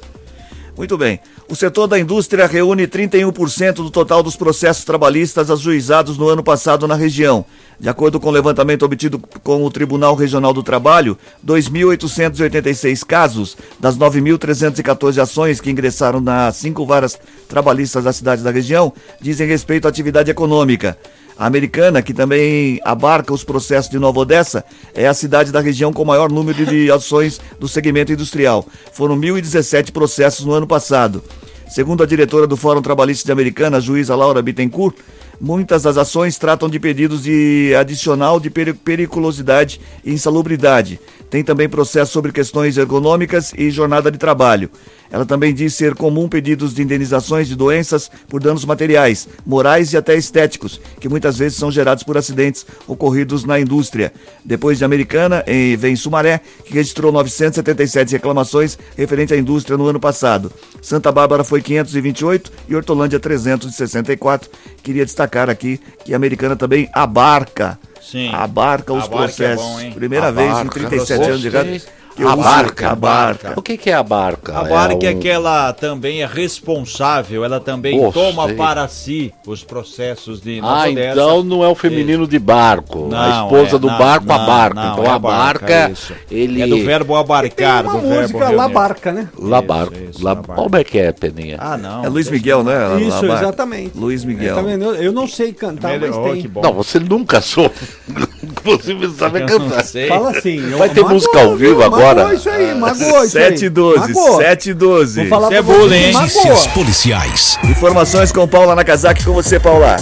Muito 0.77 0.97
bem. 0.97 1.19
O 1.49 1.55
setor 1.55 1.87
da 1.87 1.97
indústria 1.97 2.45
reúne 2.45 2.85
31% 2.85 3.75
do 3.75 3.89
total 3.89 4.21
dos 4.21 4.35
processos 4.35 4.83
trabalhistas 4.83 5.49
ajuizados 5.49 6.17
no 6.17 6.27
ano 6.27 6.43
passado 6.43 6.85
na 6.89 6.95
região. 6.95 7.45
De 7.79 7.87
acordo 7.87 8.19
com 8.19 8.27
o 8.27 8.31
levantamento 8.31 8.83
obtido 8.83 9.17
com 9.17 9.63
o 9.63 9.71
Tribunal 9.71 10.13
Regional 10.13 10.51
do 10.51 10.61
Trabalho, 10.61 11.17
2.886 11.45 13.05
casos 13.05 13.55
das 13.79 13.97
9.314 13.97 15.21
ações 15.21 15.61
que 15.61 15.71
ingressaram 15.71 16.19
nas 16.19 16.57
cinco 16.57 16.85
varas 16.85 17.17
trabalhistas 17.47 18.03
das 18.03 18.17
cidades 18.17 18.43
da 18.43 18.51
região 18.51 18.91
dizem 19.21 19.47
respeito 19.47 19.85
à 19.85 19.89
atividade 19.89 20.29
econômica. 20.29 20.97
A 21.37 21.45
americana, 21.45 22.01
que 22.01 22.13
também 22.13 22.79
abarca 22.83 23.31
os 23.33 23.43
processos 23.43 23.91
de 23.91 23.99
Nova 23.99 24.19
Odessa, 24.21 24.65
é 24.95 25.07
a 25.07 25.13
cidade 25.13 25.51
da 25.51 25.61
região 25.61 25.93
com 25.93 26.03
maior 26.03 26.31
número 26.31 26.65
de 26.65 26.89
ações 26.91 27.39
do 27.59 27.67
segmento 27.67 28.11
industrial. 28.11 28.65
Foram 28.91 29.15
1.017 29.19 29.91
processos 29.91 30.45
no 30.45 30.53
ano 30.53 30.65
passado. 30.65 31.23
Segundo 31.69 32.01
a 32.01 32.05
diretora 32.07 32.47
do 32.47 32.57
Fórum 32.57 32.81
Trabalhista 32.81 33.25
de 33.25 33.31
Americana, 33.31 33.77
a 33.77 33.81
juíza 33.81 34.15
Laura 34.15 34.41
Bittencourt, 34.41 34.95
muitas 35.39 35.83
das 35.83 35.97
ações 35.97 36.37
tratam 36.39 36.69
de 36.69 36.79
pedidos 36.79 37.21
de 37.23 37.75
adicional 37.77 38.39
de 38.39 38.49
peri- 38.49 38.73
periculosidade 38.73 39.79
e 40.03 40.13
insalubridade. 40.13 40.99
Tem 41.29 41.43
também 41.43 41.67
processo 41.67 42.13
sobre 42.13 42.31
questões 42.31 42.77
ergonômicas 42.77 43.53
e 43.57 43.69
jornada 43.69 44.09
de 44.09 44.17
trabalho. 44.17 44.71
Ela 45.11 45.25
também 45.25 45.53
diz 45.53 45.73
ser 45.73 45.95
comum 45.95 46.27
pedidos 46.27 46.73
de 46.73 46.81
indenizações 46.81 47.47
de 47.47 47.55
doenças 47.55 48.09
por 48.27 48.41
danos 48.41 48.65
materiais, 48.65 49.27
morais 49.45 49.93
e 49.93 49.97
até 49.97 50.15
estéticos, 50.15 50.79
que 50.99 51.09
muitas 51.09 51.37
vezes 51.37 51.57
são 51.57 51.71
gerados 51.71 52.03
por 52.03 52.17
acidentes 52.17 52.65
ocorridos 52.87 53.43
na 53.43 53.59
indústria. 53.59 54.11
Depois 54.43 54.77
de 54.77 54.85
Americana, 54.85 55.43
em, 55.47 55.75
vem 55.75 55.95
Sumaré, 55.95 56.41
que 56.65 56.73
registrou 56.73 57.11
977 57.11 58.13
reclamações 58.13 58.77
referente 58.95 59.33
à 59.33 59.37
indústria 59.37 59.77
no 59.77 59.87
ano 59.87 59.99
passado. 59.99 60.51
Santa 60.81 61.11
Bárbara 61.11 61.43
foi 61.43 61.61
528 61.61 62.51
e 62.69 62.75
Hortolândia 62.75 63.19
364. 63.19 64.49
Queria 64.83 65.05
destacar 65.05 65.49
aqui 65.49 65.79
que 66.03 66.13
a 66.13 66.15
Americana 66.15 66.55
também 66.55 66.89
abarca 66.93 67.79
Sim. 68.01 68.29
abarca 68.33 68.93
os 68.93 69.03
Abarca 69.03 69.15
é 69.15 69.27
processos. 69.27 69.65
bom, 69.65 69.79
hein? 69.81 69.91
Primeira 69.91 70.31
vez 70.31 70.47
em 70.47 70.51
Abarca. 70.51 70.71
37 70.71 71.23
anos 71.23 71.41
de 71.41 71.49
rádio. 71.49 71.81
A 72.25 72.35
barca. 72.35 72.89
a 72.91 72.95
barca. 72.95 73.53
O 73.55 73.61
que, 73.61 73.77
que 73.77 73.89
é 73.89 73.93
a 73.93 74.03
barca? 74.03 74.57
A 74.57 74.63
barca 74.63 75.05
é 75.07 75.15
um- 75.15 75.19
que 75.19 75.27
ela 75.29 75.73
também 75.73 76.21
é 76.21 76.25
responsável, 76.25 77.43
ela 77.43 77.59
também 77.59 77.97
Pô, 77.99 78.11
toma 78.11 78.47
para 78.53 78.87
si 78.87 79.33
os 79.45 79.63
processos 79.63 80.41
de 80.41 80.59
Ah, 80.63 80.89
então 80.89 81.43
não 81.43 81.63
é 81.63 81.67
o 81.67 81.75
feminino 81.75 82.27
de 82.27 82.39
barco. 82.39 83.05
a 83.13 83.27
Não, 83.29 83.45
esposa 83.45 83.75
é, 83.75 83.79
do 83.79 83.87
não, 83.87 83.97
barco, 83.97 84.31
a 84.31 84.37
não, 84.37 84.45
barca. 84.45 84.73
não, 84.75 84.91
então 84.93 85.03
é 85.05 85.09
a 85.09 85.13
a 85.15 85.19
barca, 85.19 85.65
barca, 85.67 85.91
isso. 85.91 86.13
ele. 86.29 86.61
É 86.61 86.67
do 86.67 86.83
verbo 86.83 87.15
abarcar, 87.15 87.83
Tem 87.83 87.91
uma 87.91 87.99
do 88.01 88.07
verbo 88.07 88.21
música, 88.21 88.39
La 88.49 88.49
reunir. 88.63 88.73
Barca, 88.73 89.11
né? 89.11 89.29
La 89.39 89.61
barca. 89.61 89.97
La... 90.21 90.35
Como 90.35 90.75
é 90.75 90.83
que 90.83 90.99
é, 90.99 91.11
Peninha? 91.11 91.57
Ah, 91.59 91.77
não. 91.77 92.03
É 92.03 92.09
Luiz 92.09 92.29
Miguel, 92.29 92.63
né? 92.63 92.75
A- 92.75 92.95
a 92.95 92.99
Isso, 93.01 93.21
barca. 93.27 93.43
exatamente. 93.43 93.97
Luiz 93.97 94.23
Miguel. 94.23 94.55
Tá? 94.55 94.61
Eu, 95.01 95.11
não 95.11 95.27
sei 95.27 95.53
cantar, 95.53 95.99
mas 95.99 96.15
tem. 96.17 96.51
Não, 96.61 96.73
você 96.73 96.99
nunca 96.99 97.41
soube. 97.41 97.75
Inclusive, 98.43 99.09
sabe 99.11 99.45
cantar. 99.45 99.83
Fala 100.07 100.31
assim. 100.31 100.59
Vai 100.71 100.89
ter 100.89 101.03
música 101.03 101.39
ao 101.41 101.55
vivo 101.55 101.79
viu? 101.79 101.83
Agora? 102.07 102.23
Magoou 102.23 102.33
isso 102.33 102.49
aí, 102.49 102.75
magoou 102.75 103.23
isso 103.23 103.37
aí. 103.37 103.43
7 103.49 103.65
e 103.65 103.69
12, 103.69 103.99
Magoou. 103.99 104.37
7 104.37 104.69
e 104.69 104.73
12. 104.73 105.19
Vou 105.21 105.29
falar 105.29 105.47
Isso 105.47 105.57
é 105.57 105.61
bullying, 105.61 105.95
hein? 105.95 106.13
Notícias 106.13 106.67
policiais. 106.67 107.59
Informações 107.63 108.31
com 108.31 108.47
Paula 108.47 108.75
Nakazaki, 108.75 109.25
com 109.25 109.33
você, 109.33 109.59
Paula. 109.59 109.97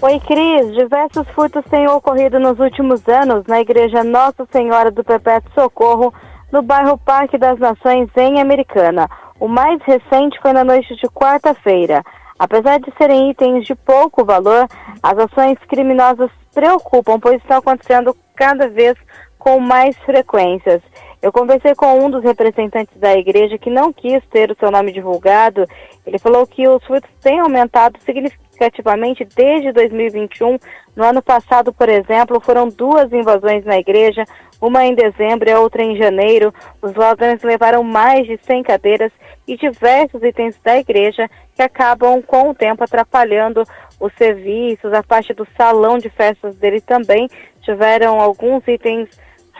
Oi, 0.00 0.20
Cris. 0.20 0.74
Diversos 0.74 1.26
furtos 1.34 1.64
têm 1.70 1.88
ocorrido 1.88 2.38
nos 2.38 2.58
últimos 2.58 3.06
anos 3.08 3.44
na 3.46 3.60
Igreja 3.60 4.04
Nossa 4.04 4.46
Senhora 4.52 4.90
do 4.90 5.02
Perpétuo 5.02 5.50
Socorro, 5.54 6.14
no 6.52 6.62
bairro 6.62 6.96
Parque 6.98 7.36
das 7.36 7.58
Nações, 7.58 8.08
em 8.16 8.40
Americana. 8.40 9.08
O 9.40 9.48
mais 9.48 9.80
recente 9.82 10.38
foi 10.40 10.52
na 10.52 10.64
noite 10.64 10.94
de 10.96 11.08
quarta-feira. 11.08 12.02
Apesar 12.38 12.78
de 12.78 12.92
serem 12.96 13.30
itens 13.30 13.66
de 13.66 13.74
pouco 13.74 14.24
valor, 14.24 14.68
as 15.02 15.18
ações 15.18 15.58
criminosas 15.68 16.30
preocupam, 16.54 17.18
pois 17.18 17.40
estão 17.42 17.58
acontecendo 17.58 18.16
cada 18.36 18.68
vez 18.68 18.94
com 19.38 19.60
mais 19.60 19.96
frequências. 19.98 20.82
Eu 21.20 21.32
conversei 21.32 21.74
com 21.74 21.98
um 21.98 22.10
dos 22.10 22.22
representantes 22.22 22.96
da 22.96 23.16
igreja 23.16 23.58
que 23.58 23.70
não 23.70 23.92
quis 23.92 24.22
ter 24.30 24.50
o 24.50 24.56
seu 24.58 24.70
nome 24.70 24.92
divulgado. 24.92 25.66
Ele 26.06 26.18
falou 26.18 26.46
que 26.46 26.68
os 26.68 26.84
furtos 26.84 27.10
têm 27.20 27.40
aumentado 27.40 27.98
significativamente 28.04 29.24
desde 29.34 29.72
2021. 29.72 30.58
No 30.94 31.04
ano 31.04 31.20
passado, 31.20 31.72
por 31.72 31.88
exemplo, 31.88 32.40
foram 32.40 32.68
duas 32.68 33.12
invasões 33.12 33.64
na 33.64 33.78
igreja, 33.78 34.24
uma 34.60 34.84
em 34.84 34.94
dezembro 34.94 35.50
e 35.50 35.54
outra 35.54 35.82
em 35.82 35.96
janeiro. 35.96 36.54
Os 36.80 36.94
ladrões 36.94 37.42
levaram 37.42 37.82
mais 37.82 38.24
de 38.24 38.38
100 38.44 38.62
cadeiras 38.62 39.10
e 39.46 39.56
diversos 39.56 40.22
itens 40.22 40.56
da 40.62 40.78
igreja 40.78 41.28
que 41.56 41.62
acabam 41.62 42.22
com 42.22 42.50
o 42.50 42.54
tempo 42.54 42.84
atrapalhando 42.84 43.64
os 43.98 44.12
serviços. 44.14 44.92
A 44.92 45.02
parte 45.02 45.34
do 45.34 45.46
salão 45.56 45.98
de 45.98 46.08
festas 46.10 46.54
dele 46.56 46.80
também 46.80 47.28
tiveram 47.62 48.20
alguns 48.20 48.66
itens 48.68 49.08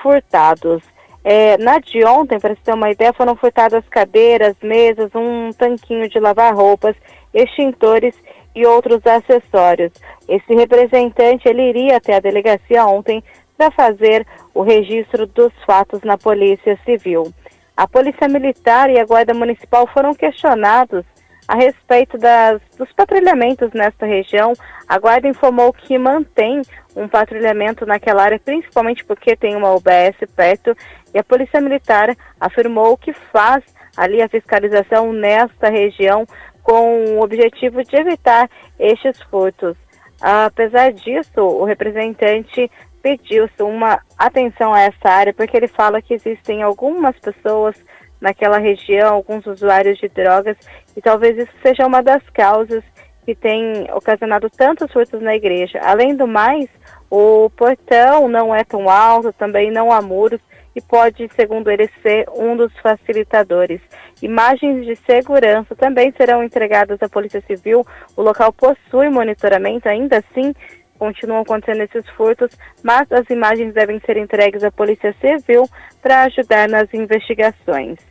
furtados. 0.02 0.82
É, 1.24 1.58
na 1.58 1.78
de 1.78 2.04
ontem, 2.04 2.38
para 2.38 2.54
você 2.54 2.60
ter 2.64 2.72
uma 2.72 2.90
ideia, 2.90 3.12
foram 3.12 3.36
furtadas 3.36 3.84
cadeiras, 3.90 4.56
mesas, 4.62 5.10
um 5.14 5.50
tanquinho 5.52 6.08
de 6.08 6.18
lavar 6.18 6.54
roupas, 6.54 6.96
extintores 7.34 8.14
e 8.54 8.64
outros 8.66 9.00
acessórios. 9.06 9.92
Esse 10.28 10.54
representante 10.54 11.48
ele 11.48 11.68
iria 11.68 11.96
até 11.96 12.16
a 12.16 12.20
delegacia 12.20 12.86
ontem 12.86 13.22
para 13.56 13.70
fazer 13.70 14.26
o 14.54 14.62
registro 14.62 15.26
dos 15.26 15.52
fatos 15.66 16.02
na 16.02 16.16
Polícia 16.16 16.78
Civil. 16.84 17.32
A 17.76 17.86
Polícia 17.86 18.28
Militar 18.28 18.90
e 18.90 18.98
a 18.98 19.04
Guarda 19.04 19.34
Municipal 19.34 19.86
foram 19.88 20.14
questionados 20.14 21.04
a 21.46 21.56
respeito 21.56 22.18
das, 22.18 22.60
dos 22.76 22.92
patrulhamentos 22.92 23.70
nesta 23.72 24.04
região. 24.04 24.52
A 24.88 24.98
Guarda 24.98 25.28
informou 25.28 25.72
que 25.72 25.96
mantém 25.96 26.62
um 26.96 27.08
patrulhamento 27.08 27.86
naquela 27.86 28.22
área, 28.22 28.38
principalmente 28.38 29.04
porque 29.04 29.36
tem 29.36 29.54
uma 29.56 29.74
UBS 29.74 30.16
perto, 30.34 30.76
e 31.14 31.18
a 31.18 31.24
Polícia 31.24 31.60
Militar 31.60 32.16
afirmou 32.40 32.96
que 32.96 33.12
faz 33.32 33.62
ali 33.96 34.22
a 34.22 34.28
fiscalização 34.28 35.12
nesta 35.12 35.68
região 35.68 36.26
com 36.62 37.16
o 37.16 37.22
objetivo 37.22 37.82
de 37.82 37.96
evitar 37.96 38.48
estes 38.78 39.20
furtos. 39.22 39.76
Apesar 40.20 40.92
disso, 40.92 41.40
o 41.40 41.64
representante 41.64 42.70
pediu 43.02 43.48
uma 43.60 44.00
atenção 44.18 44.74
a 44.74 44.80
essa 44.80 45.08
área, 45.08 45.32
porque 45.32 45.56
ele 45.56 45.68
fala 45.68 46.02
que 46.02 46.14
existem 46.14 46.62
algumas 46.62 47.16
pessoas 47.18 47.76
naquela 48.20 48.58
região, 48.58 49.14
alguns 49.14 49.46
usuários 49.46 49.98
de 49.98 50.08
drogas, 50.08 50.56
e 50.96 51.00
talvez 51.00 51.38
isso 51.38 51.52
seja 51.62 51.86
uma 51.86 52.02
das 52.02 52.22
causas 52.30 52.82
que 53.28 53.34
tem 53.34 53.86
ocasionado 53.92 54.48
tantos 54.48 54.90
furtos 54.90 55.20
na 55.20 55.36
igreja. 55.36 55.78
Além 55.82 56.16
do 56.16 56.26
mais, 56.26 56.66
o 57.10 57.50
portão 57.50 58.26
não 58.26 58.54
é 58.54 58.64
tão 58.64 58.88
alto, 58.88 59.34
também 59.34 59.70
não 59.70 59.92
há 59.92 60.00
muros 60.00 60.40
e 60.74 60.80
pode, 60.80 61.28
segundo 61.36 61.70
ele, 61.70 61.90
ser 62.02 62.26
um 62.34 62.56
dos 62.56 62.72
facilitadores. 62.78 63.82
Imagens 64.22 64.86
de 64.86 64.96
segurança 65.04 65.76
também 65.76 66.10
serão 66.16 66.42
entregadas 66.42 67.02
à 67.02 67.08
Polícia 67.10 67.42
Civil. 67.42 67.86
O 68.16 68.22
local 68.22 68.50
possui 68.50 69.10
monitoramento, 69.10 69.90
ainda 69.90 70.20
assim 70.20 70.54
continuam 70.98 71.42
acontecendo 71.42 71.82
esses 71.82 72.08
furtos, 72.16 72.56
mas 72.82 73.12
as 73.12 73.28
imagens 73.28 73.74
devem 73.74 74.00
ser 74.06 74.16
entregues 74.16 74.64
à 74.64 74.72
Polícia 74.72 75.14
Civil 75.20 75.68
para 76.00 76.22
ajudar 76.22 76.66
nas 76.66 76.88
investigações. 76.94 78.07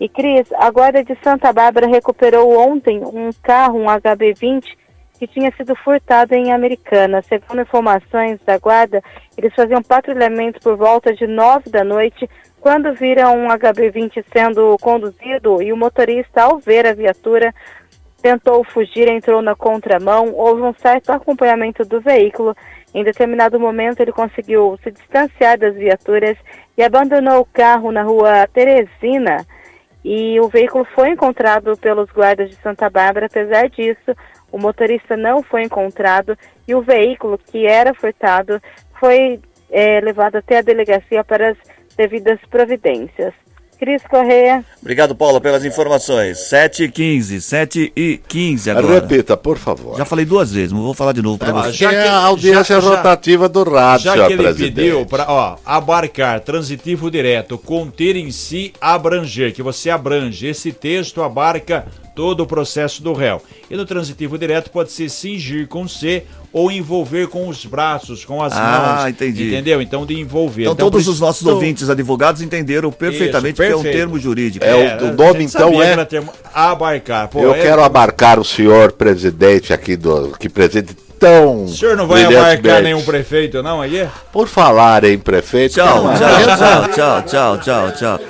E 0.00 0.08
Cris, 0.08 0.50
a 0.54 0.70
Guarda 0.70 1.04
de 1.04 1.14
Santa 1.22 1.52
Bárbara 1.52 1.86
recuperou 1.86 2.58
ontem 2.58 3.02
um 3.04 3.28
carro, 3.42 3.78
um 3.78 3.84
HB20, 3.84 4.64
que 5.18 5.26
tinha 5.26 5.52
sido 5.54 5.76
furtado 5.76 6.34
em 6.34 6.50
Americana. 6.50 7.20
Segundo 7.20 7.60
informações 7.60 8.40
da 8.46 8.56
Guarda, 8.56 9.02
eles 9.36 9.54
faziam 9.54 9.82
patrulhamento 9.82 10.58
por 10.60 10.74
volta 10.74 11.12
de 11.12 11.26
nove 11.26 11.68
da 11.68 11.84
noite, 11.84 12.26
quando 12.62 12.94
viram 12.94 13.36
um 13.36 13.48
HB20 13.48 14.24
sendo 14.32 14.74
conduzido 14.80 15.62
e 15.62 15.70
o 15.70 15.76
motorista, 15.76 16.44
ao 16.44 16.58
ver 16.58 16.86
a 16.86 16.94
viatura, 16.94 17.54
tentou 18.22 18.64
fugir, 18.64 19.06
entrou 19.06 19.42
na 19.42 19.54
contramão, 19.54 20.32
houve 20.34 20.62
um 20.62 20.72
certo 20.72 21.10
acompanhamento 21.10 21.84
do 21.84 22.00
veículo. 22.00 22.56
Em 22.94 23.04
determinado 23.04 23.60
momento, 23.60 24.00
ele 24.00 24.12
conseguiu 24.12 24.78
se 24.82 24.90
distanciar 24.90 25.58
das 25.58 25.74
viaturas 25.74 26.38
e 26.76 26.82
abandonou 26.82 27.40
o 27.40 27.48
carro 27.52 27.92
na 27.92 28.02
rua 28.02 28.48
Teresina. 28.50 29.44
E 30.04 30.40
o 30.40 30.48
veículo 30.48 30.84
foi 30.94 31.10
encontrado 31.10 31.76
pelos 31.76 32.10
guardas 32.10 32.50
de 32.50 32.56
Santa 32.56 32.88
Bárbara. 32.88 33.26
Apesar 33.26 33.68
disso, 33.68 34.16
o 34.50 34.58
motorista 34.58 35.16
não 35.16 35.42
foi 35.42 35.62
encontrado 35.62 36.36
e 36.66 36.74
o 36.74 36.82
veículo 36.82 37.38
que 37.38 37.66
era 37.66 37.94
furtado 37.94 38.60
foi 38.98 39.40
eh, 39.70 40.00
levado 40.00 40.36
até 40.36 40.58
a 40.58 40.62
delegacia 40.62 41.22
para 41.22 41.50
as 41.50 41.58
devidas 41.96 42.40
providências. 42.50 43.34
Cris 43.80 44.02
Correia. 44.08 44.62
Obrigado, 44.80 45.14
Paula, 45.14 45.40
pelas 45.40 45.64
informações. 45.64 46.36
7 46.50 46.84
e 46.84 46.88
15, 46.90 47.40
7 47.40 47.92
e 47.96 48.20
15 48.28 48.70
agora. 48.70 49.00
Repita, 49.00 49.36
por 49.38 49.56
favor. 49.56 49.96
Já 49.96 50.04
falei 50.04 50.26
duas 50.26 50.52
vezes, 50.52 50.70
não 50.70 50.82
vou 50.82 50.92
falar 50.92 51.12
de 51.12 51.22
novo 51.22 51.38
para 51.38 51.48
Ah, 51.48 51.62
você. 51.64 51.72
já 51.72 51.88
Que 51.88 51.94
é 51.96 52.08
a 52.08 52.14
audiência 52.16 52.74
já- 52.76 52.80
já- 52.80 52.88
rotativa 52.96 53.48
do 53.48 53.64
rádio, 53.64 54.04
Já 54.04 54.26
que 54.26 54.32
ele 54.34 54.42
presidente. 54.42 54.74
pediu 54.74 55.06
para, 55.06 55.24
ó, 55.28 55.56
abarcar, 55.64 56.40
transitivo 56.40 57.10
direto, 57.10 57.56
conter 57.56 58.16
em 58.16 58.30
si, 58.30 58.72
abranger, 58.80 59.52
que 59.54 59.62
você 59.62 59.88
abrange. 59.88 60.46
Esse 60.46 60.72
texto 60.72 61.22
abarca 61.22 61.86
todo 62.14 62.40
o 62.42 62.46
processo 62.46 63.02
do 63.02 63.12
réu. 63.12 63.42
E 63.70 63.76
no 63.76 63.84
transitivo 63.84 64.36
direto 64.38 64.70
pode 64.70 64.90
ser 64.92 65.08
cingir 65.08 65.66
com 65.68 65.86
C 65.88 66.24
ou 66.52 66.70
envolver 66.70 67.28
com 67.28 67.46
os 67.48 67.64
braços, 67.64 68.24
com 68.24 68.42
as 68.42 68.52
Ah, 68.54 68.96
mãos. 69.02 69.10
entendi. 69.10 69.48
Entendeu? 69.48 69.80
Então 69.80 70.04
de 70.04 70.18
envolver. 70.18 70.62
Então, 70.62 70.74
todos 70.74 71.04
por 71.04 71.10
os 71.12 71.20
nossos 71.20 71.46
ouvintes 71.46 71.88
advogados 71.88 72.42
entenderam 72.42 72.90
perfeitamente 72.90 73.54
Isso, 73.62 73.62
que 73.62 73.72
é 73.72 73.76
um 73.76 73.82
termo 73.92 74.18
jurídico. 74.18 74.64
É, 74.64 74.74
o- 74.74 74.78
É, 74.78 74.98
o 75.02 75.12
nome, 75.14 75.44
então, 75.44 75.80
é- 75.82 76.04
termo 76.04 76.32
abarcar. 76.52 77.28
Pô, 77.28 77.40
Eu 77.40 77.54
é- 77.54 77.60
quero 77.60 77.82
abarcar 77.82 78.38
o 78.40 78.44
senhor 78.44 78.92
presidente 78.92 79.72
aqui 79.72 79.96
do. 79.96 80.32
Que 80.38 80.48
preside 80.48 80.92
tão. 81.20 81.64
O 81.64 81.68
senhor 81.68 81.96
não 81.96 82.06
vai 82.08 82.24
abarcar 82.24 82.82
nenhum 82.82 83.02
prefeito, 83.02 83.62
não, 83.62 83.80
aí? 83.80 84.08
Por 84.32 84.48
falar 84.48 85.04
em 85.04 85.18
prefeito. 85.18 85.74
Tchau, 85.74 86.04
tchau, 86.18 86.88
tchau, 86.88 87.22
tchau, 87.22 87.58
tchau, 87.58 87.92
tchau. 87.92 88.20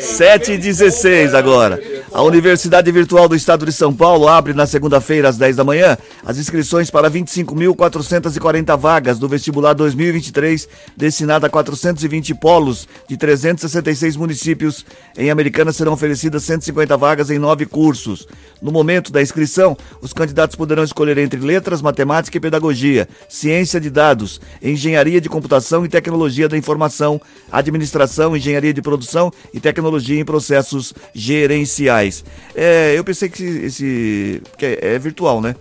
7 0.00 0.52
e 0.52 0.58
16 0.58 1.34
agora. 1.34 1.78
A 2.12 2.22
Universidade 2.22 2.90
Virtual 2.90 3.28
do 3.28 3.36
Estado 3.36 3.64
de 3.64 3.72
São 3.72 3.94
Paulo 3.94 4.26
abre 4.26 4.52
na 4.52 4.66
segunda-feira, 4.66 5.28
às 5.28 5.36
10 5.36 5.56
da 5.56 5.62
manhã, 5.62 5.96
as 6.24 6.38
inscrições 6.38 6.90
para 6.90 7.08
25.440 7.08 8.76
vagas 8.76 9.18
do 9.18 9.28
vestibular 9.28 9.74
2023, 9.74 10.68
destinada 10.96 11.46
a 11.46 11.50
420 11.50 12.34
polos 12.34 12.88
de 13.08 13.16
366 13.16 14.16
municípios. 14.16 14.84
Em 15.16 15.30
Americana 15.30 15.72
serão 15.72 15.92
oferecidas 15.92 16.42
150 16.42 16.96
vagas 16.96 17.30
em 17.30 17.38
nove 17.38 17.64
cursos. 17.64 18.26
No 18.60 18.72
momento 18.72 19.12
da 19.12 19.22
inscrição, 19.22 19.76
os 20.02 20.12
candidatos 20.12 20.56
poderão 20.56 20.82
escolher 20.82 21.16
entre 21.18 21.40
letras, 21.40 21.80
matemática 21.80 22.36
e 22.36 22.40
pedagogia, 22.40 23.08
ciência 23.28 23.80
de 23.80 23.88
dados, 23.88 24.40
engenharia 24.60 25.20
de 25.20 25.28
computação 25.28 25.84
e 25.84 25.88
tecnologia 25.88 26.48
da 26.48 26.58
informação, 26.58 27.20
administração, 27.52 28.36
engenharia 28.36 28.74
de 28.74 28.82
produção 28.82 29.32
e 29.54 29.60
tecnologia 29.60 29.89
em 29.98 30.24
processos 30.24 30.92
gerenciais. 31.14 32.24
É, 32.54 32.94
eu 32.96 33.02
pensei 33.04 33.28
que 33.28 33.42
esse, 33.44 34.42
que 34.58 34.66
é, 34.66 34.94
é 34.94 34.98
virtual, 34.98 35.40
né? 35.40 35.54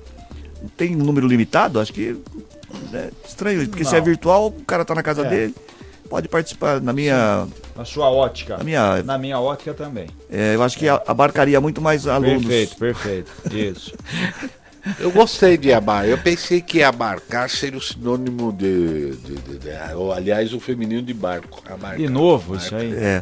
Tem 0.78 0.96
um 0.96 1.00
número 1.00 1.28
limitado? 1.28 1.80
Acho 1.80 1.94
que 1.94 2.18
é 2.94 3.10
estranho, 3.28 3.68
porque 3.68 3.84
se 3.86 3.96
é 3.96 4.00
Não. 4.00 4.06
virtual, 4.06 4.48
o 4.48 4.52
cara 4.66 4.84
tá 4.86 4.94
na 4.94 5.04
casa 5.04 5.26
É. 5.26 5.30
dele. 5.30 5.56
pode 6.10 6.28
participar 6.28 6.82
na 6.82 6.92
minha. 6.92 7.48
Na 7.76 7.86
sua 7.86 8.10
ótica. 8.10 8.58
Na 8.58 8.64
minha, 8.64 9.04
Na 9.04 9.16
minha 9.16 9.40
ótica 9.40 9.76
também. 9.76 10.08
é, 10.28 10.56
eu 10.56 10.64
acho 10.64 10.76
que 10.76 10.88
a- 10.90 11.00
abarcaria 11.06 11.62
muito 11.62 11.80
mais 11.80 12.08
alunos. 12.08 12.44
Perfeito, 12.48 12.76
perfeito. 12.78 13.32
Isso. 13.56 13.94
Eu 15.00 15.12
gostei 15.12 15.58
de 15.58 15.74
amar. 15.74 16.08
Eu 16.08 16.18
pensei 16.18 16.62
que 16.62 16.82
abarcar 16.82 17.50
seria 17.50 17.78
o 17.78 17.82
sinônimo 17.82 18.52
de. 18.54 19.12
de- 19.18 19.36
de- 19.36 19.58
de- 19.60 19.94
ou, 19.96 20.12
aliás, 20.14 20.54
o 20.54 20.60
feminino 20.60 21.02
de 21.02 21.14
barco. 21.14 21.62
Abarcar. 21.70 21.98
De 21.98 22.08
novo, 22.10 22.56
isso 22.56 22.74
aí. 22.76 22.94
É. 22.96 23.22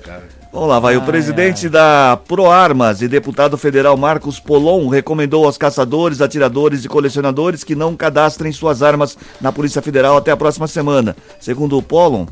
Vamos 0.53 0.70
lá, 0.70 0.80
vai. 0.80 0.95
o 0.97 1.01
presidente 1.01 1.68
da 1.70 2.18
Proarmas 2.28 3.01
e 3.01 3.08
deputado 3.08 3.58
federal 3.58 3.97
Marcos 3.97 4.39
Polon 4.39 4.88
recomendou 4.88 5.45
aos 5.45 5.58
caçadores, 5.58 6.22
atiradores 6.22 6.86
e 6.86 6.88
colecionadores 6.88 7.64
que 7.64 7.76
não 7.76 7.95
cadastrem 7.95 8.51
suas 8.51 8.82
armas 8.82 9.18
na 9.41 9.51
Polícia 9.51 9.82
Federal 9.82 10.16
até 10.18 10.32
a 10.32 10.38
próxima 10.38 10.68
semana. 10.68 11.16
Segundo 11.39 11.78
o 11.78 11.84
Polon, 11.84 12.26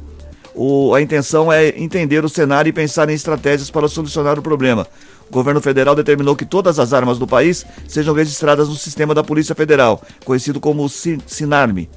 o- 0.54 0.94
a 0.96 1.02
intenção 1.02 1.52
é 1.52 1.70
entender 1.78 2.24
o 2.24 2.30
cenário 2.30 2.70
e 2.70 2.74
pensar 2.74 3.10
em 3.10 3.14
estratégias 3.14 3.70
para 3.70 3.88
solucionar 3.88 4.40
o 4.40 4.42
problema. 4.42 4.88
O 5.30 5.34
governo 5.34 5.60
federal 5.62 5.96
determinou 5.96 6.36
que 6.36 6.46
todas 6.46 6.80
as 6.80 6.94
armas 6.94 7.18
do 7.18 7.26
país 7.28 7.66
sejam 7.88 8.14
registradas 8.14 8.70
no 8.70 8.76
sistema 8.76 9.14
da 9.14 9.24
Polícia 9.24 9.56
Federal, 9.56 10.02
conhecido 10.24 10.60
como 10.60 10.88
Sin- 10.88 11.20
Sinarme. 11.26 11.90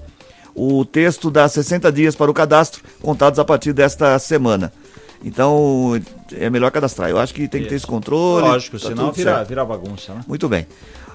O 0.55 0.85
texto 0.85 1.31
dá 1.31 1.49
60 1.49 1.93
dias 1.93 2.17
para 2.17 2.31
o 2.31 2.35
cadastro, 2.35 2.83
contados 3.01 3.39
a 3.39 3.45
partir 3.45 3.73
desta 3.73 4.19
semana. 4.19 4.73
Então, 5.25 6.01
é 6.33 6.49
melhor 6.49 6.71
cadastrar. 6.71 7.11
Eu 7.11 7.19
acho 7.19 7.35
que 7.35 7.47
tem 7.49 7.63
que 7.63 7.69
ter 7.69 7.75
esse 7.75 7.87
controle. 7.87 8.47
Lógico, 8.47 8.79
tá 8.79 8.89
senão 8.89 9.13
vira, 9.13 9.35
certo. 9.37 9.49
vira 9.49 9.65
bagunça, 9.65 10.15
né? 10.15 10.21
Muito 10.27 10.49
bem. 10.49 10.67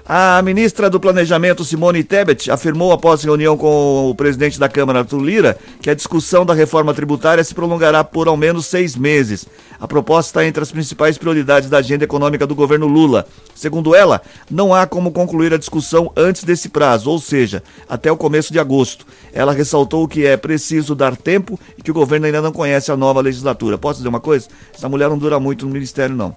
A 0.06 0.42
ministra 0.42 0.90
do 0.90 1.00
Planejamento, 1.00 1.64
Simone 1.64 2.04
Tebet, 2.04 2.50
afirmou 2.50 2.92
após 2.92 3.24
reunião 3.24 3.56
com 3.56 4.10
o 4.10 4.14
presidente 4.14 4.60
da 4.60 4.68
Câmara, 4.68 4.98
Arthur 4.98 5.22
Lira, 5.22 5.58
que 5.80 5.88
a 5.88 5.94
discussão 5.94 6.44
da 6.44 6.52
reforma 6.52 6.92
tributária 6.92 7.42
se 7.42 7.54
prolongará 7.54 8.04
por 8.04 8.28
ao 8.28 8.36
menos 8.36 8.66
seis 8.66 8.94
meses. 8.96 9.46
A 9.80 9.88
proposta 9.88 10.28
está 10.28 10.46
entre 10.46 10.62
as 10.62 10.70
principais 10.70 11.16
prioridades 11.16 11.70
da 11.70 11.78
agenda 11.78 12.04
econômica 12.04 12.46
do 12.46 12.54
governo 12.54 12.86
Lula. 12.86 13.26
Segundo 13.54 13.94
ela, 13.94 14.20
não 14.50 14.74
há 14.74 14.86
como 14.86 15.10
concluir 15.10 15.54
a 15.54 15.58
discussão 15.58 16.12
antes 16.14 16.44
desse 16.44 16.68
prazo, 16.68 17.10
ou 17.10 17.18
seja, 17.18 17.62
até 17.88 18.12
o 18.12 18.16
começo 18.16 18.52
de 18.52 18.58
agosto. 18.58 19.06
Ela 19.32 19.54
ressaltou 19.54 20.06
que 20.06 20.26
é 20.26 20.36
preciso 20.36 20.94
dar 20.94 21.16
tempo 21.16 21.58
e 21.78 21.82
que 21.82 21.90
o 21.90 21.94
governo 21.94 22.26
ainda 22.26 22.42
não 22.42 22.52
conhece 22.52 22.92
a 22.92 22.96
nova 22.96 23.22
legislatura. 23.22 23.78
Posso 23.78 24.00
dizer 24.00 24.10
uma 24.10 24.20
coisa? 24.20 24.48
Essa 24.74 24.86
mulher 24.86 25.08
não 25.08 25.16
dura 25.16 25.40
muito 25.40 25.64
no 25.64 25.72
ministério, 25.72 26.14
não. 26.14 26.36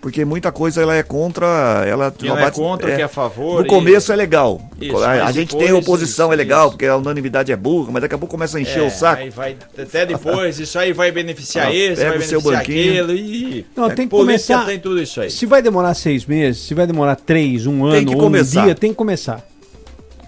Porque 0.00 0.24
muita 0.24 0.52
coisa 0.52 0.80
ela 0.80 0.94
é 0.94 1.02
contra. 1.02 1.46
Ela 1.86 2.10
Que 2.10 2.26
não 2.26 2.38
é 2.38 2.50
contra, 2.50 2.94
que 2.94 3.00
é 3.02 3.04
a 3.04 3.08
favor 3.08 3.60
No 3.60 3.66
e- 3.66 3.68
começo 3.68 4.12
é 4.12 4.16
legal. 4.16 4.60
Isso, 4.80 4.96
a, 4.98 5.26
a 5.26 5.32
gente 5.32 5.48
depois, 5.50 5.64
tem 5.66 5.72
oposição, 5.72 6.26
isso, 6.26 6.32
é 6.32 6.36
legal, 6.36 6.62
isso. 6.66 6.70
porque 6.72 6.86
a 6.86 6.96
unanimidade 6.96 7.50
é 7.50 7.56
burra, 7.56 7.90
mas 7.92 8.02
daqui 8.02 8.14
a 8.14 8.18
pouco 8.18 8.30
começa 8.32 8.58
a 8.58 8.60
encher 8.60 8.82
É, 8.82 8.86
o 8.86 8.90
saco. 8.90 9.22
Aí 9.22 9.30
vai, 9.30 9.56
até 9.76 10.06
depois, 10.06 10.58
isso 10.60 10.78
aí 10.78 10.92
vai 10.92 11.10
beneficiar 11.10 11.66
Ah, 11.66 11.74
esse, 11.74 11.96
pega 11.96 12.10
vai 12.10 12.18
o 12.18 12.22
seu 12.22 12.40
beneficiar 12.40 12.60
banquinho. 12.62 13.02
aquilo. 13.04 13.18
E... 13.18 13.66
Não, 13.76 13.86
É, 13.90 13.94
tem 13.94 14.06
que 14.06 14.10
começar. 14.16 14.66
tem 14.66 14.78
tudo 14.78 15.02
isso 15.02 15.20
aí. 15.20 15.30
Se 15.30 15.46
vai 15.46 15.60
demorar 15.60 15.94
seis 15.94 16.24
meses, 16.24 16.62
se 16.62 16.74
vai 16.74 16.86
demorar 16.86 17.16
três, 17.16 17.66
um 17.66 17.84
ano, 17.84 18.06
que 18.06 18.14
ou 18.16 18.26
um 18.28 18.42
dia, 18.42 18.74
tem 18.74 18.90
que 18.90 18.96
começar. 18.96 19.44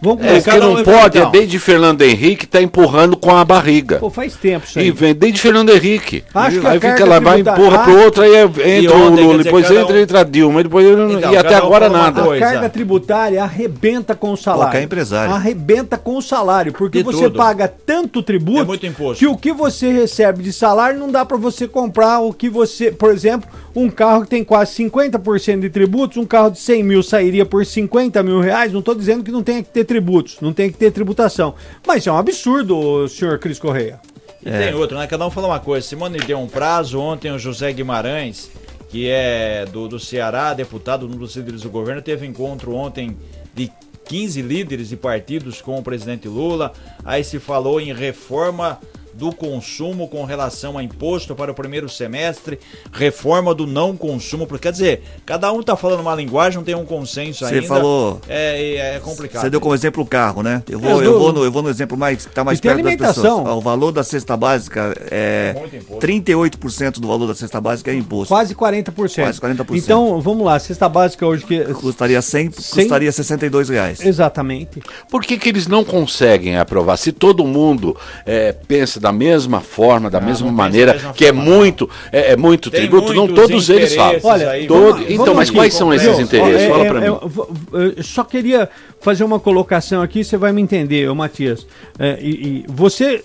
Vamos 0.03 0.25
É, 0.25 0.41
que 0.41 0.57
não 0.59 0.75
um 0.75 0.83
pode, 0.83 1.19
é 1.19 1.27
desde 1.31 1.59
Fernando 1.59 2.01
Henrique 2.03 2.47
tá 2.47 2.61
empurrando 2.63 3.17
com 3.17 3.37
a 3.37 3.45
barriga. 3.45 3.99
Pô, 3.99 4.09
faz 4.09 4.35
tempo 4.35 4.65
isso 4.67 4.79
E 4.79 4.83
aí. 4.85 4.91
vem 4.91 5.15
desde 5.15 5.41
Fernando 5.41 5.71
Henrique. 5.71 6.25
Acho 6.35 6.61
que 6.61 6.67
aí 6.67 6.81
fica 6.81 7.05
lá, 7.05 7.21
vai, 7.21 7.35
tributária- 7.43 7.63
empurra 7.65 7.79
pro 7.85 7.99
Ah, 8.01 8.05
outro, 8.05 8.23
aí 8.23 8.35
entra 8.37 8.67
e 8.67 8.89
o 8.89 9.09
Lula, 9.11 9.21
dizer, 9.39 9.45
depois 9.45 9.71
entra, 9.71 9.95
um- 9.95 9.99
entra 9.99 10.21
a 10.21 10.25
Dilma, 10.25 10.63
depois, 10.63 10.87
Então, 10.87 11.33
e 11.33 11.37
até 11.37 11.55
um 11.63 11.67
agora 11.67 11.89
nada. 11.91 12.23
A 12.35 12.39
carga 12.39 12.69
tributária 12.71 13.43
arrebenta 13.43 14.15
com 14.15 14.33
o 14.33 14.37
salário. 14.37 14.65
Qualquer 14.67 14.83
empresário. 14.83 15.35
Arrebenta 15.35 15.99
com 15.99 16.17
o 16.17 16.23
salário, 16.23 16.73
porque 16.73 16.99
De 16.99 17.05
você 17.05 17.25
tudo. 17.25 17.37
paga 17.37 17.69
tanto 17.69 18.23
tributo 18.23 18.61
É 18.61 18.65
muito 18.65 18.87
imposto. 18.87 19.19
que 19.19 19.27
o 19.27 19.37
que 19.37 19.53
você 19.53 19.93
recebe 19.93 20.43
de 20.43 20.53
salário 20.53 20.99
não 20.99 21.11
dá 21.11 21.25
pra 21.27 21.37
você 21.37 21.69
comprar 21.69 22.21
o 22.21 22.33
que 22.33 22.49
você, 22.49 22.91
por 22.91 23.13
exemplo, 23.13 23.49
um 23.77 23.91
carro 23.91 24.23
que 24.23 24.29
tem 24.31 24.43
quase 24.43 24.73
50% 24.75 25.61
de 25.61 25.69
tributos, 25.71 26.17
um 26.17 26.25
carro 26.25 26.51
de 26.51 26.59
100 26.59 26.83
mil 26.83 27.03
sairia 27.03 27.45
por 27.45 27.67
50 27.67 28.23
mil 28.23 28.41
reais. 28.41 28.73
Não 28.73 28.81
tô 28.83 28.95
dizendo 28.95 29.23
que 29.23 29.31
não 29.31 29.43
tem 29.43 29.63
que 29.63 29.69
ter 29.69 29.85
tributos, 29.91 30.36
não 30.41 30.53
tem 30.53 30.70
que 30.70 30.78
ter 30.78 30.93
tributação, 30.93 31.57
mas 31.84 32.07
é 32.07 32.12
um 32.12 32.16
absurdo, 32.16 33.09
senhor 33.09 33.41
Cris 33.41 33.59
Correia. 33.59 33.99
E 34.41 34.49
É. 34.49 34.66
tem 34.66 34.74
outro, 34.74 34.97
né? 34.97 35.05
Cada 35.09 35.26
um 35.26 35.30
falou 35.32 35.51
uma 35.51 35.59
coisa. 35.59 35.84
Simone 35.84 36.18
deu 36.20 36.38
um 36.38 36.47
prazo. 36.47 37.01
Ontem 37.01 37.32
o 37.32 37.38
José 37.41 37.72
Guimarães, 37.72 38.49
que 38.88 39.09
é 39.11 39.66
do, 39.66 39.88
do 39.88 39.99
Ceará, 39.99 40.55
deputado, 40.55 41.07
um 41.07 41.11
dos 41.11 41.34
líderes 41.34 41.62
do 41.62 41.70
governo, 41.70 42.01
teve 42.01 42.24
encontro 42.24 42.72
ontem 42.72 43.16
de 43.53 43.68
15 44.05 44.41
líderes 44.43 44.88
de 44.91 44.97
partidos 44.97 45.61
com 45.61 45.76
o 45.76 45.82
presidente 45.82 46.28
Lula. 46.28 46.72
Aí 47.05 47.24
se 47.24 47.41
falou 47.41 47.80
em 47.80 47.93
reforma 47.93 48.78
do 49.21 49.33
consumo 49.35 50.09
com 50.09 50.25
relação 50.25 50.79
a 50.79 50.83
imposto 50.83 51.35
para 51.35 51.53
o 51.53 51.55
primeiro 51.55 51.91
semestre, 51.91 52.59
reforma 52.91 53.55
do 53.55 53.66
não 53.66 53.95
consumo, 53.95 54.47
porque 54.47 54.62
quer 54.62 54.73
dizer, 54.73 55.03
cada 55.27 55.53
um 55.53 55.62
tá 55.62 55.77
falando 55.77 56.01
uma 56.01 56.14
linguagem, 56.14 56.57
não 56.57 56.64
tem 56.64 56.75
um 56.75 56.87
consenso 56.87 57.45
Você 57.47 57.57
ainda. 57.57 57.66
falou- 57.66 58.18
É, 58.27 58.75
é, 58.77 58.97
é 58.97 58.99
complicado. 59.01 59.43
Você 59.43 59.51
deu 59.51 59.61
como 59.61 59.75
exemplo 59.75 60.03
o 60.03 60.07
carro, 60.07 60.43
né? 60.43 60.62
Eu 60.68 60.79
É, 60.79 60.83
vou, 60.83 60.95
do- 60.99 61.05
eu 61.05 61.18
vou, 61.18 61.33
no, 61.35 61.45
eu 61.45 61.53
vou 61.53 61.62
no 61.62 61.68
exemplo 61.68 61.99
mais 61.99 62.25
que 62.25 62.33
tá 62.35 62.43
mais 62.43 62.59
E 62.59 62.62
perto 62.62 62.83
das 62.83 62.97
pessoas. 62.97 63.49
O 63.49 63.61
valor 63.61 63.93
da 63.93 64.03
cesta 64.03 64.37
básica 64.39 64.95
é 65.11 65.53
Muito 65.59 65.77
imposto. 65.77 66.01
38% 66.01 66.99
do 66.99 67.07
valor 67.09 67.27
da 67.27 67.35
cesta 67.35 67.61
básica 67.61 67.91
é 67.91 67.95
imposto. 67.95 68.33
Quase 68.33 68.55
40%. 68.55 69.23
Quase 69.25 69.39
40%. 69.41 69.77
Então, 69.77 70.18
vamos 70.21 70.47
lá, 70.47 70.59
cesta 70.59 70.89
básica 70.89 71.27
hoje 71.27 71.45
que 71.45 71.61
Custaria 71.75 72.23
100, 72.23 72.51
Cem- 72.53 72.85
custaria 72.85 73.12
62 73.12 73.68
reais. 73.68 74.01
Exatamente. 74.05 74.83
Por 75.11 75.23
que, 75.23 75.37
que 75.37 75.49
eles 75.51 75.66
não 75.66 75.85
conseguem 75.85 76.57
aprovar? 76.57 76.97
Se 76.97 77.12
todo 77.12 77.45
mundo 77.47 77.95
é, 78.25 78.53
pensa 78.53 78.99
da 79.01 79.10
mesma 79.13 79.61
forma, 79.61 80.09
da 80.11 80.21
mesma 80.21 80.47
não 80.49 80.55
maneira, 80.55 80.93
da 80.93 80.99
mesma 80.99 81.13
que 81.13 81.25
é 81.25 81.33
forma, 81.33 81.45
não. 81.51 81.57
muito, 81.57 81.91
é, 82.13 82.33
é 82.33 82.37
muito 82.37 82.71
Tem 82.71 82.81
tributo, 82.81 83.13
não 83.15 83.27
todos 83.29 83.69
eles 83.71 83.95
falam. 83.95 84.21
Olha, 84.23 84.51
aí, 84.51 84.67
Todo- 84.67 84.93
vamos- 84.95 85.01
então, 85.11 85.17
vamos 85.25 85.37
mas 85.37 85.49
aqui, 85.49 85.59
quais 85.59 85.75
são 85.75 85.93
esses 85.95 86.09
complexo. 86.09 86.37
interesses? 86.37 86.63
É, 86.67 86.71
Fala 86.71 86.85
é, 86.85 86.89
pra 86.89 86.99
é, 86.99 87.01
mim. 87.01 87.07
eu 87.07 87.29
vou- 87.29 87.51
eu 87.73 88.03
só 88.03 88.25
queria 88.25 88.69
fazer 89.01 89.25
uma 89.25 89.39
colocação 89.41 90.03
aqui, 90.03 90.23
você 90.25 90.37
vai 90.37 90.53
me 90.53 90.61
entender, 90.63 91.09
ô 91.09 91.15
Matias. 91.15 91.67
É, 91.99 92.19
e, 92.21 92.29
e 92.31 92.65
você 92.69 93.23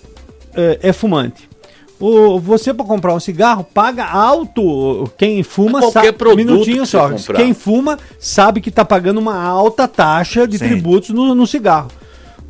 é, 0.55 0.79
é 0.83 0.93
fumante. 0.93 1.49
O, 1.97 2.39
você 2.41 2.73
para 2.73 2.85
comprar 2.85 3.13
um 3.13 3.19
cigarro 3.21 3.65
paga 3.73 4.03
alto. 4.05 5.09
Quem 5.17 5.41
fuma 5.43 5.79
Qualquer 5.79 6.05
sabe. 6.07 6.11
produto 6.17 6.37
minutinho 6.45 6.85
só. 6.85 7.09
comprar. 7.09 7.37
Quem 7.37 7.53
fuma 7.53 7.97
sabe 8.19 8.59
que 8.59 8.69
tá 8.69 8.83
pagando 8.83 9.17
uma 9.19 9.41
alta 9.41 9.87
taxa 9.87 10.45
de 10.45 10.57
Sim. 10.57 10.67
tributos 10.67 11.11
no, 11.11 11.33
no 11.33 11.47
cigarro. 11.47 11.87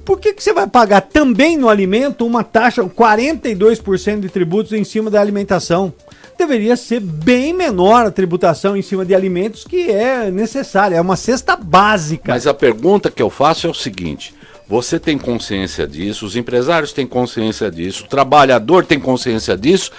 Por 0.06 0.20
que, 0.20 0.34
que 0.34 0.44
você 0.44 0.54
vai 0.54 0.68
pagar 0.68 1.02
também 1.02 1.58
no 1.58 1.68
alimento 1.68 2.28
uma 2.28 2.44
taxa, 2.44 2.84
42% 2.84 4.20
de 4.20 4.30
tributos 4.30 4.72
em 4.72 4.84
cima 4.84 5.10
da 5.10 5.20
alimentação? 5.20 5.92
Deveria 6.38 6.76
ser 6.76 7.00
bem 7.00 7.54
menor 7.54 8.06
a 8.06 8.12
tributação 8.12 8.78
em 8.78 8.84
cima 8.84 9.04
de 9.04 9.16
alimentos 9.16 9.64
que 9.64 9.90
é 9.90 10.30
necessária. 10.30 10.96
É 10.96 11.02
uma 11.02 11.16
cesta 11.16 11.56
básica. 11.56 12.32
Mas 12.32 12.46
a 12.46 12.54
pergunta 12.54 13.10
que 13.10 13.22
eu 13.22 13.32
faço 13.32 13.66
é 13.66 13.70
o 13.70 13.74
seguinte: 13.74 14.34
você 14.68 15.00
tem 15.00 15.18
consciência 15.18 15.88
disso, 15.88 16.26
os 16.26 16.36
empresários 16.36 16.94
têm 16.94 17.08
consciência 17.08 17.72
disso, 17.72 18.04
o 18.04 18.08
trabalhador 18.08 18.86
tem 18.86 19.00
consciência 19.00 19.58
disso. 19.58 19.92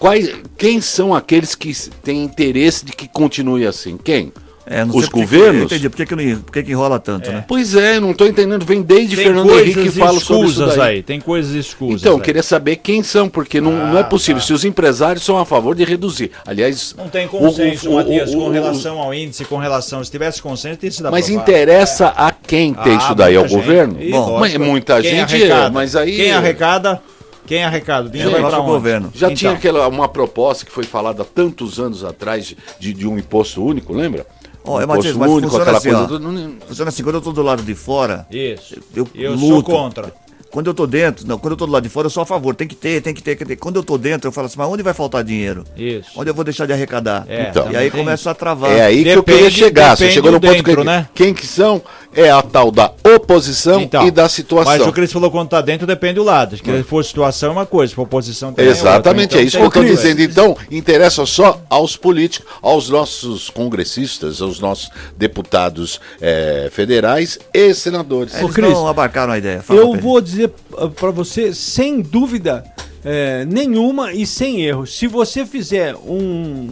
Quais, 0.00 0.34
quem 0.58 0.80
são 0.80 1.14
aqueles 1.14 1.54
que 1.54 1.72
têm 2.02 2.24
interesse 2.24 2.84
de 2.84 2.90
que 2.90 3.06
continue 3.06 3.64
assim? 3.64 3.96
Quem? 3.96 4.32
É, 4.64 4.84
não 4.84 4.94
os 4.94 5.06
que 5.06 5.10
que- 5.12 5.20
governos? 5.20 5.60
eu 5.60 5.64
entendi. 5.66 5.88
Por 5.90 5.96
que, 5.96 6.06
que, 6.06 6.14
não, 6.16 6.40
por 6.42 6.52
que, 6.52 6.62
que 6.62 6.70
enrola 6.70 6.98
tanto, 7.00 7.30
né? 7.32 7.44
Pois 7.48 7.74
é, 7.74 7.98
não 7.98 8.12
estou 8.12 8.26
entendendo. 8.28 8.64
Vem 8.64 8.80
desde 8.80 9.16
Tem 9.16 9.24
Fernando 9.24 9.50
Henrique 9.58 9.82
que 9.82 9.90
fala 9.90 10.20
sobre 10.20 10.46
isso 10.46 10.60
escusas 10.60 10.76
daí. 10.76 10.94
aí. 10.96 11.02
Tem 11.02 11.20
coisas 11.20 11.52
escusas. 11.54 12.00
Então, 12.00 12.12
eu 12.12 12.18
aí. 12.18 12.22
queria 12.24 12.42
saber 12.42 12.76
quem 12.76 13.02
são, 13.02 13.28
porque 13.28 13.60
não, 13.60 13.72
não 13.72 13.98
é 13.98 14.02
Ah, 14.02 14.04
possível. 14.04 14.40
tá. 14.40 14.46
Se 14.46 14.52
os 14.52 14.64
empresários 14.64 15.24
são 15.24 15.36
a 15.36 15.44
favor 15.44 15.74
de 15.74 15.82
reduzir. 15.84 16.30
Aliás, 16.46 16.94
Não 16.96 17.08
tem 17.08 17.26
o- 17.26 17.28
consenso, 17.28 17.88
o- 17.88 17.92
o- 17.92 17.96
Matias, 17.96 18.30
o- 18.30 18.38
com 18.38 18.44
o- 18.46 18.50
relação 18.50 18.98
ao 19.00 19.12
índice, 19.12 19.44
com 19.44 19.56
relação. 19.56 20.02
Se 20.04 20.10
tivesse 20.10 20.40
consenso, 20.40 20.76
teria 20.78 20.92
sido 20.92 21.10
Mas 21.10 21.24
aprovado. 21.24 21.50
interessa 21.50 22.06
a 22.16 22.30
quem 22.30 22.72
ter 22.72 22.90
Ah, 22.90 22.94
isso 22.96 23.14
daí? 23.16 23.36
Ao 23.36 23.48
gente. 23.48 23.56
governo? 23.58 24.00
E, 24.00 24.10
Bom, 24.12 24.38
mas 24.38 24.56
muita 24.56 25.00
quem 25.02 25.10
gente, 25.10 25.34
arrecada? 25.34 25.66
é, 25.66 25.70
mas 25.70 25.96
aí. 25.96 26.16
Quem 26.16 26.30
arrecada? 26.32 27.02
Quem 27.44 27.64
arrecada? 27.64 28.06
O 28.06 28.10
dinheiro 28.10 28.30
É 28.30 28.38
o 28.38 28.40
vai 28.42 28.50
próprio 28.50 28.62
onde? 28.62 28.72
governo. 28.72 29.10
Já 29.12 29.26
Então, 29.26 29.34
tinha 29.36 29.50
aquela, 29.50 29.88
uma 29.88 30.08
proposta 30.08 30.64
que 30.64 30.70
foi 30.70 30.84
falada 30.84 31.22
há 31.22 31.24
tantos 31.24 31.80
anos 31.80 32.04
atrás 32.04 32.54
de, 32.78 32.92
de 32.94 33.06
um 33.08 33.18
imposto 33.18 33.64
único, 33.64 33.92
lembra? 33.92 34.24
Ó, 34.64 34.80
é, 34.80 34.84
um 34.84 34.88
Matias, 34.88 35.16
mas 35.16 35.30
único, 35.30 35.50
funciona 35.50 35.62
aquela 35.64 35.78
assim, 35.78 36.06
coisa. 36.08 36.26
ó. 36.28 36.32
não- 36.32 36.56
Funciona 36.66 36.88
assim, 36.88 37.02
quando 37.02 37.14
eu 37.16 37.20
tô 37.22 37.32
do 37.32 37.42
lado 37.42 37.62
de 37.62 37.74
fora, 37.74 38.26
Isso. 38.30 38.76
eu, 38.94 39.08
Eu 39.14 39.32
luto. 39.32 39.46
sou 39.48 39.62
contra. 39.62 40.14
Quando 40.52 40.66
eu 40.66 40.74
tô 40.74 40.86
dentro, 40.86 41.26
não, 41.26 41.38
quando 41.38 41.52
eu 41.52 41.56
tô 41.56 41.64
do 41.66 41.72
lado 41.72 41.82
de 41.82 41.88
fora, 41.88 42.06
eu 42.06 42.10
sou 42.10 42.22
a 42.22 42.26
favor. 42.26 42.54
Tem 42.54 42.68
que 42.68 42.74
ter, 42.76 43.00
tem 43.00 43.14
que 43.14 43.22
ter, 43.22 43.30
tem 43.36 43.46
que 43.46 43.54
ter. 43.54 43.56
Quando 43.56 43.76
eu 43.76 43.82
tô 43.82 43.96
dentro, 43.96 44.28
eu 44.28 44.32
falo 44.32 44.46
assim, 44.46 44.58
mas 44.58 44.68
onde 44.68 44.82
vai 44.82 44.92
faltar 44.92 45.24
dinheiro? 45.24 45.64
Isso. 45.74 46.10
Onde 46.14 46.28
eu 46.30 46.34
vou 46.34 46.44
deixar 46.44 46.66
de 46.66 46.74
arrecadar? 46.74 47.24
É, 47.26 47.48
Então. 47.48 47.72
e 47.72 47.76
aí 47.76 47.90
tem 47.90 47.98
começa 47.98 48.30
a 48.30 48.34
travar. 48.34 48.70
É 48.70 48.82
aí 48.82 49.02
que 49.02 49.08
eu 49.08 49.16
Depende- 49.16 49.38
queria 49.38 49.50
chegar. 49.50 49.96
Você 49.96 50.04
depende 50.04 50.14
chegou 50.14 50.30
no 50.30 50.38
ponto 50.40 50.52
dentro, 50.52 50.76
que, 50.76 50.84
né? 50.84 51.08
quem 51.14 51.32
que 51.32 51.46
são 51.46 51.80
é 52.14 52.30
a 52.30 52.42
tal 52.42 52.70
da 52.70 52.92
oposição 53.16 53.80
Então, 53.80 54.06
e 54.06 54.10
da 54.10 54.28
situação. 54.28 54.76
Mas 54.78 54.86
o 54.86 54.92
Cris 54.92 55.10
falou 55.10 55.30
quando 55.30 55.48
tá 55.48 55.62
dentro 55.62 55.86
depende 55.86 56.14
do 56.16 56.22
lado. 56.22 56.54
Se 56.58 56.82
for 56.82 57.02
situação 57.02 57.48
é 57.48 57.52
uma 57.52 57.64
coisa, 57.64 57.88
se 57.90 57.94
for 57.94 58.02
oposição 58.02 58.52
também 58.52 58.70
Exatamente, 58.70 59.34
é 59.34 59.38
outra. 59.38 59.40
é 59.40 59.44
isso 59.44 59.56
que 59.58 59.64
Então, 59.64 59.82
eu 59.82 59.88
estou 59.94 59.96
dizendo. 60.12 60.20
Então, 60.22 60.56
interessa 60.70 61.24
só 61.24 61.58
aos 61.70 61.96
políticos, 61.96 62.46
aos 62.60 62.90
nossos 62.90 63.48
congressistas, 63.48 64.42
aos 64.42 64.60
nossos 64.60 64.90
deputados 65.16 65.98
eh, 66.20 66.68
federais 66.70 67.38
e 67.54 67.72
senadores. 67.72 68.34
Eles 68.34 68.52
Cris, 68.52 68.70
não 68.70 68.86
abarcaram 68.86 69.32
a 69.32 69.38
ideia. 69.38 69.62
Fala, 69.62 69.80
Eu 69.80 69.94
vou 69.94 70.20
dizer 70.20 70.41
uh, 70.46 70.90
pra 70.90 71.10
você, 71.10 71.54
sem 71.54 72.00
dúvida, 72.00 72.64
é, 73.04 73.44
nenhuma 73.44 74.12
e 74.12 74.26
sem 74.26 74.64
erro. 74.64 74.86
Se 74.86 75.06
você 75.06 75.44
fizer 75.44 75.96
um, 75.96 76.70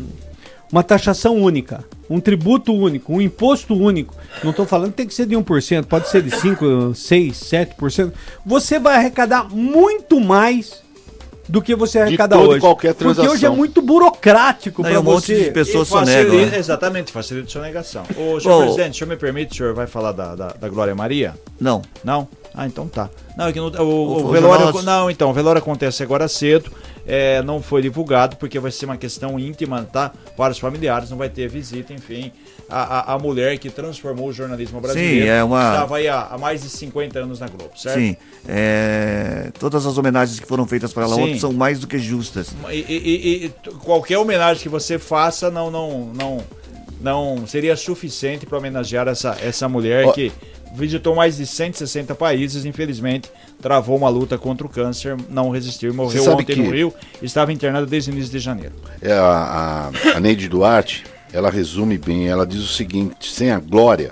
uma 0.71 0.83
taxação 0.83 1.37
única, 1.37 1.85
um 2.09 2.21
tributo 2.21 2.73
único, 2.73 3.13
um 3.13 3.21
imposto 3.21 3.75
único, 3.75 4.15
não 4.43 4.51
estou 4.51 4.67
falando 4.67 4.91
que 4.91 4.97
tem 4.97 5.07
que 5.07 5.15
ser 5.15 5.27
de 5.27 5.37
1%, 5.37 5.85
pode 5.85 6.09
ser 6.09 6.23
de 6.23 6.31
5%, 6.31 6.93
6%, 6.93 7.77
7%, 7.77 8.13
você 8.45 8.79
vai 8.79 8.97
arrecadar 8.97 9.49
muito 9.49 10.21
mais 10.21 10.83
do 11.51 11.61
que 11.61 11.75
você 11.75 11.99
arrecada 11.99 12.37
toda 12.37 12.47
e 12.47 12.51
hoje. 12.53 12.61
qualquer 12.61 12.95
Porque 12.95 13.09
hoje 13.11 13.21
é 13.21 13.25
transação. 13.25 13.57
muito 13.57 13.83
burocrático 13.83 14.83
para 14.83 15.01
um 15.01 15.03
monte 15.03 15.35
você. 15.35 15.45
de 15.45 15.51
pessoas 15.51 15.89
facilita- 15.89 16.29
sonegam. 16.31 16.51
né? 16.51 16.59
Exatamente, 16.59 17.13
facilita 17.13 17.47
a 17.49 17.51
sonegação. 17.51 18.03
Ô, 18.17 18.41
senhor 18.41 18.43
Bom, 18.59 18.63
presidente, 18.63 18.95
o 18.95 18.99
senhor 18.99 19.09
me 19.11 19.17
permite, 19.17 19.53
o 19.53 19.57
senhor 19.57 19.75
vai 19.75 19.87
falar 19.87 20.13
da, 20.13 20.35
da, 20.35 20.49
da 20.49 20.69
Glória 20.69 20.95
Maria? 20.95 21.35
Não. 21.61 21.83
Não? 22.05 22.29
Ah, 22.55 22.67
então 22.67 22.87
tá. 22.89 23.09
Não, 23.37 23.47
é 23.47 23.53
que 23.53 23.59
no- 23.61 23.67
o, 23.69 23.83
O- 23.83 24.25
o 24.27 24.31
velório. 24.31 24.65
jornal- 24.73 24.83
Não, 24.83 25.11
então, 25.11 25.31
o 25.31 25.33
velório 25.33 25.59
acontece 25.61 26.03
agora 26.03 26.27
cedo. 26.29 26.71
é, 27.07 27.43
não 27.43 27.61
foi 27.63 27.83
divulgado 27.83 28.37
porque 28.37 28.59
vai 28.61 28.71
ser 28.71 28.85
uma 28.87 28.97
questão 28.97 29.39
íntima, 29.39 29.83
tá? 29.91 30.13
Para 30.37 30.53
os 30.53 30.59
familiares, 30.59 31.11
não 31.11 31.17
vai 31.19 31.29
ter 31.29 31.49
visita, 31.49 31.93
enfim. 31.93 32.31
A, 32.71 33.13
a, 33.13 33.15
a 33.15 33.19
mulher 33.19 33.59
que 33.59 33.69
transformou 33.69 34.29
o 34.29 34.33
jornalismo 34.33 34.81
brasileiro. 34.81 35.23
Sim, 35.25 35.29
é 35.29 35.43
uma- 35.43 35.73
Estava 35.73 35.97
aí 35.97 36.07
há, 36.09 36.29
há 36.31 36.39
mais 36.39 36.63
de 36.63 36.69
50 36.71 37.19
anos 37.19 37.41
na 37.41 37.49
Globo, 37.49 37.73
certo? 37.77 37.99
Sim. 37.99 38.17
É, 38.73 39.51
todas 39.59 39.85
as 39.87 39.97
homenagens 39.99 40.39
que 40.39 40.47
foram 40.47 40.67
feitas 40.67 40.93
para 40.93 41.05
ela 41.05 41.15
Sim. 41.17 41.23
ontem 41.23 41.39
são 41.39 41.53
mais 41.53 41.81
do 41.81 41.87
que 41.87 41.99
justas. 41.99 42.55
E, 42.71 42.77
e- 42.89 43.45
e- 43.47 43.71
qualquer 43.85 44.19
homenagem 44.19 44.63
que 44.63 44.69
você 44.69 44.99
faça 44.99 45.51
não 45.51 45.71
não 45.71 46.13
não 46.15 46.39
não 47.01 47.47
seria 47.47 47.77
suficiente 47.77 48.45
para 48.45 48.59
homenagear 48.59 49.09
essa, 49.09 49.37
essa 49.43 49.67
mulher 49.69 50.13
que 50.13 50.31
visitou 50.75 51.15
mais 51.15 51.39
de 51.39 51.47
160 51.47 52.15
países, 52.15 52.65
infelizmente 52.67 53.31
travou 53.61 53.97
uma 53.97 54.09
luta 54.09 54.37
contra 54.39 54.67
o 54.67 54.71
câncer, 54.71 55.17
não 55.29 55.49
resistiu 55.51 55.91
e 55.91 55.95
morreu 55.95 56.23
ontem 56.31 56.45
que- 56.45 56.57
no 56.57 56.71
Rio, 56.71 56.95
estava 57.23 57.53
internada 57.53 57.87
desde 57.87 58.11
o 58.11 58.13
início 58.13 58.31
de 58.31 58.39
janeiro. 58.39 58.75
É, 59.03 59.13
a, 59.13 59.91
a, 60.15 60.17
a 60.17 60.21
Neide 60.21 60.47
Duarte, 60.49 61.05
ela 61.33 61.51
resume 61.51 61.99
bem, 61.99 62.29
ela 62.29 62.47
diz 62.47 62.61
o 62.61 62.69
seguinte, 62.69 63.31
sem 63.33 63.51
a 63.51 63.59
glória, 63.59 64.11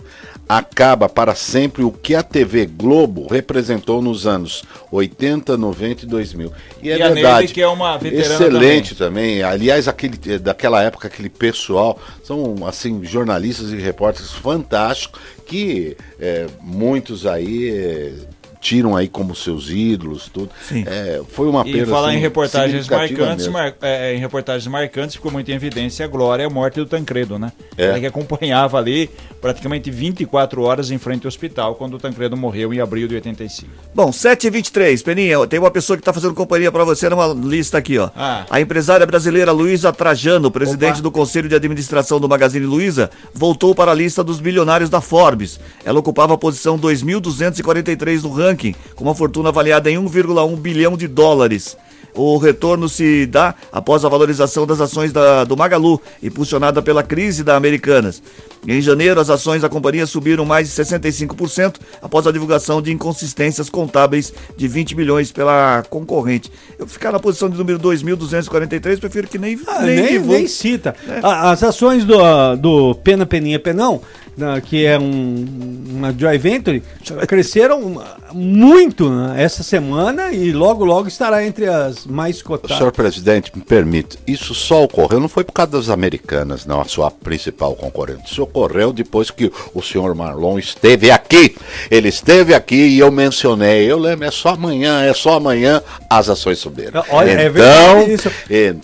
acaba 0.48 1.08
para 1.08 1.34
sempre 1.34 1.84
o 1.84 1.92
que 1.92 2.14
a 2.14 2.22
TV 2.22 2.64
Globo 2.64 3.26
representou 3.28 4.00
nos 4.00 4.26
anos 4.26 4.64
80, 4.90 5.58
90 5.58 6.04
e 6.04 6.08
2000. 6.08 6.52
E 6.82 6.90
é 6.90 6.96
E 6.96 7.02
a 7.02 7.10
verdade. 7.10 7.38
Neide, 7.38 7.52
que 7.52 7.60
é 7.60 7.68
uma 7.68 7.98
veterana 7.98 8.34
Excelente 8.34 8.94
também. 8.94 9.42
Aliás, 9.42 9.86
aquele, 9.86 10.18
eh, 10.26 10.38
daquela 10.38 10.82
época, 10.82 11.08
aquele 11.08 11.28
pessoal, 11.28 12.00
são 12.24 12.66
assim, 12.66 13.04
jornalistas 13.04 13.70
e 13.70 13.76
repórteres 13.76 14.32
fantásticos 14.32 15.20
que 15.46 15.96
eh, 16.18 16.46
muitos 16.62 17.26
aí 17.26 17.70
eh, 17.70 18.12
tiram 18.60 18.96
aí 18.96 19.08
como 19.08 19.34
seus 19.34 19.70
ídolos, 19.70 20.28
tudo. 20.32 20.50
Eh, 20.72 21.20
foi 21.30 21.48
uma 21.48 21.66
E 21.66 21.72
perda 21.72 21.90
falar 21.92 22.08
assim, 22.08 22.16
em 22.18 22.20
reportagens 22.20 22.88
marcantes, 22.88 23.46
mar- 23.48 23.74
é, 23.82 24.14
em 24.14 24.18
reportagens 24.18 24.66
marcantes 24.66 25.16
ficou 25.16 25.30
muito 25.30 25.50
em 25.50 25.54
evidência 25.54 26.04
a 26.04 26.08
glória 26.08 26.42
e 26.42 26.46
a 26.46 26.50
morte 26.50 26.76
do 26.76 26.86
Tancredo, 26.86 27.38
né? 27.38 27.52
É. 27.76 27.86
Ela 27.86 28.00
que 28.00 28.06
acompanhava 28.06 28.78
ali 28.78 29.08
praticamente 29.40 29.90
24 29.90 30.62
horas 30.62 30.90
em 30.90 30.98
frente 30.98 31.24
ao 31.24 31.28
hospital 31.28 31.76
quando 31.76 31.94
o 31.94 31.98
Tancredo 31.98 32.36
morreu 32.36 32.74
em 32.74 32.80
abril 32.80 33.06
de 33.06 33.14
85. 33.14 33.70
Bom, 33.94 34.10
7h23, 34.10 35.02
Peninha, 35.04 35.46
tem 35.46 35.60
uma 35.60 35.70
pessoa 35.70 35.96
que 35.96 36.00
está 36.00 36.12
fazendo 36.12 36.34
companhia 36.34 36.72
para 36.72 36.84
você 36.84 37.08
numa 37.08 37.28
lista 37.28 37.78
aqui, 37.78 37.98
ó. 37.98 38.10
Ah. 38.16 38.44
A 38.50 38.60
empresária 38.60 39.06
brasileira 39.06 39.52
Luísa 39.52 39.92
Trajano, 39.92 40.50
presidente 40.50 41.00
do 41.00 41.10
Conselho 41.10 41.48
de 41.48 41.54
Administração 41.54 42.18
do 42.18 42.28
Magazine 42.28 42.66
Luiza, 42.66 43.10
voltou 43.32 43.74
para 43.74 43.92
a 43.92 43.94
lista 43.94 44.24
dos 44.24 44.40
bilionários 44.40 44.90
da 44.90 45.00
Forbes. 45.00 45.60
Ela 45.84 45.98
ocupava 46.00 46.34
a 46.34 46.38
posição 46.38 46.76
2.243 46.78 48.22
no 48.22 48.30
ranking, 48.30 48.47
com 48.94 49.04
uma 49.04 49.14
fortuna 49.14 49.48
avaliada 49.50 49.90
em 49.90 49.96
1,1 49.98 50.56
bilhão 50.56 50.96
de 50.96 51.06
dólares. 51.08 51.76
O 52.14 52.36
retorno 52.36 52.88
se 52.88 53.26
dá 53.26 53.54
após 53.70 54.04
a 54.04 54.08
valorização 54.08 54.66
das 54.66 54.80
ações 54.80 55.12
da- 55.12 55.44
do 55.44 55.56
Magalu, 55.56 56.00
impulsionada 56.20 56.82
pela 56.82 57.02
crise 57.02 57.44
da 57.44 57.54
Americanas. 57.54 58.20
Em 58.66 58.80
janeiro, 58.80 59.20
as 59.20 59.30
ações 59.30 59.62
da 59.62 59.68
companhia 59.68 60.04
subiram 60.04 60.44
mais 60.44 60.66
de 60.66 60.74
65% 60.74 61.78
após 62.02 62.26
a 62.26 62.32
divulgação 62.32 62.82
de 62.82 62.90
inconsistências 62.90 63.70
contábeis 63.70 64.32
de 64.56 64.66
20 64.66 64.96
milhões 64.96 65.30
pela 65.30 65.84
concorrente. 65.88 66.50
Eu 66.76 66.88
ficar 66.88 67.12
na 67.12 67.20
posição 67.20 67.48
de 67.48 67.56
número 67.56 67.78
2.243, 67.78 68.98
prefiro 68.98 69.28
que 69.28 69.38
nem, 69.38 69.56
Ah, 69.68 69.82
nem, 69.82 69.96
nem, 70.02 70.18
nem 70.18 70.46
cita. 70.48 70.96
A- 71.22 71.50
As 71.52 71.62
ações 71.62 72.04
do, 72.04 72.16
do 72.56 72.94
Pena 72.96 73.26
Peninha 73.26 73.60
Penão, 73.60 74.00
na- 74.38 74.60
que 74.60 74.86
é 74.86 74.98
um, 74.98 75.44
uma 75.90 76.14
joint 76.16 76.38
venture, 76.38 76.82
cresceram 77.26 78.00
muito 78.32 79.10
né, 79.10 79.42
essa 79.42 79.62
semana 79.62 80.32
e 80.32 80.52
logo, 80.52 80.84
logo 80.84 81.08
estará 81.08 81.44
entre 81.44 81.66
as 81.66 82.06
mais 82.06 82.40
cotadas. 82.42 82.76
Senhor 82.78 82.92
presidente, 82.92 83.50
me 83.54 83.62
permite, 83.62 84.18
isso 84.26 84.54
só 84.54 84.84
ocorreu, 84.84 85.20
não 85.20 85.28
foi 85.28 85.44
por 85.44 85.52
causa 85.52 85.72
das 85.72 85.88
americanas, 85.88 86.64
não, 86.64 86.80
a 86.80 86.84
sua 86.84 87.10
principal 87.10 87.74
concorrente. 87.74 88.30
Isso 88.32 88.42
ocorreu 88.42 88.92
depois 88.92 89.30
que 89.30 89.50
o 89.74 89.82
senhor 89.82 90.14
Marlon 90.14 90.58
esteve 90.58 91.10
aqui. 91.10 91.56
Ele 91.90 92.08
esteve 92.08 92.54
aqui 92.54 92.76
e 92.76 92.98
eu 92.98 93.10
mencionei, 93.10 93.90
eu 93.90 93.98
lembro, 93.98 94.26
é 94.26 94.30
só 94.30 94.50
amanhã, 94.50 95.02
é 95.02 95.12
só 95.14 95.34
amanhã, 95.34 95.82
as 96.08 96.28
ações 96.28 96.58
subiram. 96.58 97.02
Olha, 97.10 97.30
é 97.32 97.46
então, 97.46 97.52
verdade 97.52 98.12
isso. 98.12 98.30
então, 98.48 98.80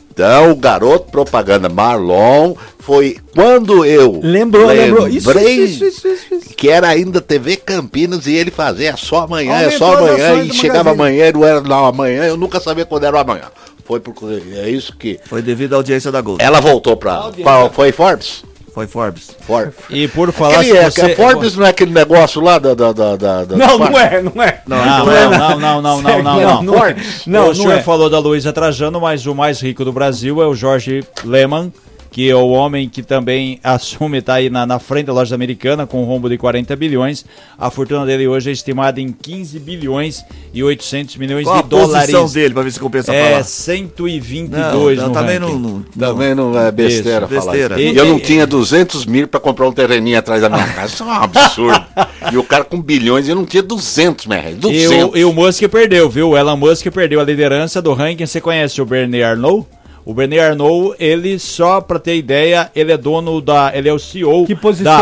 o 0.51 0.55
garoto 0.55 1.11
propaganda 1.11 1.69
Marlon 1.69 2.55
foi 2.79 3.17
quando 3.35 3.85
eu 3.85 4.21
Lembrou, 4.23 4.67
lembrou. 4.67 5.09
Isso, 5.09 5.31
isso, 5.39 5.85
isso, 5.85 6.07
isso, 6.09 6.35
isso. 6.35 6.49
que 6.57 6.69
era 6.69 6.89
ainda 6.89 7.21
TV 7.21 7.57
Campinas 7.57 8.27
e 8.27 8.35
ele 8.35 8.51
fazia 8.51 8.97
só 8.97 9.23
amanhã, 9.25 9.55
é 9.55 9.71
só 9.71 9.97
amanhã, 9.97 10.45
e 10.45 10.53
chegava 10.53 10.91
amanhã, 10.93 11.33
não 11.33 11.45
era 11.45 11.61
não, 11.61 11.87
amanhã, 11.87 12.25
eu 12.25 12.37
nunca 12.37 12.61
sabia 12.61 12.85
quando 12.85 13.05
era 13.05 13.17
o 13.17 13.19
amanhã. 13.21 13.45
Foi 13.85 14.01
porque 14.01 14.25
é 14.55 14.69
isso 14.71 14.97
que. 14.97 15.19
Foi 15.27 15.43
devido 15.43 15.75
à 15.75 15.77
audiência 15.77 16.11
da 16.11 16.21
Gold. 16.21 16.43
Ela 16.43 16.61
voltou 16.61 16.97
pra- 16.97 17.31
foi 17.73 17.93
Forbes? 17.93 18.43
Foi 18.75 18.89
Forbes. 18.89 19.31
Forbes. 19.47 19.75
E 19.89 20.09
por 20.09 20.33
falar 20.33 20.59
Aquele, 20.59 20.79
é, 20.79 20.91
você... 20.91 21.03
É 21.03 21.15
Forbes 21.15 21.55
não 21.55 21.65
é 21.65 21.69
aquele 21.69 21.93
negócio 21.93 22.41
lá 22.41 22.59
da. 22.59 22.75
da, 22.75 22.93
da, 22.93 23.17
da 23.17 23.57
não, 23.57 23.75
é, 23.75 23.79
não 23.79 24.01
é, 24.01 24.23
não 24.23 24.43
é. 24.43 24.63
Não, 24.67 24.85
não, 24.85 25.13
é, 25.13 25.29
não, 25.29 25.61
não, 25.61 25.83
não, 25.83 26.03
não, 26.03 26.23
não, 26.23 26.63
não. 26.65 26.75
Forbes. 26.75 27.25
É. 27.25 27.31
Não, 27.31 27.51
o 27.51 27.55
senhor 27.55 27.81
falou 27.83 28.11
da 28.11 28.19
Luísa 28.19 28.53
Trajano, 28.53 29.01
mas 29.01 29.27
o 29.27 29.35
mais 29.35 29.61
rico 29.61 29.85
do 29.85 29.93
Brasil 29.93 30.43
é 30.43 30.47
o 30.47 30.57
Jorge 30.57 31.05
Lehmann 31.23 31.73
que 32.15 32.31
é 32.31 32.35
o 32.37 32.51
homem 32.51 32.89
que 32.89 33.03
também 33.03 33.59
assume, 33.65 34.23
tá 34.23 34.35
aí 34.35 34.49
na, 34.49 34.65
na 34.65 34.79
frente 34.79 35.07
da 35.07 35.13
loja 35.13 35.35
americana 35.35 35.85
com 35.85 36.01
um 36.01 36.05
rombo 36.05 36.29
de 36.29 36.39
40 36.39 36.77
bilhões. 36.77 37.25
A 37.59 37.71
fortuna 37.73 38.07
dele 38.07 38.29
hoje 38.29 38.51
é 38.51 38.53
estimada 38.53 39.01
em 39.01 39.11
15 39.11 39.59
bilhões 39.59 40.25
e 40.53 40.63
800 40.63 41.17
milhões 41.17 41.43
Qual 41.45 41.59
a 41.59 41.63
de 41.63 41.69
dólares. 41.69 42.13
posição 42.15 42.29
dele, 42.33 42.55
para 42.55 42.63
ver 42.63 42.71
se 42.71 42.79
compensa 42.79 43.13
É 43.13 43.31
falar? 43.31 43.43
122 43.43 44.99
Não, 44.99 45.09
no 45.09 45.13
também 45.13 45.39
ranking. 45.39 45.53
não- 45.59 45.59
não- 45.59 45.83
Também 45.99 46.35
não 46.37 46.57
é 46.57 46.71
besteira 46.71 47.27
Isso, 47.27 47.35
falar 47.35 47.51
besteira. 47.53 47.81
isso. 47.83 47.95
E 47.95 47.97
eu 47.97 48.05
não 48.07 48.21
tinha 48.21 48.47
200 48.47 49.05
mil 49.07 49.27
pra 49.27 49.41
comprar 49.41 49.67
um 49.69 49.73
terreninho 49.73 50.17
atrás 50.17 50.41
da 50.41 50.49
minha 50.49 50.67
casa. 50.73 50.95
Isso 50.95 51.03
é 51.03 51.07
um 51.07 51.11
absurdo. 51.11 51.85
e 52.33 52.39
o 52.39 52.45
cara 52.45 52.63
com 52.63 52.81
bilhões, 52.81 53.29
eu 53.29 53.35
não 53.35 53.45
tinha 53.45 53.63
200 53.63 54.27
mil 54.27 54.39
reais. 54.39 54.57
E 54.57 54.61
200. 54.61 55.11
o, 55.13 55.17
e 55.17 55.25
o 55.25 55.33
Musk 55.33 55.63
perdeu, 55.69 56.09
viu? 56.09 56.31
O 56.31 56.37
Elon 56.39 56.57
Musk 56.57 56.87
perdeu 56.93 57.21
a 57.21 57.25
liderança 57.25 57.83
do 57.83 57.93
ranking. 57.93 58.25
Você 58.27 58.41
conhece 58.41 58.81
o 58.81 58.87
Bernie 58.87 59.23
Arnault? 59.23 59.67
O 60.05 60.13
Bernie 60.13 60.39
Arnault, 60.39 60.95
ele 60.99 61.39
só 61.39 61.81
pra 61.81 61.99
ter 61.99 62.17
ideia, 62.17 62.71
ele 62.77 62.93
é 62.93 62.97
dono 62.97 63.41
da, 63.41 63.73
ele 63.75 63.89
é 63.89 63.93
o 63.93 63.99
CEO 63.99 64.47
da? 64.85 64.99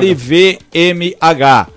LVMH. 0.00 1.68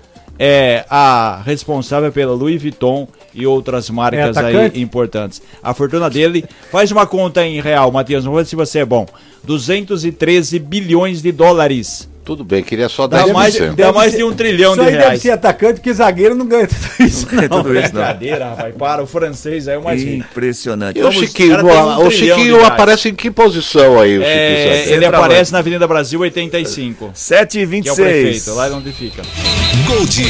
É 0.42 0.86
a 0.88 1.42
responsável 1.44 2.10
pela 2.10 2.32
Louis 2.32 2.60
Vuitton 2.60 3.06
e 3.34 3.46
outras 3.46 3.90
marcas 3.90 4.34
É 4.38 4.46
aí 4.46 4.80
importantes. 4.80 5.42
A 5.62 5.74
fortuna 5.74 6.08
dele, 6.08 6.44
faz 6.72 6.90
uma 6.90 7.06
conta 7.06 7.46
em 7.46 7.60
real, 7.60 7.92
Matias, 7.92 8.24
ver 8.24 8.46
se 8.46 8.56
você 8.56 8.78
é 8.78 8.84
bom. 8.86 9.06
213 9.44 10.58
bilhões 10.58 11.20
de 11.20 11.30
dólares. 11.30 12.09
Tudo 12.30 12.44
bem, 12.44 12.62
queria 12.62 12.88
só 12.88 13.08
Dá 13.08 13.24
10%. 13.24 13.32
mais, 13.32 13.74
dá 13.74 13.92
mais 13.92 14.12
de 14.14 14.22
um 14.22 14.32
trilhão 14.32 14.70
Isso 14.74 14.80
de 14.82 14.86
aí 14.86 14.92
deve 14.92 15.04
reais. 15.04 15.20
ser 15.20 15.30
atacante, 15.32 15.74
porque 15.80 15.92
zagueiro 15.92 16.36
não 16.36 16.46
ganha 16.46 16.68
tudo 16.68 17.08
isso. 17.08 17.26
Não, 17.34 17.48
tudo 17.48 17.76
isso, 17.76 17.92
não. 17.92 18.02
Brincadeira, 18.02 18.48
rapaz. 18.50 18.74
Para, 18.78 19.02
o 19.02 19.06
francês 19.08 19.66
aí 19.66 19.74
é 19.74 19.78
o 19.78 19.82
mais. 19.82 20.00
Impressionante. 20.00 20.96
E 20.96 21.02
o 21.02 21.10
Chiquinho, 21.10 21.56
um 21.66 22.06
o 22.06 22.08
Chiquinho 22.08 22.54
reais. 22.54 22.68
aparece 22.68 23.08
em 23.08 23.14
que 23.16 23.32
posição 23.32 24.00
aí, 24.00 24.16
o 24.16 24.22
É, 24.22 24.76
Chiquinho? 24.76 24.94
ele 24.94 25.06
aparece 25.06 25.50
na 25.52 25.58
Avenida 25.58 25.88
Brasil 25.88 26.20
85. 26.20 27.10
7 27.14 27.58
e 27.58 27.58
Que 27.58 27.58
é 27.58 27.64
o 27.66 27.68
26 27.96 27.96
prefeito, 27.98 28.54
lá 28.54 28.68
onde 28.76 28.92
fica. 28.92 29.22
Gold 29.88 30.22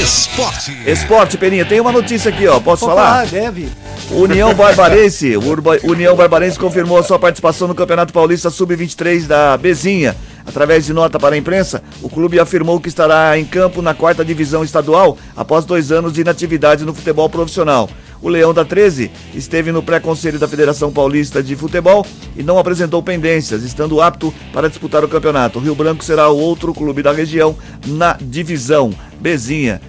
Esporte. 0.00 0.76
Esporte, 0.86 1.36
Peninha, 1.36 1.64
tem 1.64 1.80
uma 1.80 1.90
notícia 1.90 2.28
aqui, 2.28 2.46
ó. 2.46 2.60
Posso 2.60 2.84
Pode 2.86 2.96
falar? 2.96 3.26
deve. 3.26 3.68
União 4.12 4.54
Barbarense, 4.54 5.36
o 5.36 5.44
Urba- 5.48 5.78
União 5.82 6.14
Barbarense 6.14 6.58
confirmou 6.58 6.98
a 6.98 7.02
sua 7.02 7.18
participação 7.18 7.66
no 7.66 7.74
Campeonato 7.74 8.12
Paulista 8.12 8.50
Sub-23 8.50 9.26
da 9.26 9.56
Bezinha. 9.56 10.14
Através 10.50 10.84
de 10.84 10.92
nota 10.92 11.16
para 11.16 11.36
a 11.36 11.38
imprensa, 11.38 11.80
o 12.02 12.08
clube 12.08 12.40
afirmou 12.40 12.80
que 12.80 12.88
estará 12.88 13.38
em 13.38 13.44
campo 13.44 13.80
na 13.80 13.94
quarta 13.94 14.24
divisão 14.24 14.64
estadual 14.64 15.16
após 15.36 15.64
dois 15.64 15.92
anos 15.92 16.12
de 16.12 16.22
inatividade 16.22 16.84
no 16.84 16.92
futebol 16.92 17.30
profissional. 17.30 17.88
O 18.20 18.28
Leão 18.28 18.52
da 18.52 18.64
13 18.64 19.12
esteve 19.32 19.70
no 19.70 19.80
pré-conselho 19.80 20.40
da 20.40 20.48
Federação 20.48 20.92
Paulista 20.92 21.40
de 21.40 21.54
Futebol 21.54 22.04
e 22.36 22.42
não 22.42 22.58
apresentou 22.58 23.00
pendências, 23.00 23.62
estando 23.62 24.02
apto 24.02 24.34
para 24.52 24.68
disputar 24.68 25.04
o 25.04 25.08
campeonato. 25.08 25.60
O 25.60 25.62
Rio 25.62 25.76
Branco 25.76 26.02
será 26.04 26.28
o 26.28 26.36
outro 26.36 26.74
clube 26.74 27.00
da 27.00 27.12
região 27.12 27.56
na 27.86 28.18
divisão 28.20 28.92
Bezinha. 29.20 29.80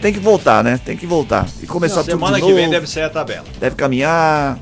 Tem 0.00 0.14
que 0.14 0.18
voltar, 0.18 0.64
né? 0.64 0.80
Tem 0.82 0.96
que 0.96 1.06
voltar. 1.06 1.46
E 1.62 1.66
começar 1.66 2.00
tudo 2.00 2.12
Semana 2.12 2.36
de 2.36 2.42
que 2.42 2.52
vem 2.54 2.62
novo. 2.62 2.70
deve 2.70 2.86
ser 2.88 3.02
a 3.02 3.10
tabela. 3.10 3.44
Deve 3.60 3.76
caminhar. 3.76 4.58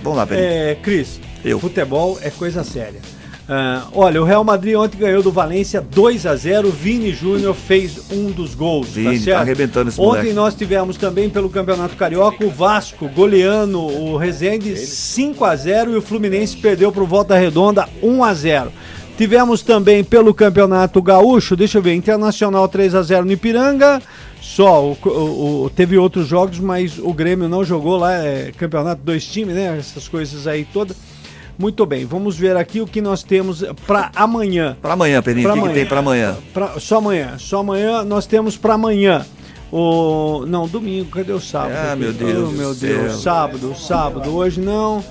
Vamos 0.00 0.16
lá, 0.16 0.24
Pedro. 0.26 0.44
É, 0.44 0.76
Cris, 0.76 1.20
Eu. 1.44 1.58
futebol 1.58 2.16
é 2.22 2.30
coisa 2.30 2.62
séria. 2.62 3.00
Ah, 3.48 3.86
olha, 3.92 4.20
o 4.20 4.24
Real 4.24 4.42
Madrid 4.42 4.74
ontem 4.74 4.98
ganhou 4.98 5.22
do 5.22 5.30
Valência 5.30 5.80
2 5.80 6.26
a 6.26 6.34
0 6.34 6.68
Vini 6.70 7.12
Júnior 7.12 7.54
fez 7.54 8.10
um 8.10 8.30
dos 8.32 8.54
gols. 8.56 8.88
Vini, 8.88 9.18
tá 9.18 9.24
certo? 9.24 9.36
tá 9.36 9.40
arrebentando 9.42 9.88
esse 9.90 10.00
Ontem 10.00 10.08
moleque. 10.16 10.32
nós 10.32 10.54
tivemos 10.56 10.96
também 10.96 11.30
pelo 11.30 11.48
Campeonato 11.48 11.94
Carioca 11.96 12.44
o 12.44 12.50
Vasco 12.50 13.08
goleando 13.08 13.80
o 13.80 14.16
Rezende 14.16 14.76
5 14.76 15.44
a 15.44 15.54
0 15.54 15.92
e 15.92 15.96
o 15.96 16.02
Fluminense 16.02 16.56
perdeu 16.56 16.90
pro 16.90 17.06
Volta 17.06 17.36
Redonda 17.36 17.88
1 18.02 18.24
a 18.24 18.34
0 18.34 18.72
Tivemos 19.16 19.62
também 19.62 20.04
pelo 20.04 20.34
Campeonato 20.34 21.00
Gaúcho, 21.00 21.56
deixa 21.56 21.78
eu 21.78 21.82
ver, 21.82 21.94
Internacional 21.94 22.68
3 22.68 22.94
a 22.94 23.02
0 23.02 23.24
no 23.24 23.32
Ipiranga. 23.32 24.02
Só, 24.42 24.84
o, 24.90 24.98
o- 25.04 25.64
o- 25.64 25.70
teve 25.70 25.96
outros 25.96 26.26
jogos, 26.28 26.58
mas 26.58 26.98
o 26.98 27.12
Grêmio 27.14 27.48
não 27.48 27.64
jogou 27.64 27.96
lá, 27.96 28.12
é 28.12 28.52
campeonato 28.56 29.00
dois 29.02 29.24
times, 29.24 29.54
né? 29.54 29.76
Essas 29.78 30.06
coisas 30.06 30.46
aí 30.46 30.66
todas. 30.70 30.96
Muito 31.58 31.86
bem, 31.86 32.04
vamos 32.04 32.36
ver 32.36 32.56
aqui 32.56 32.80
o 32.80 32.86
que 32.86 33.00
nós 33.00 33.22
temos 33.22 33.64
para 33.86 34.10
amanhã. 34.14 34.76
Pra 34.82 34.92
amanhã, 34.92 35.22
Pedrinho, 35.22 35.48
o 35.50 35.54
que, 35.62 35.68
que 35.68 35.74
tem 35.74 35.86
pra 35.86 36.00
amanhã? 36.00 36.36
Pra- 36.52 36.78
só 36.78 36.98
amanhã, 36.98 37.36
só 37.38 37.60
amanhã 37.60 38.04
nós 38.04 38.26
temos 38.26 38.56
para 38.58 38.74
amanhã. 38.74 39.24
O 39.72 40.44
não, 40.46 40.68
domingo, 40.68 41.10
cadê 41.10 41.32
o 41.32 41.40
sábado? 41.40 41.72
Ah, 41.74 41.92
aqui? 41.92 42.00
meu 42.02 42.12
Deus 42.12 42.48
Oh, 42.48 42.52
meu 42.52 42.74
céu. 42.74 42.98
Deus, 42.98 43.22
sábado, 43.22 43.74
sábado, 43.74 44.34
hoje 44.36 44.60
não. 44.60 45.02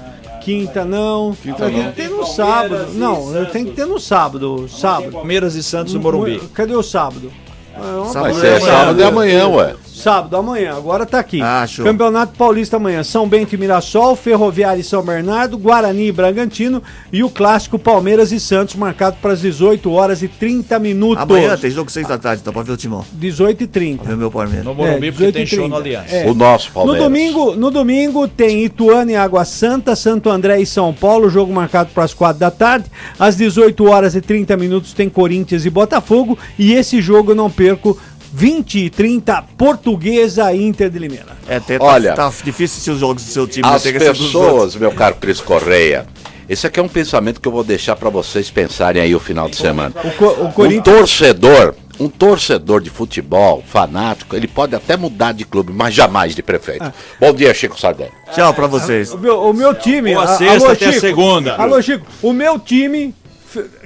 Quinta 0.41 0.85
não. 0.85 1.35
Quinta 1.41 1.65
tem 1.65 1.77
não. 1.77 1.91
que 1.91 1.95
ter 1.95 2.09
no 2.09 2.25
sábado. 2.25 2.87
Não, 2.93 3.45
tem 3.51 3.65
que 3.65 3.71
ter 3.71 3.85
no 3.85 3.99
sábado, 3.99 4.67
sábado. 4.69 5.11
Palmeiras 5.11 5.55
e 5.55 5.63
Santos 5.63 5.93
no 5.95 5.99
Morumbi. 5.99 6.39
Cadê 6.53 6.75
o 6.75 6.83
sábado? 6.83 7.31
Ah, 7.75 8.07
ser 8.11 8.17
amanhã. 8.19 8.59
sábado 8.59 8.99
e 8.99 9.03
amanhã, 9.03 9.47
ué. 9.47 9.75
Sábado, 9.95 10.35
amanhã, 10.35 10.73
agora 10.75 11.05
tá 11.05 11.19
aqui. 11.19 11.41
Ah, 11.41 11.65
show. 11.65 11.85
Campeonato 11.85 12.37
Paulista 12.37 12.75
amanhã, 12.77 13.03
São 13.03 13.27
Bento 13.27 13.55
e 13.55 13.57
Mirassol, 13.57 14.15
Ferroviária 14.15 14.81
e 14.81 14.83
São 14.83 15.01
Bernardo, 15.03 15.57
Guarani 15.57 16.07
e 16.07 16.11
Bragantino 16.11 16.83
e 17.13 17.23
o 17.23 17.29
clássico 17.29 17.79
Palmeiras 17.79 18.31
e 18.31 18.39
Santos, 18.39 18.75
marcado 18.75 19.17
para 19.21 19.31
as 19.33 19.41
18 19.41 19.89
horas 19.91 20.21
e 20.21 20.27
30 20.27 20.77
minutos. 20.79 21.23
Amanhã 21.23 21.57
tem 21.57 21.71
jogo 21.71 21.89
6 21.89 22.07
da 22.07 22.17
tarde, 22.17 22.41
então 22.41 22.51
pra 22.53 22.61
ver 22.63 22.73
o 22.73 22.77
timão. 22.77 23.05
18 23.13 23.63
e 23.63 23.67
30. 23.67 23.97
Pra 24.03 24.09
ver 24.09 24.15
o 24.15 24.17
meu 24.17 24.31
Palmeiras. 24.31 24.65
No 24.65 24.73
Morumbi, 24.75 25.07
É, 25.07 25.11
porque 25.11 25.31
tem 25.31 25.43
18 25.45 25.47
show 25.61 25.69
no 25.69 25.81
30. 25.81 25.99
Aliança. 25.99 26.15
É. 26.15 26.29
O 26.29 26.33
nosso 26.33 26.67
No 26.67 26.73
Palmeiras. 26.73 27.03
domingo, 27.03 27.55
no 27.55 27.71
domingo 27.71 28.27
tem 28.27 28.65
Ituano 28.65 29.11
e 29.11 29.15
Água 29.15 29.45
Santa, 29.45 29.95
Santo 29.95 30.29
André 30.29 30.59
e 30.59 30.65
São 30.65 30.93
Paulo, 30.93 31.29
jogo 31.29 31.53
marcado 31.53 31.89
para 31.93 32.03
as 32.03 32.13
4 32.13 32.37
da 32.39 32.51
tarde. 32.51 32.85
Às 33.17 33.35
18 33.37 33.85
horas 33.85 34.13
e 34.15 34.21
30 34.21 34.57
minutos 34.57 34.91
tem 34.93 35.09
Corinthians 35.09 35.65
e 35.65 35.69
Botafogo. 35.69 36.37
E 36.59 36.73
esse 36.73 37.01
jogo 37.01 37.31
eu 37.31 37.35
não 37.35 37.49
perco, 37.49 37.97
20 38.39 38.79
e 38.85 38.89
30, 38.89 39.41
Portuguesa 39.57 40.53
Inter 40.53 40.89
de 40.89 40.99
Limeira. 40.99 41.37
É, 41.47 41.55
até 41.55 41.77
Olha, 41.79 42.13
tá, 42.13 42.29
tá 42.29 42.33
difícil 42.43 42.81
se 42.81 42.91
os 42.91 42.99
jogos 42.99 43.23
do 43.23 43.31
seu 43.31 43.47
time 43.47 43.65
As 43.67 43.81
ter 43.81 43.93
que 43.93 43.99
ser 43.99 44.11
dos 44.11 44.35
outros. 44.35 44.51
pessoas, 44.51 44.75
meu 44.75 44.91
caro 44.91 45.15
Cris 45.15 45.39
Correia, 45.39 46.05
esse 46.49 46.67
aqui 46.67 46.77
é 46.79 46.83
um 46.83 46.87
pensamento 46.89 47.39
que 47.39 47.47
eu 47.47 47.51
vou 47.51 47.63
deixar 47.63 47.95
para 47.95 48.09
vocês 48.09 48.51
pensarem 48.51 49.01
aí 49.01 49.15
o 49.15 49.19
final 49.21 49.47
de 49.47 49.55
semana. 49.55 49.93
O, 50.03 50.11
Co- 50.11 50.51
o 50.61 50.63
Um 50.67 50.81
torcedor, 50.81 51.75
um 51.97 52.09
torcedor 52.09 52.81
de 52.81 52.89
futebol, 52.89 53.63
fanático, 53.65 54.35
ele 54.35 54.49
pode 54.49 54.75
até 54.75 54.97
mudar 54.97 55.31
de 55.31 55.45
clube, 55.45 55.71
mas 55.71 55.93
jamais 55.93 56.35
de 56.35 56.43
prefeito. 56.43 56.83
Ah. 56.83 56.93
Bom 57.19 57.33
dia, 57.33 57.53
Chico 57.53 57.79
Sardelli. 57.79 58.11
Tchau 58.33 58.53
pra 58.53 58.67
vocês. 58.67 59.13
O 59.13 59.17
meu, 59.17 59.39
o 59.43 59.53
meu 59.53 59.73
time. 59.73 60.13
Boa 60.13 60.25
a- 60.25 60.37
sexta 60.37 60.55
alô, 60.65 60.73
até 60.73 60.85
a 60.87 60.89
Chico. 60.89 61.01
segunda. 61.01 61.55
Alô, 61.55 61.81
Chico. 61.81 62.05
O 62.21 62.33
meu 62.33 62.59
time 62.59 63.15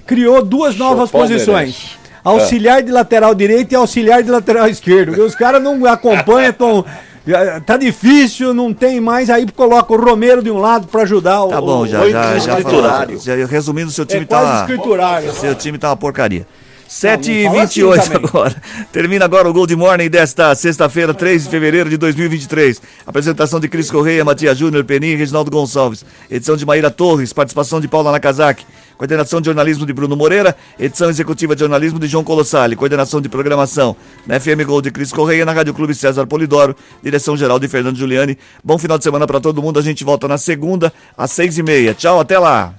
criou 0.08 0.44
duas 0.44 0.76
novas 0.76 1.12
palmeirense. 1.12 1.46
posições. 1.46 1.99
Auxiliar 2.24 2.82
de 2.84 2.92
lateral 2.92 3.34
direito 3.34 3.72
e 3.72 3.76
auxiliar 3.76 4.22
de 4.24 4.30
lateral 4.30 4.68
esquerdo. 4.68 5.24
Os 5.24 5.36
caras 5.36 5.62
não 5.62 5.86
acompanham, 5.86 6.52
tão, 6.54 6.86
tá 7.66 7.78
difícil, 7.78 8.54
não 8.54 8.74
tem 8.74 9.00
mais. 9.00 9.30
Aí 9.30 9.46
coloca 9.52 9.94
o 9.94 9.98
Romero 9.98 10.42
de 10.44 10.52
um 10.52 10.58
lado 10.58 10.88
pra 10.88 11.04
ajudar 11.04 11.44
o. 11.44 11.50
Tá 11.50 11.62
bom, 11.62 11.80
o- 11.82 11.88
já, 11.88 12.02
Oi, 12.02 12.12
já, 12.12 12.24
já 12.24 12.38
escriturário. 12.38 13.20
falou. 13.20 13.38
Já, 13.40 13.46
resumindo, 13.46 13.92
seu 13.92 14.04
É 14.04 14.08
time 14.08 14.26
quase 14.26 14.46
tá. 14.52 14.60
escriturário. 14.62 15.32
Seu 15.34 15.56
time 15.56 15.78
tá 15.78 15.90
uma 15.90 15.98
porcaria. 15.98 16.46
7 16.90 17.32
e 17.32 17.44
Não, 17.44 17.44
não 17.44 17.52
fala 17.52 17.66
28 17.68 18.02
assim 18.02 18.16
agora. 18.16 18.62
Termina 18.92 19.24
agora 19.24 19.48
o 19.48 19.54
Gold 19.54 19.76
Morning 19.76 20.10
desta 20.10 20.56
sexta-feira, 20.56 21.14
3 21.14 21.44
de 21.44 21.50
fevereiro 21.50 21.88
de 21.88 21.98
2023. 21.98 22.82
Apresentação 23.06 23.60
de 23.60 23.70
Cris 23.70 23.92
Correia, 23.92 24.26
Matias 24.26 24.58
Júnior, 24.58 24.84
Peninha 24.84 25.14
e 25.14 25.16
Reginaldo 25.16 25.52
Gonçalves. 25.52 26.04
Edição 26.32 26.58
de 26.58 26.66
Maíra 26.66 26.90
Torres, 26.90 27.32
participação 27.32 27.80
de 27.80 27.88
Paula 27.88 28.12
Nakazaki. 28.12 28.66
Coordenação 28.98 29.40
de 29.40 29.46
jornalismo 29.46 29.86
de 29.86 29.94
Bruno 29.94 30.18
Moreira, 30.18 30.54
edição 30.78 31.10
executiva 31.10 31.56
de 31.56 31.60
jornalismo 31.60 32.00
de 32.00 32.08
João 32.08 32.22
Colossali, 32.22 32.76
coordenação 32.76 33.22
de 33.22 33.30
programação 33.30 33.96
na 34.28 34.38
FM 34.38 34.66
Gold 34.66 34.90
de 34.90 34.92
Cris 34.92 35.14
Correia, 35.14 35.46
na 35.46 35.54
Rádio 35.54 35.74
Clube 35.74 35.96
César 35.96 36.28
Polidoro, 36.28 36.76
direção 37.02 37.38
geral 37.38 37.60
de 37.60 37.70
Fernando 37.70 37.96
Giuliani. 37.96 38.38
Bom 38.62 38.78
final 38.78 38.98
de 38.98 39.06
semana 39.06 39.26
para 39.26 39.40
todo 39.40 39.62
mundo, 39.62 39.80
a 39.80 39.82
gente 39.82 40.04
volta 40.04 40.28
na 40.28 40.38
segunda, 40.38 40.92
às 41.18 41.32
seis 41.32 41.58
e 41.58 41.64
meia. 41.64 41.94
Tchau, 41.94 42.20
até 42.20 42.38
lá! 42.38 42.74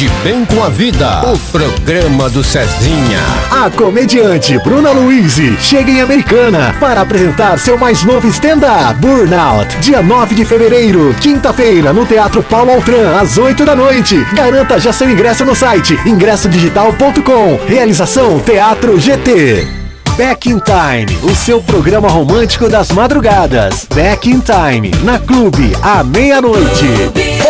De 0.00 0.08
Bem 0.24 0.46
com 0.46 0.64
a 0.64 0.70
Vida, 0.70 1.30
o 1.30 1.38
programa 1.52 2.30
do 2.30 2.42
Cezinha. 2.42 3.20
A 3.50 3.68
comediante 3.68 4.58
Bruna 4.60 4.92
Luiz 4.92 5.34
chega 5.60 5.90
em 5.90 6.00
Americana 6.00 6.74
para 6.80 7.02
apresentar 7.02 7.58
seu 7.58 7.76
mais 7.76 8.02
novo 8.02 8.26
stand-up, 8.28 8.94
Burnout, 8.98 9.76
dia 9.80 10.00
9 10.00 10.34
de 10.34 10.46
fevereiro, 10.46 11.14
quinta-feira, 11.20 11.92
no 11.92 12.06
Teatro 12.06 12.42
Paulo 12.42 12.70
Altran, 12.70 13.14
às 13.20 13.36
8 13.36 13.62
da 13.66 13.76
noite. 13.76 14.16
Garanta 14.32 14.80
já 14.80 14.90
seu 14.90 15.10
ingresso 15.10 15.44
no 15.44 15.54
site 15.54 16.00
ingressodigital.com. 16.06 17.60
Realização 17.68 18.40
Teatro 18.40 18.98
GT. 18.98 19.68
Back 20.16 20.48
in 20.48 20.60
Time, 20.60 21.18
o 21.22 21.34
seu 21.34 21.60
programa 21.60 22.08
romântico 22.08 22.70
das 22.70 22.90
madrugadas. 22.90 23.86
Back 23.94 24.30
in 24.30 24.40
Time, 24.40 24.92
na 25.04 25.18
Clube, 25.18 25.76
à 25.82 26.02
meia-noite. 26.02 26.86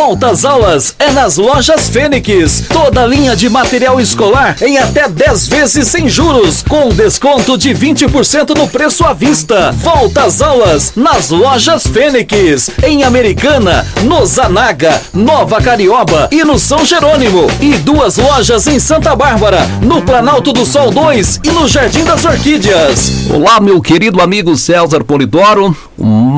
Volta 0.03 0.31
às 0.31 0.43
aulas 0.43 0.95
é 0.97 1.11
nas 1.11 1.37
lojas 1.37 1.87
Fênix. 1.87 2.63
Toda 2.67 3.05
linha 3.05 3.35
de 3.35 3.47
material 3.47 4.01
escolar 4.01 4.55
em 4.59 4.79
até 4.79 5.07
10 5.07 5.47
vezes 5.47 5.87
sem 5.89 6.09
juros, 6.09 6.63
com 6.67 6.89
desconto 6.89 7.55
de 7.55 7.69
20% 7.69 8.57
no 8.57 8.67
preço 8.67 9.05
à 9.05 9.13
vista. 9.13 9.71
Volta 9.73 10.23
às 10.23 10.41
aulas 10.41 10.93
nas 10.95 11.29
lojas 11.29 11.85
Fênix. 11.85 12.71
Em 12.83 13.03
Americana, 13.03 13.85
no 14.01 14.25
Zanaga, 14.25 14.99
Nova 15.13 15.61
Carioba 15.61 16.29
e 16.31 16.43
no 16.43 16.57
São 16.57 16.83
Jerônimo. 16.83 17.45
E 17.61 17.77
duas 17.77 18.17
lojas 18.17 18.65
em 18.65 18.79
Santa 18.79 19.15
Bárbara, 19.15 19.67
no 19.83 20.01
Planalto 20.01 20.51
do 20.51 20.65
Sol 20.65 20.89
2 20.89 21.41
e 21.43 21.51
no 21.51 21.67
Jardim 21.67 22.03
das 22.03 22.25
Orquídeas. 22.25 23.29
Olá, 23.29 23.59
meu 23.59 23.79
querido 23.79 24.19
amigo 24.19 24.57
César 24.57 25.03
Polidoro. 25.03 25.77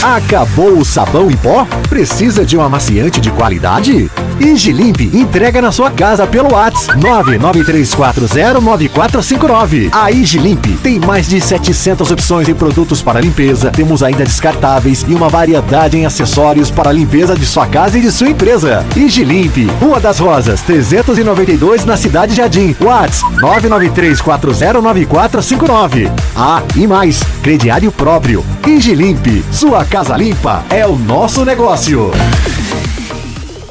Acabou 0.03 0.79
o 0.79 0.83
sabão 0.83 1.31
em 1.31 1.37
pó? 1.37 1.65
Precisa 1.87 2.45
de 2.45 2.57
um 2.57 2.61
amaciante 2.61 3.21
de 3.21 3.31
qualidade? 3.31 4.11
Limp 4.37 4.99
entrega 4.99 5.61
na 5.61 5.71
sua 5.71 5.89
casa 5.89 6.27
pelo 6.27 6.51
WhatsApp 6.51 6.99
993409459. 6.99 9.87
A 9.93 10.09
Limp 10.09 10.65
tem 10.83 10.99
mais 10.99 11.29
de 11.29 11.39
700 11.39 12.11
opções 12.11 12.49
em 12.49 12.53
produtos 12.53 13.01
para 13.01 13.21
limpeza. 13.21 13.71
Temos 13.71 14.03
ainda 14.03 14.25
descartáveis 14.25 15.05
e 15.07 15.13
uma 15.13 15.29
variedade 15.29 15.97
em 15.97 16.05
acessórios 16.05 16.69
para 16.69 16.89
a 16.89 16.93
limpeza 16.93 17.37
de 17.37 17.45
sua 17.45 17.65
casa 17.65 17.97
e 17.97 18.01
de 18.01 18.11
sua 18.11 18.27
empresa. 18.27 18.85
Limp, 18.95 19.55
Rua 19.79 20.01
das 20.01 20.19
Rosas, 20.19 20.59
392 20.63 21.85
na 21.85 21.95
Cidade 21.95 22.35
Jardim. 22.35 22.75
WhatsApp 22.81 23.33
993409459. 23.37 26.11
Ah, 26.35 26.61
e 26.75 26.85
mais, 26.85 27.23
crediário 27.41 27.89
próprio. 27.89 28.43
Limp, 28.65 29.27
sua 29.49 29.85
casa 29.85 29.92
limpa 30.01 30.65
é 30.71 30.87
o 30.87 30.95
nosso 30.95 31.45
negócio. 31.45 32.11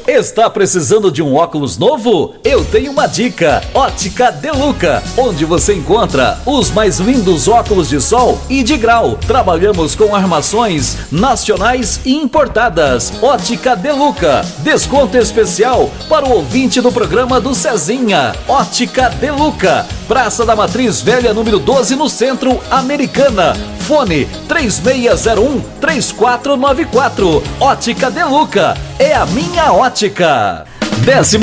Está 0.07 0.49
precisando 0.49 1.11
de 1.11 1.21
um 1.21 1.35
óculos 1.35 1.77
novo? 1.77 2.33
Eu 2.45 2.63
tenho 2.63 2.91
uma 2.91 3.07
dica: 3.07 3.61
Ótica 3.73 4.31
Deluca, 4.31 5.03
onde 5.17 5.43
você 5.43 5.73
encontra 5.73 6.39
os 6.45 6.71
mais 6.71 6.99
lindos 6.99 7.49
óculos 7.49 7.89
de 7.89 7.99
sol 7.99 8.39
e 8.49 8.63
de 8.63 8.77
grau. 8.77 9.17
Trabalhamos 9.27 9.95
com 9.95 10.15
armações 10.15 10.97
nacionais 11.11 11.99
e 12.05 12.15
importadas. 12.15 13.11
Ótica 13.21 13.75
Deluca, 13.75 14.45
desconto 14.59 15.17
especial 15.17 15.91
para 16.07 16.25
o 16.25 16.31
ouvinte 16.31 16.79
do 16.79 16.91
programa 16.91 17.41
do 17.41 17.53
Cezinha. 17.53 18.33
Ótica 18.47 19.09
Deluca, 19.09 19.85
Praça 20.07 20.45
da 20.45 20.55
Matriz 20.55 21.01
Velha, 21.01 21.33
número 21.33 21.59
12, 21.59 21.97
no 21.97 22.09
centro, 22.09 22.61
Americana. 22.71 23.53
Fone 23.83 24.25
3601 24.47 25.61
3494. 25.81 27.43
Ótica 27.59 28.09
Deluca, 28.09 28.77
é 28.97 29.13
a 29.13 29.25
minha 29.25 29.73
ótica. 29.73 30.65
11 31.05 31.37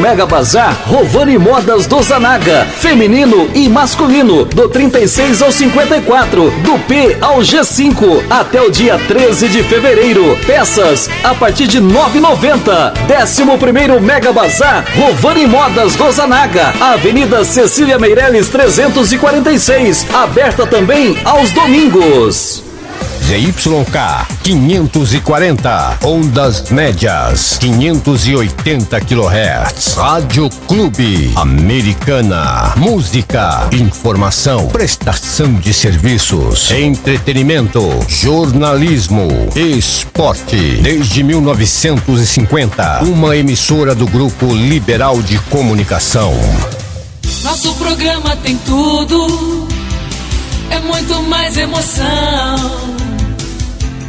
Mega 0.00 0.26
Bazar 0.26 0.76
Rovani 0.84 1.38
Modas 1.38 1.86
do 1.86 2.02
Zanaga. 2.02 2.66
Feminino 2.80 3.48
e 3.54 3.68
masculino. 3.68 4.44
Do 4.44 4.68
36 4.68 5.42
ao 5.42 5.52
54. 5.52 6.50
Do 6.62 6.78
P 6.86 7.16
ao 7.20 7.38
G5. 7.38 8.24
Até 8.28 8.60
o 8.60 8.70
dia 8.70 8.98
13 9.06 9.48
de 9.48 9.62
fevereiro. 9.62 10.36
Peças 10.44 11.08
a 11.22 11.34
partir 11.34 11.68
de 11.68 11.80
9,90. 11.80 12.94
11 13.22 14.00
Mega 14.00 14.32
Bazar 14.32 14.84
Rovani 14.96 15.46
Modas 15.46 15.94
do 15.94 16.10
Zanaga. 16.10 16.74
Avenida 16.80 17.44
Cecília 17.44 18.00
Meireles 18.00 18.48
346. 18.48 20.04
Aberta 20.12 20.66
também 20.66 21.16
aos 21.24 21.52
domingos. 21.52 22.65
ZYK 23.26 24.24
540, 24.44 25.98
ondas 26.04 26.70
médias 26.70 27.58
580 27.58 29.00
kHz. 29.00 29.94
Rádio 29.96 30.48
Clube 30.68 31.32
Americana. 31.34 32.72
Música, 32.76 33.68
informação, 33.72 34.68
prestação 34.68 35.52
de 35.54 35.74
serviços, 35.74 36.70
entretenimento, 36.70 37.82
jornalismo, 38.06 39.26
esporte. 39.56 40.76
Desde 40.80 41.24
1950, 41.24 43.02
uma 43.02 43.36
emissora 43.36 43.92
do 43.92 44.06
Grupo 44.06 44.46
Liberal 44.54 45.20
de 45.20 45.36
Comunicação. 45.50 46.32
Nosso 47.42 47.74
programa 47.74 48.36
tem 48.36 48.56
tudo, 48.58 49.66
é 50.70 50.78
muito 50.78 51.20
mais 51.24 51.56
emoção. 51.56 53.05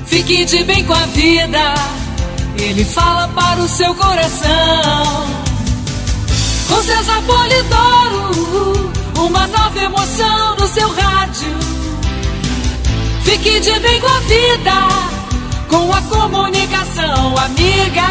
Fique 0.08 0.46
de 0.46 0.64
bem 0.64 0.84
com 0.86 0.94
a 0.94 1.06
vida, 1.08 1.74
ele 2.58 2.84
fala 2.86 3.28
para 3.28 3.60
o 3.60 3.68
seu 3.68 3.94
coração. 3.94 5.28
Com 6.68 6.82
César 6.82 7.22
Polidoro, 7.24 8.92
uma 9.20 9.48
nova 9.48 9.80
emoção 9.80 10.56
no 10.56 10.68
seu 10.68 10.90
rádio. 10.94 11.54
Fique 13.24 13.60
de 13.60 13.80
bem 13.80 14.00
com 14.00 14.08
a 14.08 14.20
vida, 14.22 14.74
com 15.68 15.94
a 15.94 16.02
comunicação 16.04 17.38
amiga. 17.38 18.08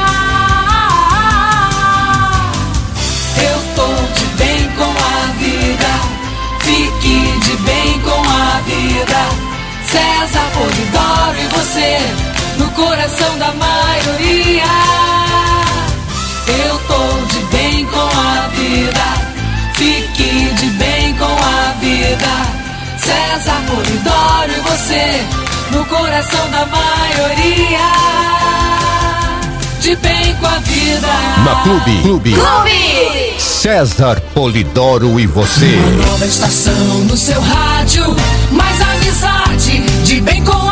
Eu 3.42 3.58
tô 3.74 3.88
de 4.18 4.26
bem 4.36 4.70
com 4.76 4.84
a 4.84 5.32
vida, 5.38 5.92
fique 6.60 7.38
de 7.40 7.56
bem 7.62 8.00
com 8.00 8.20
a 8.30 8.60
vida. 8.60 9.46
César 9.86 10.50
Polidoro 10.52 11.25
você 11.76 11.98
no 12.58 12.70
coração 12.70 13.38
da 13.38 13.52
maioria. 13.52 14.64
Eu 16.64 16.78
tô 16.88 17.26
de 17.26 17.44
bem 17.54 17.84
com 17.86 17.98
a 17.98 18.48
vida, 18.48 19.04
fique 19.74 20.54
de 20.54 20.66
bem 20.70 21.14
com 21.16 21.24
a 21.24 21.74
vida. 21.78 22.26
César 22.98 23.60
Polidoro 23.66 24.52
e 24.56 24.60
você 24.70 25.24
no 25.70 25.84
coração 25.84 26.50
da 26.50 26.64
maioria. 26.66 27.78
De 29.80 29.94
bem 29.96 30.34
com 30.36 30.46
a 30.46 30.58
vida. 30.60 31.08
Na 31.44 31.62
Clube. 31.62 32.02
Clube. 32.02 32.32
Clube. 32.32 33.36
César 33.38 34.20
Polidoro 34.32 35.20
e 35.20 35.26
você. 35.26 35.76
Nova 36.06 36.24
estação 36.24 36.72
no 37.04 37.16
seu 37.16 37.40
rádio, 37.40 38.16
mais 38.50 38.80
amizade, 38.80 39.82
de 40.04 40.20
bem 40.22 40.42
com 40.42 40.65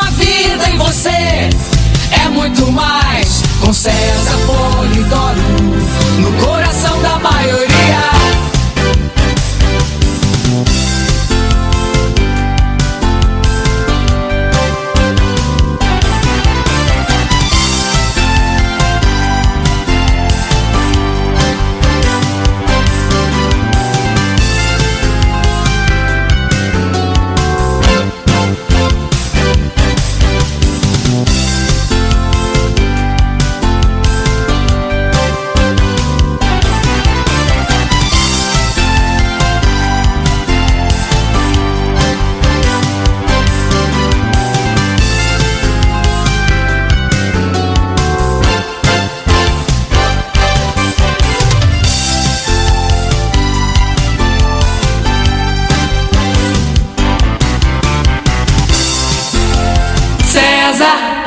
Muito 2.65 2.73
mais. 2.73 3.43
Com 3.61 3.73
César 3.75 4.39
Polidoro, 4.47 5.39
no 6.19 6.33
coração 6.43 6.64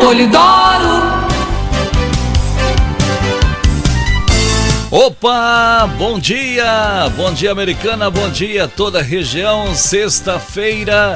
Polidoro. 0.07 1.27
Opa, 4.89 5.85
bom 5.97 6.17
dia, 6.17 7.11
bom 7.17 7.33
dia 7.33 7.51
americana, 7.51 8.09
bom 8.09 8.29
dia 8.29 8.69
toda 8.69 8.99
a 8.99 9.01
região. 9.01 9.75
Sexta-feira, 9.75 11.13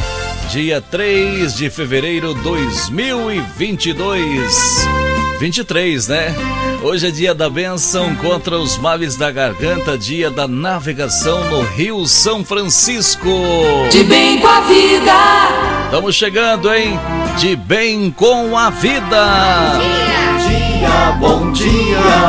dia 0.49 0.81
3 0.81 1.55
de 1.55 1.69
fevereiro 1.69 2.33
2022. 2.33 4.85
23, 5.39 6.07
né? 6.09 6.35
Hoje 6.83 7.07
é 7.07 7.11
dia 7.11 7.33
da 7.33 7.49
benção 7.49 8.13
contra 8.17 8.59
os 8.59 8.77
males 8.77 9.15
da 9.15 9.31
garganta, 9.31 9.97
dia 9.97 10.29
da 10.29 10.49
navegação 10.49 11.49
no 11.49 11.61
Rio 11.61 12.05
São 12.05 12.43
Francisco. 12.43 13.29
De 13.89 14.03
bem 14.03 14.41
com 14.41 14.47
a 14.47 14.59
vida. 14.59 15.15
Estamos 15.85 16.13
chegando, 16.13 16.73
hein? 16.73 16.99
De 17.37 17.55
bem 17.55 18.11
com 18.11 18.55
a 18.55 18.69
vida. 18.69 19.79
Dia, 20.47 21.11
bom 21.19 21.51
dia. 21.51 22.11